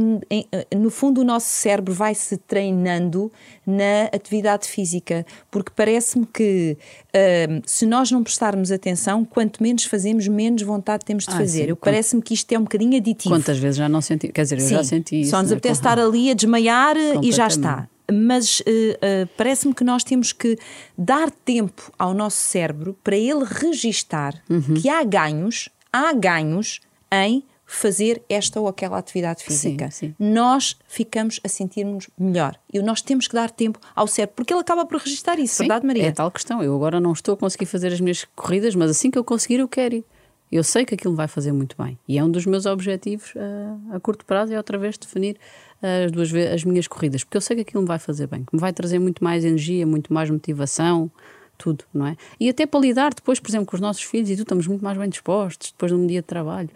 no 0.77 0.91
fundo 0.91 1.21
o 1.21 1.25
nosso 1.25 1.49
cérebro 1.49 1.95
vai 1.95 2.15
se 2.15 2.37
treinando 2.37 3.31
na 3.67 4.05
atividade 4.13 4.69
física, 4.69 5.25
porque 5.51 5.71
parece-me 5.75 6.27
que 6.27 6.77
uh, 7.09 7.63
se 7.65 7.87
nós 7.87 8.11
não 8.11 8.23
prestarmos 8.23 8.71
atenção, 8.71 9.25
quanto 9.25 9.63
menos 9.63 9.85
fazemos, 9.85 10.27
menos 10.29 10.63
vontade 10.63 11.05
temos 11.05 11.25
de 11.25 11.31
ah, 11.31 11.37
fazer. 11.37 11.75
Parece-me 11.77 12.23
que 12.23 12.35
isto 12.35 12.53
é 12.53 12.59
um 12.59 12.63
bocadinho 12.63 12.97
aditivo. 12.97 13.35
Quantas 13.35 13.59
vezes 13.59 13.77
já 13.77 13.89
não 13.89 14.01
senti? 14.01 14.29
Quer 14.29 14.43
dizer, 14.43 14.59
eu 14.59 14.65
sim, 14.65 14.75
já 14.75 14.85
senti 14.85 15.21
isso. 15.21 15.31
Só 15.31 15.43
nos 15.43 15.51
é? 15.51 15.55
apetece 15.55 15.81
estar 15.81 15.99
ali 15.99 16.31
a 16.31 16.35
desmaiar 16.35 16.97
e 17.23 17.33
já 17.33 17.47
está 17.47 17.89
mas 18.13 18.61
uh, 18.61 18.63
uh, 18.63 19.29
parece-me 19.37 19.75
que 19.75 19.85
nós 19.85 20.05
temos 20.05 20.33
que 20.33 20.59
dar 20.97 21.31
tempo 21.31 21.93
ao 21.99 22.15
nosso 22.15 22.39
cérebro 22.39 22.97
para 23.03 23.17
ele 23.17 23.45
registar 23.45 24.35
uhum. 24.49 24.75
que 24.81 24.89
há 24.89 25.03
ganhos, 25.05 25.69
há 25.93 26.13
ganhos 26.13 26.81
em 27.13 27.45
fazer 27.67 28.23
esta 28.29 28.61
ou 28.61 28.69
aquela 28.69 28.97
atividade 28.97 29.43
física. 29.43 29.91
Sim, 29.91 30.09
sim. 30.09 30.15
Nós 30.19 30.77
ficamos 30.87 31.41
a 31.43 31.49
sentir-nos 31.49 32.09
melhor. 32.17 32.57
E 32.73 32.81
nós 32.81 33.03
temos 33.03 33.27
que 33.27 33.35
dar 33.35 33.51
tempo 33.51 33.81
ao 33.95 34.07
cérebro, 34.07 34.37
porque 34.37 34.53
ele 34.53 34.61
acaba 34.61 34.87
por 34.87 35.01
registrar 35.01 35.39
isso, 35.39 35.57
sim, 35.57 35.65
verdade, 35.65 35.85
Maria? 35.85 36.07
É 36.07 36.13
tal 36.13 36.31
questão. 36.31 36.63
Eu 36.63 36.75
agora 36.77 37.01
não 37.01 37.13
estou 37.13 37.35
a 37.35 37.37
conseguir 37.37 37.67
fazer 37.67 37.93
as 37.93 38.01
minhas 38.01 38.25
corridas, 38.37 38.77
mas 38.77 38.91
assim 38.91 39.11
que 39.11 39.19
eu 39.19 39.25
conseguir, 39.25 39.59
eu 39.59 39.69
quero 39.69 39.97
ir. 39.97 40.05
Eu 40.51 40.63
sei 40.63 40.85
que 40.85 40.95
aquilo 40.95 41.15
vai 41.15 41.29
fazer 41.29 41.53
muito 41.53 41.77
bem. 41.83 41.99
E 42.07 42.19
é 42.19 42.25
um 42.25 42.31
dos 42.31 42.47
meus 42.47 42.67
objetivos 42.67 43.35
uh, 43.35 43.95
a 43.95 44.01
curto 44.01 44.25
prazo, 44.25 44.53
é 44.53 44.57
outra 44.57 44.79
vez 44.79 44.97
definir 44.97 45.37
as 45.83 46.11
duas 46.11 46.33
as 46.35 46.65
minhas 46.65 46.89
corridas, 46.89 47.23
porque 47.23 47.37
eu 47.37 47.41
sei 47.41 47.57
que 47.57 47.63
aquilo 47.63 47.83
me 47.83 47.89
vai 47.89 47.99
fazer 47.99 48.27
bem, 48.27 48.45
que 48.45 48.55
me 48.55 48.61
vai 48.61 48.73
trazer 48.73 48.99
muito 48.99 49.23
mais 49.23 49.45
energia, 49.45 49.87
muito 49.87 50.13
mais 50.13 50.31
motivação, 50.31 51.11
tudo, 51.59 51.85
não 51.93 52.07
é? 52.07 52.17
E 52.39 52.49
até 52.49 52.67
para 52.67 52.81
lidar 52.81 53.15
depois, 53.15 53.41
por 53.41 53.51
exemplo, 53.51 53.67
com 53.67 53.77
os 53.77 53.81
nossos 53.81 54.03
filhos 54.03 54.31
e 54.31 54.37
tu 54.37 54.43
estamos 54.43 54.67
muito 54.67 54.85
mais 54.85 54.97
bem 54.97 55.09
dispostos 55.09 55.73
depois 55.73 55.93
de 55.93 55.99
um 55.99 56.07
dia 56.07 56.21
de 56.21 56.27
trabalho 56.27 56.71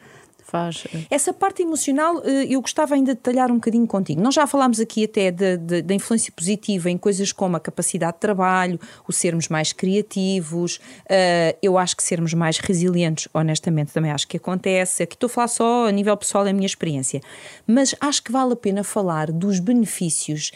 faz. 0.51 0.85
Eh, 0.93 1.05
Essa 1.11 1.33
parte 1.33 1.63
emocional 1.63 2.21
eh, 2.25 2.47
eu 2.49 2.61
gostava 2.61 2.95
ainda 2.95 3.13
de 3.13 3.17
detalhar 3.17 3.51
um 3.51 3.55
bocadinho 3.55 3.87
contigo. 3.87 4.21
Nós 4.21 4.35
já 4.35 4.47
falámos 4.47 4.81
aqui 4.81 5.05
até 5.05 5.31
da 5.31 5.95
influência 5.95 6.33
positiva 6.33 6.91
em 6.91 6.99
coisas 6.99 7.33
como 7.33 7.57
a 7.57 7.61
capacidade 7.61 8.15
de 8.15 8.21
trabalho, 8.21 8.79
o 9.07 9.13
sermos 9.13 9.49
mais 9.49 9.73
criativos, 9.73 10.77
uh, 10.77 11.57
eu 11.63 11.79
acho 11.79 11.97
que 11.97 12.03
sermos 12.03 12.35
mais 12.35 12.59
resilientes, 12.59 13.29
honestamente, 13.33 13.93
também 13.93 14.11
acho 14.11 14.27
que 14.27 14.37
acontece. 14.37 15.03
Aqui 15.03 15.15
estou 15.15 15.29
a 15.29 15.31
falar 15.31 15.49
só 15.49 15.87
a 15.87 15.93
nível 15.93 16.17
pessoal, 16.17 16.47
é 16.47 16.51
a 16.51 16.53
minha 16.53 16.67
experiência. 16.67 17.21
Mas 17.67 17.95
acho 18.01 18.23
que 18.23 18.33
vale 18.33 18.53
a 18.53 18.57
pena 18.57 18.83
falar 18.83 19.31
dos 19.31 19.61
benefícios, 19.61 20.51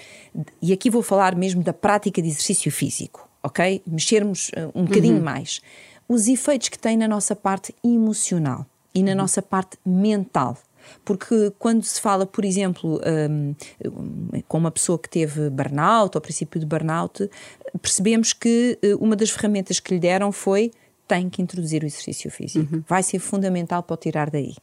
e 0.61 0.72
aqui 0.72 0.90
vou 0.90 1.02
falar 1.02 1.37
mesmo 1.37 1.62
da 1.62 1.72
prática 1.72 2.20
de 2.20 2.28
exercício 2.28 2.70
físico, 2.72 3.28
ok? 3.42 3.83
Mexermos 3.87 4.50
um 4.74 4.85
bocadinho 4.85 5.16
uhum. 5.16 5.22
mais. 5.22 5.61
Os 6.09 6.28
efeitos 6.28 6.68
que 6.68 6.78
tem 6.78 6.96
na 6.96 7.09
nossa 7.09 7.35
parte 7.35 7.74
emocional 7.83 8.66
e 8.94 9.02
na 9.02 9.14
nossa 9.14 9.42
parte 9.42 9.76
mental. 9.85 10.57
Porque 11.04 11.52
quando 11.59 11.83
se 11.83 12.00
fala, 12.00 12.26
por 12.26 12.44
exemplo, 12.44 13.00
um, 13.30 13.54
com 14.46 14.59
uma 14.59 14.70
pessoa 14.70 14.98
que 14.98 15.09
teve 15.09 15.50
burnout, 15.50 16.16
ao 16.16 16.20
princípio 16.20 16.61
de 16.61 16.66
burnout, 16.66 17.28
percebemos 17.80 18.33
que 18.33 18.78
eh, 18.83 18.94
uma 18.96 19.16
das 19.16 19.30
ferramentas 19.30 19.80
que 19.80 19.94
lhe 19.94 20.00
deram 20.00 20.30
foi 20.30 20.70
tem 21.09 21.28
que 21.28 21.42
introduzir 21.42 21.83
o 21.83 21.87
exercício 21.87 22.30
físico. 22.30 22.74
Uhum. 22.74 22.85
Vai 22.88 23.02
ser 23.02 23.18
fundamental 23.18 23.83
para 23.83 23.94
o 23.94 23.96
tirar 23.96 24.30
daí. 24.30 24.54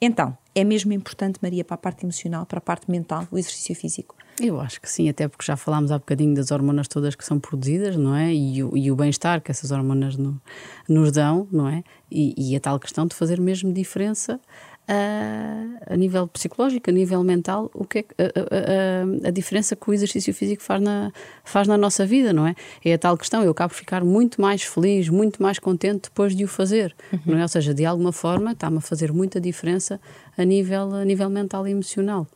Então, 0.00 0.36
é 0.58 0.64
mesmo 0.64 0.92
importante, 0.92 1.38
Maria, 1.40 1.64
para 1.64 1.76
a 1.76 1.78
parte 1.78 2.04
emocional, 2.04 2.44
para 2.44 2.58
a 2.58 2.60
parte 2.60 2.90
mental, 2.90 3.26
o 3.30 3.38
exercício 3.38 3.74
físico? 3.76 4.16
Eu 4.40 4.60
acho 4.60 4.80
que 4.80 4.90
sim, 4.90 5.08
até 5.08 5.28
porque 5.28 5.44
já 5.44 5.56
falámos 5.56 5.90
há 5.90 5.98
bocadinho 5.98 6.34
das 6.34 6.50
hormonas 6.50 6.88
todas 6.88 7.14
que 7.14 7.24
são 7.24 7.38
produzidas, 7.38 7.96
não 7.96 8.14
é? 8.14 8.32
E 8.32 8.62
o, 8.62 8.76
e 8.76 8.90
o 8.90 8.96
bem-estar 8.96 9.40
que 9.40 9.50
essas 9.50 9.70
hormonas 9.70 10.16
no, 10.16 10.40
nos 10.88 11.12
dão, 11.12 11.46
não 11.50 11.68
é? 11.68 11.82
E, 12.10 12.34
e, 12.36 12.56
a 12.56 12.60
tal 12.60 12.78
questão 12.78 13.06
de 13.06 13.14
fazer 13.14 13.40
mesmo 13.40 13.72
diferença 13.72 14.40
a, 14.88 15.92
a 15.92 15.96
nível 15.96 16.26
psicológico, 16.26 16.88
a 16.88 16.92
nível 16.92 17.22
mental, 17.22 17.70
o 17.74 17.84
que 17.84 17.98
é, 17.98 18.04
a, 18.18 19.24
a, 19.24 19.28
a, 19.28 19.30
diferença 19.30 19.76
que 19.76 19.90
o 19.90 19.92
exercício 19.92 20.32
físico 20.32 20.62
faz 20.62 20.80
na, 20.80 21.12
faz 21.44 21.68
na 21.68 21.76
nossa 21.76 22.06
vida, 22.06 22.32
não 22.32 22.46
é? 22.46 22.54
É 22.82 22.94
a 22.94 22.98
tal 22.98 23.16
questão, 23.18 23.42
eu 23.42 23.50
acabo 23.50 23.74
por 23.74 23.78
ficar 23.78 24.02
muito 24.02 24.40
mais 24.40 24.62
feliz, 24.62 25.10
muito 25.10 25.42
mais 25.42 25.58
contente 25.58 26.04
depois 26.04 26.34
de 26.34 26.42
o 26.42 26.48
fazer, 26.48 26.96
uhum. 27.12 27.20
não 27.26 27.38
é? 27.38 27.42
Ou 27.42 27.48
seja, 27.48 27.74
de 27.74 27.84
alguma 27.84 28.12
forma 28.12 28.52
está-me 28.52 28.78
a 28.78 28.80
fazer 28.80 29.12
muita 29.12 29.38
diferença 29.38 30.00
a 30.36 30.44
nível, 30.44 30.94
a 30.94 31.04
nível 31.04 31.28
mental 31.28 31.68
e 31.68 31.70
emocional, 31.72 32.26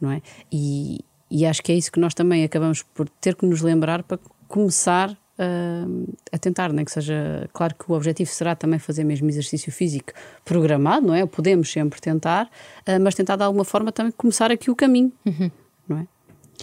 não 0.00 0.10
é? 0.10 0.20
E, 0.50 1.04
e 1.30 1.46
acho 1.46 1.62
que 1.62 1.70
é 1.70 1.76
isso 1.76 1.92
que 1.92 2.00
nós 2.00 2.14
também 2.14 2.42
acabamos 2.42 2.82
por 2.82 3.08
ter 3.08 3.36
que 3.36 3.46
nos 3.46 3.62
lembrar 3.62 4.02
para 4.02 4.18
começar 4.48 5.16
a 6.32 6.38
tentar, 6.38 6.72
nem 6.72 6.84
que 6.84 6.92
seja. 6.92 7.48
Claro 7.52 7.74
que 7.74 7.90
o 7.90 7.94
objetivo 7.94 8.30
será 8.30 8.54
também 8.54 8.78
fazer 8.78 9.04
mesmo 9.04 9.28
exercício 9.28 9.72
físico 9.72 10.12
programado, 10.44 11.06
não 11.06 11.14
é? 11.14 11.24
Podemos 11.26 11.70
sempre 11.70 12.00
tentar, 12.00 12.46
uh, 12.46 13.00
mas 13.00 13.14
tentar 13.14 13.36
de 13.36 13.42
alguma 13.42 13.64
forma 13.64 13.92
também 13.92 14.12
começar 14.12 14.50
aqui 14.50 14.70
o 14.70 14.76
caminho, 14.76 15.12
uhum. 15.24 15.50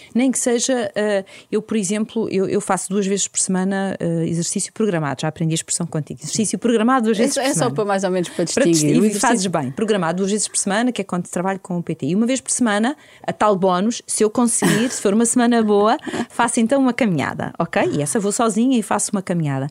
É? 0.03 0.09
Nem 0.13 0.31
que 0.31 0.39
seja, 0.39 0.91
uh, 0.95 1.25
eu, 1.51 1.61
por 1.61 1.77
exemplo, 1.77 2.29
eu, 2.29 2.59
faço 2.61 2.89
duas 2.89 3.05
vezes 3.05 3.27
por 3.27 3.39
semana 3.39 3.97
uh, 4.01 4.21
exercício 4.23 4.71
programado. 4.73 5.21
Já 5.21 5.27
aprendi 5.27 5.53
a 5.53 5.55
expressão 5.55 5.85
contigo. 5.85 6.19
Exercício 6.21 6.59
programado 6.59 7.05
duas 7.05 7.17
vezes 7.17 7.37
é, 7.37 7.41
por 7.41 7.47
é 7.47 7.53
semana. 7.53 7.65
É 7.65 7.69
só 7.69 7.75
para 7.75 7.85
mais 7.85 8.03
ou 8.03 8.11
menos 8.11 8.29
para 8.29 8.45
distinguir. 8.45 8.99
Para 8.99 9.07
e 9.07 9.13
fazes 9.19 9.45
bem. 9.47 9.71
Programado 9.71 10.17
duas 10.17 10.31
vezes 10.31 10.47
por 10.47 10.57
semana, 10.57 10.91
que 10.91 11.01
é 11.01 11.03
quando 11.03 11.27
trabalho 11.27 11.59
com 11.59 11.77
o 11.77 11.83
PT. 11.83 12.07
E 12.07 12.15
uma 12.15 12.25
vez 12.25 12.41
por 12.41 12.51
semana, 12.51 12.95
a 13.25 13.33
tal 13.33 13.55
bónus, 13.55 14.01
se 14.05 14.23
eu 14.23 14.29
conseguir, 14.29 14.89
se 14.91 15.01
for 15.01 15.13
uma 15.13 15.25
semana 15.25 15.61
boa, 15.63 15.97
faço 16.29 16.59
então 16.59 16.81
uma 16.81 16.93
caminhada, 16.93 17.53
ok? 17.57 17.89
E 17.93 18.01
essa 18.01 18.19
vou 18.19 18.31
sozinha 18.31 18.77
e 18.77 18.83
faço 18.83 19.11
uma 19.11 19.21
caminhada. 19.21 19.67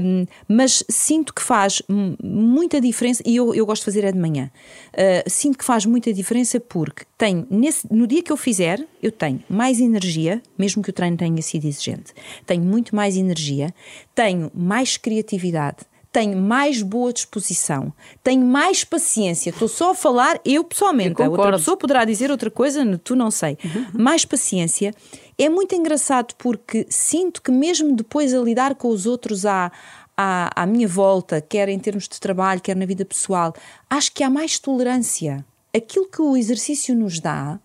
Um, 0.00 0.26
mas 0.48 0.84
sinto 0.88 1.34
que 1.34 1.42
faz 1.42 1.82
muita 2.22 2.80
diferença, 2.80 3.22
e 3.26 3.36
eu, 3.36 3.54
eu 3.54 3.66
gosto 3.66 3.82
de 3.82 3.86
fazer 3.86 4.04
é 4.04 4.12
de 4.12 4.18
manhã. 4.18 4.50
Uh, 4.92 5.28
sinto 5.28 5.58
que 5.58 5.64
faz 5.64 5.86
muita 5.86 6.12
diferença 6.12 6.60
porque 6.60 7.04
tenho, 7.16 7.46
nesse, 7.50 7.86
no 7.92 8.06
dia 8.06 8.22
que 8.22 8.32
eu 8.32 8.36
fizer, 8.36 8.84
eu 9.02 9.12
tenho 9.12 9.42
mais 9.50 9.80
energia, 9.80 10.42
mesmo 10.56 10.82
que 10.82 10.90
o 10.90 10.92
treino 10.92 11.16
tenha 11.16 11.42
sido 11.42 11.66
exigente, 11.66 12.12
tenho 12.46 12.62
muito 12.62 12.94
mais 12.94 13.16
energia, 13.16 13.74
tenho 14.14 14.50
mais 14.54 14.96
criatividade, 14.96 15.78
tenho 16.12 16.36
mais 16.36 16.82
boa 16.82 17.12
disposição, 17.12 17.92
tenho 18.22 18.44
mais 18.44 18.82
paciência. 18.82 19.50
Estou 19.50 19.68
só 19.68 19.90
a 19.90 19.94
falar, 19.94 20.40
eu 20.44 20.64
pessoalmente, 20.64 21.22
a 21.22 21.28
outra 21.28 21.52
pessoa 21.52 21.76
poderá 21.76 22.04
dizer 22.04 22.30
outra 22.30 22.50
coisa, 22.50 22.84
tu 22.98 23.14
não 23.14 23.30
sei. 23.30 23.56
Uhum. 23.64 24.02
Mais 24.02 24.24
paciência. 24.24 24.92
É 25.38 25.48
muito 25.48 25.74
engraçado 25.74 26.34
porque 26.36 26.86
sinto 26.90 27.40
que, 27.40 27.50
mesmo 27.50 27.94
depois 27.94 28.34
a 28.34 28.40
lidar 28.40 28.74
com 28.74 28.88
os 28.88 29.06
outros 29.06 29.46
à, 29.46 29.70
à 30.16 30.66
minha 30.66 30.88
volta, 30.88 31.40
quer 31.40 31.68
em 31.68 31.78
termos 31.78 32.08
de 32.08 32.18
trabalho, 32.20 32.60
quer 32.60 32.76
na 32.76 32.86
vida 32.86 33.04
pessoal, 33.04 33.54
acho 33.88 34.12
que 34.12 34.24
há 34.24 34.28
mais 34.28 34.58
tolerância. 34.58 35.44
Aquilo 35.74 36.08
que 36.08 36.20
o 36.20 36.36
exercício 36.36 36.94
nos 36.94 37.20
dá, 37.20 37.58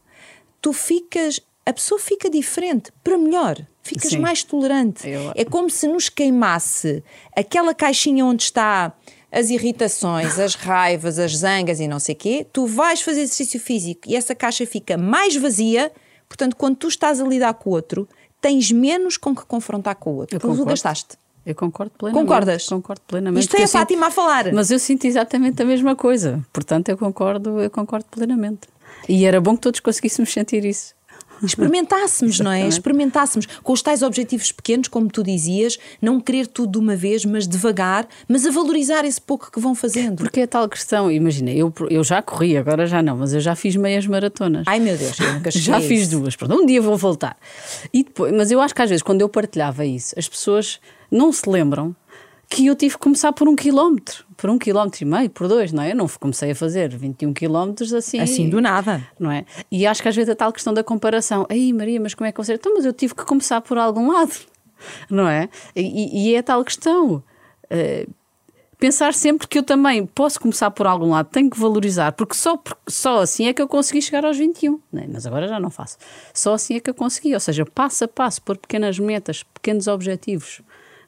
tu 0.62 0.72
ficas 0.72 1.40
a 1.66 1.74
pessoa 1.74 2.00
fica 2.00 2.30
diferente, 2.30 2.92
para 3.04 3.18
melhor, 3.18 3.60
ficas 3.82 4.12
Sim. 4.12 4.20
mais 4.20 4.44
tolerante. 4.44 5.10
Eu... 5.10 5.32
É 5.36 5.44
como 5.44 5.70
se 5.70 5.88
nos 5.88 6.10
queimasse 6.10 7.04
aquela 7.36 7.74
caixinha 7.74 8.24
onde 8.24 8.44
está 8.44 8.94
as 9.32 9.50
irritações, 9.50 10.40
as 10.40 10.56
raivas, 10.56 11.18
as 11.18 11.36
zangas 11.38 11.80
e 11.80 11.88
não 11.88 12.00
sei 12.00 12.14
o 12.14 12.18
quê. 12.18 12.48
Tu 12.54 12.68
vais 12.68 13.02
fazer 13.02 13.22
exercício 13.22 13.60
físico 13.60 14.02
e 14.08 14.16
essa 14.16 14.36
caixa 14.36 14.66
fica 14.66 14.96
mais 14.96 15.36
vazia. 15.36 15.92
Portanto, 16.30 16.56
quando 16.56 16.76
tu 16.78 16.88
estás 16.88 17.20
a 17.20 17.24
lidar 17.26 17.54
com 17.56 17.72
o 17.72 17.74
outro, 17.74 18.08
tens 18.40 18.72
menos 18.72 19.18
com 19.18 19.36
que 19.36 19.44
confrontar 19.46 19.96
com 19.96 20.12
o 20.12 20.16
outro. 20.18 20.40
porque 20.40 20.56
tu 20.56 20.66
gastaste. 20.66 21.18
Eu 21.46 21.54
concordo 21.54 21.92
plenamente. 21.98 22.26
Concordas? 22.26 22.68
Concordo 22.68 23.02
plenamente. 23.08 23.44
Isto 23.44 23.58
é 23.58 23.64
a 23.64 23.68
Fátima 23.68 24.08
sinto, 24.08 24.08
a 24.08 24.12
falar. 24.12 24.54
Mas 24.54 24.72
eu 24.72 24.80
sinto 24.80 25.06
exatamente 25.06 25.62
a 25.62 25.66
mesma 25.66 25.96
coisa. 25.96 26.44
Portanto, 26.52 26.90
eu 26.90 26.98
concordo, 26.98 27.60
eu 27.60 27.70
concordo 27.70 28.06
plenamente. 28.10 28.68
E 29.08 29.26
era 29.26 29.40
bom 29.40 29.56
que 29.56 29.62
todos 29.62 29.80
conseguíssemos 29.80 30.32
sentir 30.32 30.66
isso 30.66 30.95
experimentássemos, 31.44 32.40
não 32.40 32.52
é? 32.52 32.68
Experimentássemos 32.68 33.46
com 33.64 33.74
os 33.74 33.82
tais 33.82 34.02
objetivos 34.02 34.52
pequenos, 34.52 34.88
como 34.88 35.10
tu 35.10 35.24
dizias, 35.24 35.78
não 36.02 36.20
querer 36.20 36.48
tudo 36.48 36.74
de 36.74 36.78
uma 36.78 36.96
vez, 36.96 37.26
mas 37.26 37.48
devagar, 37.48 38.08
mas 38.28 38.46
a 38.46 38.52
valorizar 38.52 39.06
esse 39.06 39.22
pouco 39.22 39.52
que 39.52 39.60
vão 39.60 39.76
fazendo. 39.76 40.18
Porque 40.18 40.42
é 40.42 40.48
tal 40.48 40.68
questão, 40.70 41.12
imagina, 41.12 41.52
eu, 41.52 41.74
eu 41.90 42.04
já 42.04 42.22
corri, 42.22 42.58
agora 42.58 42.86
já 42.86 43.02
não, 43.02 43.18
mas 43.18 43.34
eu 43.34 43.40
já 43.40 43.56
fiz 43.56 43.76
meias 43.76 44.06
maratonas. 44.08 44.64
Ai 44.68 44.80
meu 44.80 44.98
Deus, 44.98 45.20
eu 45.20 45.34
nunca 45.34 45.52
Já 45.52 45.80
fiz 45.80 46.08
duas, 46.08 46.36
pronto, 46.36 46.56
um 46.56 46.66
dia 46.66 46.82
vou 46.82 46.98
voltar. 46.98 47.38
E 47.94 48.04
depois, 48.04 48.34
mas 48.34 48.52
eu 48.52 48.62
acho 48.62 48.74
que 48.74 48.82
às 48.82 48.90
vezes 48.90 49.04
quando 49.04 49.22
eu 49.22 49.30
partilhava 49.30 49.86
isso, 49.86 50.14
as 50.18 50.28
pessoas 50.28 50.80
não 51.12 51.32
se 51.32 51.50
lembram 51.50 51.96
que 52.50 52.68
eu 52.68 52.76
tive 52.76 52.96
que 52.96 53.00
começar 53.00 53.34
por 53.34 53.48
um 53.48 53.56
quilómetro, 53.56 54.26
por 54.38 54.50
um 54.50 54.58
quilómetro 54.58 55.04
e 55.04 55.06
meio, 55.06 55.30
por 55.30 55.48
dois, 55.48 55.72
não 55.72 55.84
é? 55.84 55.92
Eu 55.92 55.96
não 55.96 56.08
comecei 56.08 56.52
a 56.52 56.56
fazer 56.56 56.96
21 56.96 57.34
quilómetros 57.34 57.94
assim. 57.94 58.20
Assim 58.20 58.50
do 58.50 58.62
nada. 58.62 59.06
Não 59.20 59.32
é? 59.32 59.46
E 59.72 59.86
acho 59.86 60.02
que 60.02 60.08
às 60.08 60.16
vezes 60.16 60.30
a 60.30 60.36
tal 60.36 60.54
questão 60.54 60.74
da 60.74 60.84
comparação. 60.84 61.46
Aí, 61.50 61.74
Maria, 61.74 62.00
mas 62.00 62.14
como 62.14 62.28
é 62.28 62.32
que 62.32 62.38
você. 62.38 62.54
Então, 62.54 62.74
mas 62.76 62.86
eu 62.86 62.94
tive 62.94 63.16
que 63.16 63.26
começar 63.26 63.62
por 63.62 63.78
algum 63.78 64.12
lado, 64.12 64.34
não 65.10 65.28
é? 65.28 65.50
E, 65.76 66.30
e 66.30 66.36
é 66.36 66.40
a 66.40 66.44
tal 66.44 66.64
questão. 66.64 67.24
Uh, 67.66 68.12
pensar 68.78 69.14
sempre 69.14 69.48
que 69.48 69.58
eu 69.58 69.64
também 69.64 70.06
posso 70.06 70.40
começar 70.40 70.70
por 70.72 70.86
algum 70.86 71.12
lado, 71.12 71.30
tenho 71.32 71.50
que 71.50 71.60
valorizar, 71.60 72.12
porque 72.12 72.36
só, 72.36 72.62
só 72.88 73.22
assim 73.22 73.48
é 73.48 73.54
que 73.54 73.62
eu 73.62 73.68
consegui 73.68 74.02
chegar 74.02 74.26
aos 74.26 74.38
21, 74.38 74.80
né? 74.92 75.08
mas 75.12 75.26
agora 75.26 75.48
já 75.48 75.60
não 75.60 75.70
faço. 75.70 75.98
Só 76.34 76.54
assim 76.54 76.76
é 76.76 76.80
que 76.80 76.90
eu 76.90 76.94
consegui, 76.94 77.34
ou 77.34 77.40
seja, 77.40 77.66
passo 77.66 78.04
a 78.04 78.08
passo, 78.08 78.42
por 78.42 78.58
pequenas 78.58 79.00
metas, 79.00 79.44
pequenos 79.44 79.88
objetivos. 79.88 80.62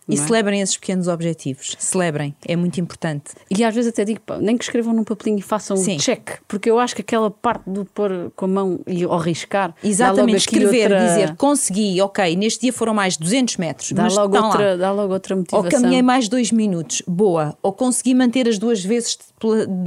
E 0.07 0.13
é? 0.13 0.17
celebrem 0.17 0.61
esses 0.61 0.77
pequenos 0.77 1.07
objetivos. 1.07 1.75
Celebrem, 1.79 2.35
é 2.45 2.55
muito 2.55 2.79
importante. 2.79 3.31
E 3.49 3.63
às 3.63 3.73
vezes 3.75 3.91
até 3.91 4.05
digo, 4.05 4.21
pá, 4.21 4.37
nem 4.37 4.57
que 4.57 4.63
escrevam 4.63 4.93
num 4.93 5.03
papelinho 5.03 5.39
e 5.39 5.41
façam 5.41 5.75
Sim. 5.75 5.95
um 5.95 5.97
check, 5.97 6.39
porque 6.47 6.69
eu 6.69 6.79
acho 6.79 6.95
que 6.95 7.01
aquela 7.01 7.29
parte 7.29 7.69
do 7.69 7.85
pôr 7.85 8.31
com 8.35 8.45
a 8.45 8.47
mão 8.47 8.79
e 8.87 9.03
ao 9.03 9.17
riscar. 9.17 9.75
Exatamente, 9.83 10.37
escrever, 10.37 10.91
outra... 10.91 11.07
dizer 11.07 11.35
consegui, 11.35 12.01
ok, 12.01 12.35
neste 12.35 12.61
dia 12.61 12.73
foram 12.73 12.93
mais 12.93 13.17
200 13.17 13.57
metros. 13.57 13.91
Dá, 13.91 14.07
logo 14.07 14.37
outra, 14.37 14.77
dá 14.77 14.91
logo 14.91 15.13
outra 15.13 15.35
motivação. 15.35 15.65
Ou 15.65 15.71
caminhei 15.71 16.01
mais 16.01 16.29
dois 16.29 16.51
minutos, 16.51 17.01
boa. 17.07 17.57
Ou 17.61 17.73
consegui 17.73 18.13
manter 18.13 18.47
as 18.47 18.57
duas 18.57 18.83
vezes 18.83 19.17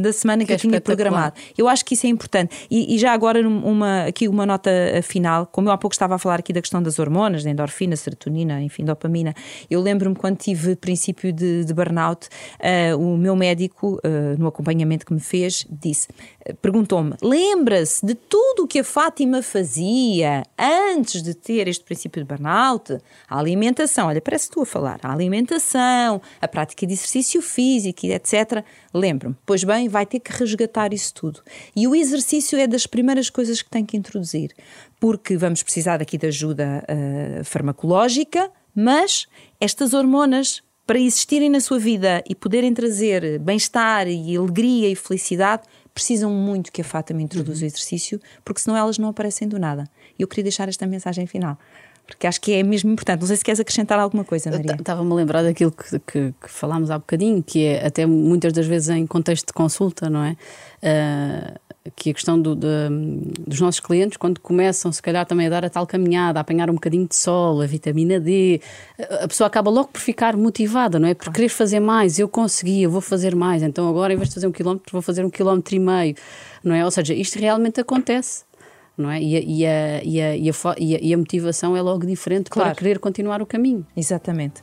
da 0.00 0.12
semana 0.12 0.42
que, 0.42 0.48
que 0.48 0.52
eu 0.54 0.58
tinha 0.58 0.80
programado. 0.80 1.34
Eu 1.56 1.68
acho 1.68 1.84
que 1.84 1.94
isso 1.94 2.06
é 2.06 2.10
importante. 2.10 2.66
E, 2.70 2.94
e, 2.94 2.98
já 2.98 3.12
agora, 3.12 3.40
uma, 3.46 4.04
aqui 4.04 4.28
uma 4.28 4.44
nota 4.44 4.70
final, 5.02 5.46
como 5.46 5.68
eu 5.68 5.72
há 5.72 5.78
pouco 5.78 5.94
estava 5.94 6.16
a 6.16 6.18
falar 6.18 6.40
aqui 6.40 6.52
da 6.52 6.60
questão 6.60 6.82
das 6.82 6.98
hormonas, 6.98 7.44
da 7.44 7.50
endorfina, 7.50 7.96
serotonina, 7.96 8.60
enfim, 8.62 8.84
dopamina, 8.84 9.34
eu 9.70 9.80
lembro 9.80 10.00
lembro-me 10.00 10.16
quando 10.16 10.36
tive 10.36 10.74
princípio 10.76 11.32
de, 11.32 11.64
de 11.64 11.74
burnout, 11.74 12.28
uh, 12.60 12.96
o 12.98 13.16
meu 13.16 13.36
médico, 13.36 14.00
uh, 14.04 14.38
no 14.38 14.46
acompanhamento 14.46 15.04
que 15.04 15.12
me 15.12 15.20
fez, 15.20 15.66
disse, 15.70 16.08
perguntou-me: 16.60 17.14
lembra-se 17.22 18.04
de 18.04 18.14
tudo 18.14 18.64
o 18.64 18.66
que 18.66 18.80
a 18.80 18.84
Fátima 18.84 19.42
fazia 19.42 20.42
antes 20.58 21.22
de 21.22 21.34
ter 21.34 21.68
este 21.68 21.84
princípio 21.84 22.22
de 22.22 22.28
burnout? 22.28 22.98
A 23.28 23.38
alimentação, 23.38 24.08
olha, 24.08 24.20
parece 24.20 24.50
tu 24.50 24.62
a 24.62 24.66
falar, 24.66 25.00
a 25.02 25.12
alimentação, 25.12 26.20
a 26.40 26.48
prática 26.48 26.86
de 26.86 26.92
exercício 26.92 27.40
físico, 27.42 28.06
etc. 28.06 28.64
Lembro-me. 28.92 29.36
Pois 29.44 29.64
bem, 29.64 29.88
vai 29.88 30.06
ter 30.06 30.20
que 30.20 30.32
resgatar 30.32 30.92
isso 30.92 31.14
tudo. 31.14 31.40
E 31.74 31.86
o 31.86 31.94
exercício 31.94 32.58
é 32.58 32.66
das 32.66 32.86
primeiras 32.86 33.30
coisas 33.30 33.62
que 33.62 33.70
tem 33.70 33.84
que 33.84 33.96
introduzir, 33.96 34.54
porque 34.98 35.36
vamos 35.36 35.62
precisar 35.62 36.00
aqui 36.02 36.16
de 36.16 36.26
ajuda 36.26 36.84
farmacológica 37.44 38.50
mas 38.74 39.26
estas 39.60 39.94
hormonas, 39.94 40.62
para 40.86 40.98
existirem 40.98 41.48
na 41.48 41.60
sua 41.60 41.78
vida 41.78 42.22
e 42.28 42.34
poderem 42.34 42.74
trazer 42.74 43.38
bem-estar 43.38 44.08
e 44.08 44.36
alegria 44.36 44.88
e 44.88 44.96
felicidade, 44.96 45.62
precisam 46.00 46.30
muito 46.30 46.72
que 46.72 46.80
a 46.80 46.84
Fátima 46.84 47.20
introduza 47.20 47.58
uhum. 47.58 47.64
o 47.64 47.66
exercício, 47.66 48.18
porque 48.42 48.62
senão 48.62 48.74
elas 48.74 48.96
não 48.96 49.10
aparecem 49.10 49.46
do 49.46 49.58
nada. 49.58 49.84
E 50.18 50.22
eu 50.22 50.26
queria 50.28 50.44
deixar 50.44 50.66
esta 50.66 50.86
mensagem 50.86 51.26
final 51.26 51.58
porque 52.06 52.26
acho 52.26 52.40
que 52.40 52.52
é 52.54 52.62
mesmo 52.64 52.90
importante. 52.90 53.20
Não 53.20 53.28
sei 53.28 53.36
se 53.36 53.44
queres 53.44 53.60
acrescentar 53.60 53.96
alguma 53.96 54.24
coisa, 54.24 54.50
Maria. 54.50 54.74
Estava-me 54.74 55.12
a 55.12 55.14
lembrar 55.14 55.44
daquilo 55.44 55.70
que, 55.70 55.96
que, 56.00 56.34
que, 56.40 56.50
falámos 56.50 56.90
há 56.90 56.98
bocadinho, 56.98 57.40
que 57.40 57.66
é 57.66 57.86
até 57.86 58.04
muitas 58.04 58.52
das 58.52 58.66
vezes 58.66 58.88
em 58.88 59.06
contexto 59.06 59.46
de 59.46 59.52
consulta, 59.52 60.10
não 60.10 60.24
é? 60.24 60.36
Uh, 60.82 61.60
que 61.96 62.10
a 62.10 62.14
questão 62.14 62.40
do, 62.40 62.54
de, 62.54 62.68
dos 63.46 63.60
nossos 63.60 63.80
clientes, 63.80 64.16
quando 64.18 64.38
começam, 64.40 64.92
se 64.92 65.00
calhar, 65.00 65.24
também 65.24 65.46
a 65.46 65.50
dar 65.50 65.64
a 65.64 65.70
tal 65.70 65.86
caminhada, 65.86 66.38
a 66.38 66.42
apanhar 66.42 66.68
um 66.68 66.74
bocadinho 66.74 67.08
de 67.08 67.16
sol, 67.16 67.60
a 67.62 67.66
vitamina 67.66 68.20
D, 68.20 68.60
a 69.22 69.26
pessoa 69.26 69.46
acaba 69.46 69.70
logo 69.70 69.88
por 69.88 70.00
ficar 70.00 70.36
motivada, 70.36 70.98
não 70.98 71.08
é? 71.08 71.14
Por 71.14 71.32
querer 71.32 71.48
fazer 71.48 71.80
mais, 71.80 72.18
eu 72.18 72.28
consegui, 72.28 72.82
eu 72.82 72.90
vou 72.90 73.00
fazer 73.00 73.34
mais, 73.34 73.62
então 73.62 73.88
agora, 73.88 74.12
em 74.12 74.16
vez 74.16 74.28
de 74.28 74.34
fazer 74.34 74.46
um 74.46 74.52
quilómetro, 74.52 74.92
vou 74.92 75.02
fazer 75.02 75.24
um 75.24 75.30
quilómetro 75.30 75.74
e 75.74 75.78
meio, 75.78 76.14
não 76.62 76.74
é? 76.74 76.84
Ou 76.84 76.90
seja, 76.90 77.14
isto 77.14 77.38
realmente 77.38 77.80
acontece. 77.80 78.44
Não 78.98 79.10
é? 79.10 79.18
e, 79.18 79.34
a, 79.34 79.40
e, 79.40 79.66
a, 79.66 80.04
e, 80.04 80.20
a, 80.20 80.54
e, 80.78 81.14
a, 81.14 81.16
motivação 81.16 81.74
é 81.74 81.80
logo 81.80 82.04
diferente 82.04 82.50
claro. 82.50 82.68
para 82.68 82.78
querer 82.78 82.98
continuar 82.98 83.40
o 83.40 83.46
caminho. 83.46 83.86
Exatamente. 83.96 84.60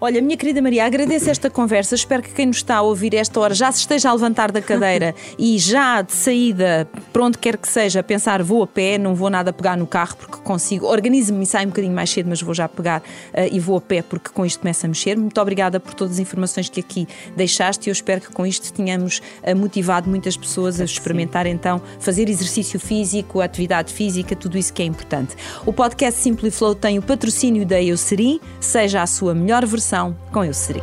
Olha, 0.00 0.22
minha 0.22 0.36
querida 0.36 0.62
Maria, 0.62 0.86
agradeço 0.86 1.28
esta 1.28 1.50
conversa. 1.50 1.96
Espero 1.96 2.22
que 2.22 2.30
quem 2.30 2.46
nos 2.46 2.58
está 2.58 2.76
a 2.76 2.82
ouvir 2.82 3.14
esta 3.14 3.40
hora 3.40 3.52
já 3.52 3.72
se 3.72 3.80
esteja 3.80 4.10
a 4.10 4.12
levantar 4.12 4.52
da 4.52 4.62
cadeira 4.62 5.12
e 5.36 5.58
já 5.58 6.02
de 6.02 6.12
saída, 6.12 6.88
para 7.12 7.24
onde 7.24 7.36
quer 7.36 7.56
que 7.56 7.66
seja, 7.66 8.00
pensar 8.00 8.40
vou 8.40 8.62
a 8.62 8.66
pé, 8.66 8.96
não 8.96 9.16
vou 9.16 9.28
nada 9.28 9.52
pegar 9.52 9.76
no 9.76 9.88
carro 9.88 10.14
porque 10.16 10.36
consigo. 10.36 10.86
Organizo-me 10.86 11.42
e 11.42 11.46
saio 11.46 11.66
um 11.66 11.70
bocadinho 11.70 11.92
mais 11.92 12.10
cedo, 12.10 12.28
mas 12.28 12.40
vou 12.40 12.54
já 12.54 12.68
pegar 12.68 13.00
uh, 13.00 13.48
e 13.50 13.58
vou 13.58 13.76
a 13.76 13.80
pé 13.80 14.00
porque 14.00 14.30
com 14.30 14.46
isto 14.46 14.60
começa 14.60 14.86
a 14.86 14.88
mexer. 14.88 15.16
Muito 15.16 15.40
obrigada 15.40 15.80
por 15.80 15.92
todas 15.94 16.14
as 16.14 16.20
informações 16.20 16.68
que 16.68 16.78
aqui 16.78 17.08
deixaste 17.34 17.88
e 17.88 17.90
eu 17.90 17.92
espero 17.92 18.20
que 18.20 18.30
com 18.30 18.46
isto 18.46 18.72
tenhamos 18.72 19.20
uh, 19.42 19.56
motivado 19.56 20.08
muitas 20.08 20.36
pessoas 20.36 20.80
a 20.80 20.84
experimentar 20.84 21.44
Sim. 21.44 21.50
então 21.50 21.82
fazer 21.98 22.28
exercício 22.28 22.78
físico, 22.78 23.40
atividade 23.40 23.92
física, 23.92 24.36
tudo 24.36 24.56
isso 24.56 24.72
que 24.72 24.80
é 24.80 24.84
importante. 24.84 25.34
O 25.66 25.72
podcast 25.72 26.20
Simply 26.20 26.52
Flow 26.52 26.76
tem 26.76 27.00
o 27.00 27.02
patrocínio 27.02 27.66
da 27.66 27.82
Eucerin, 27.82 28.38
seja 28.60 29.02
a 29.02 29.06
sua 29.08 29.34
melhor 29.34 29.66
versão 29.66 29.87
com 29.88 30.14
com 30.32 30.44
Eusri. 30.44 30.82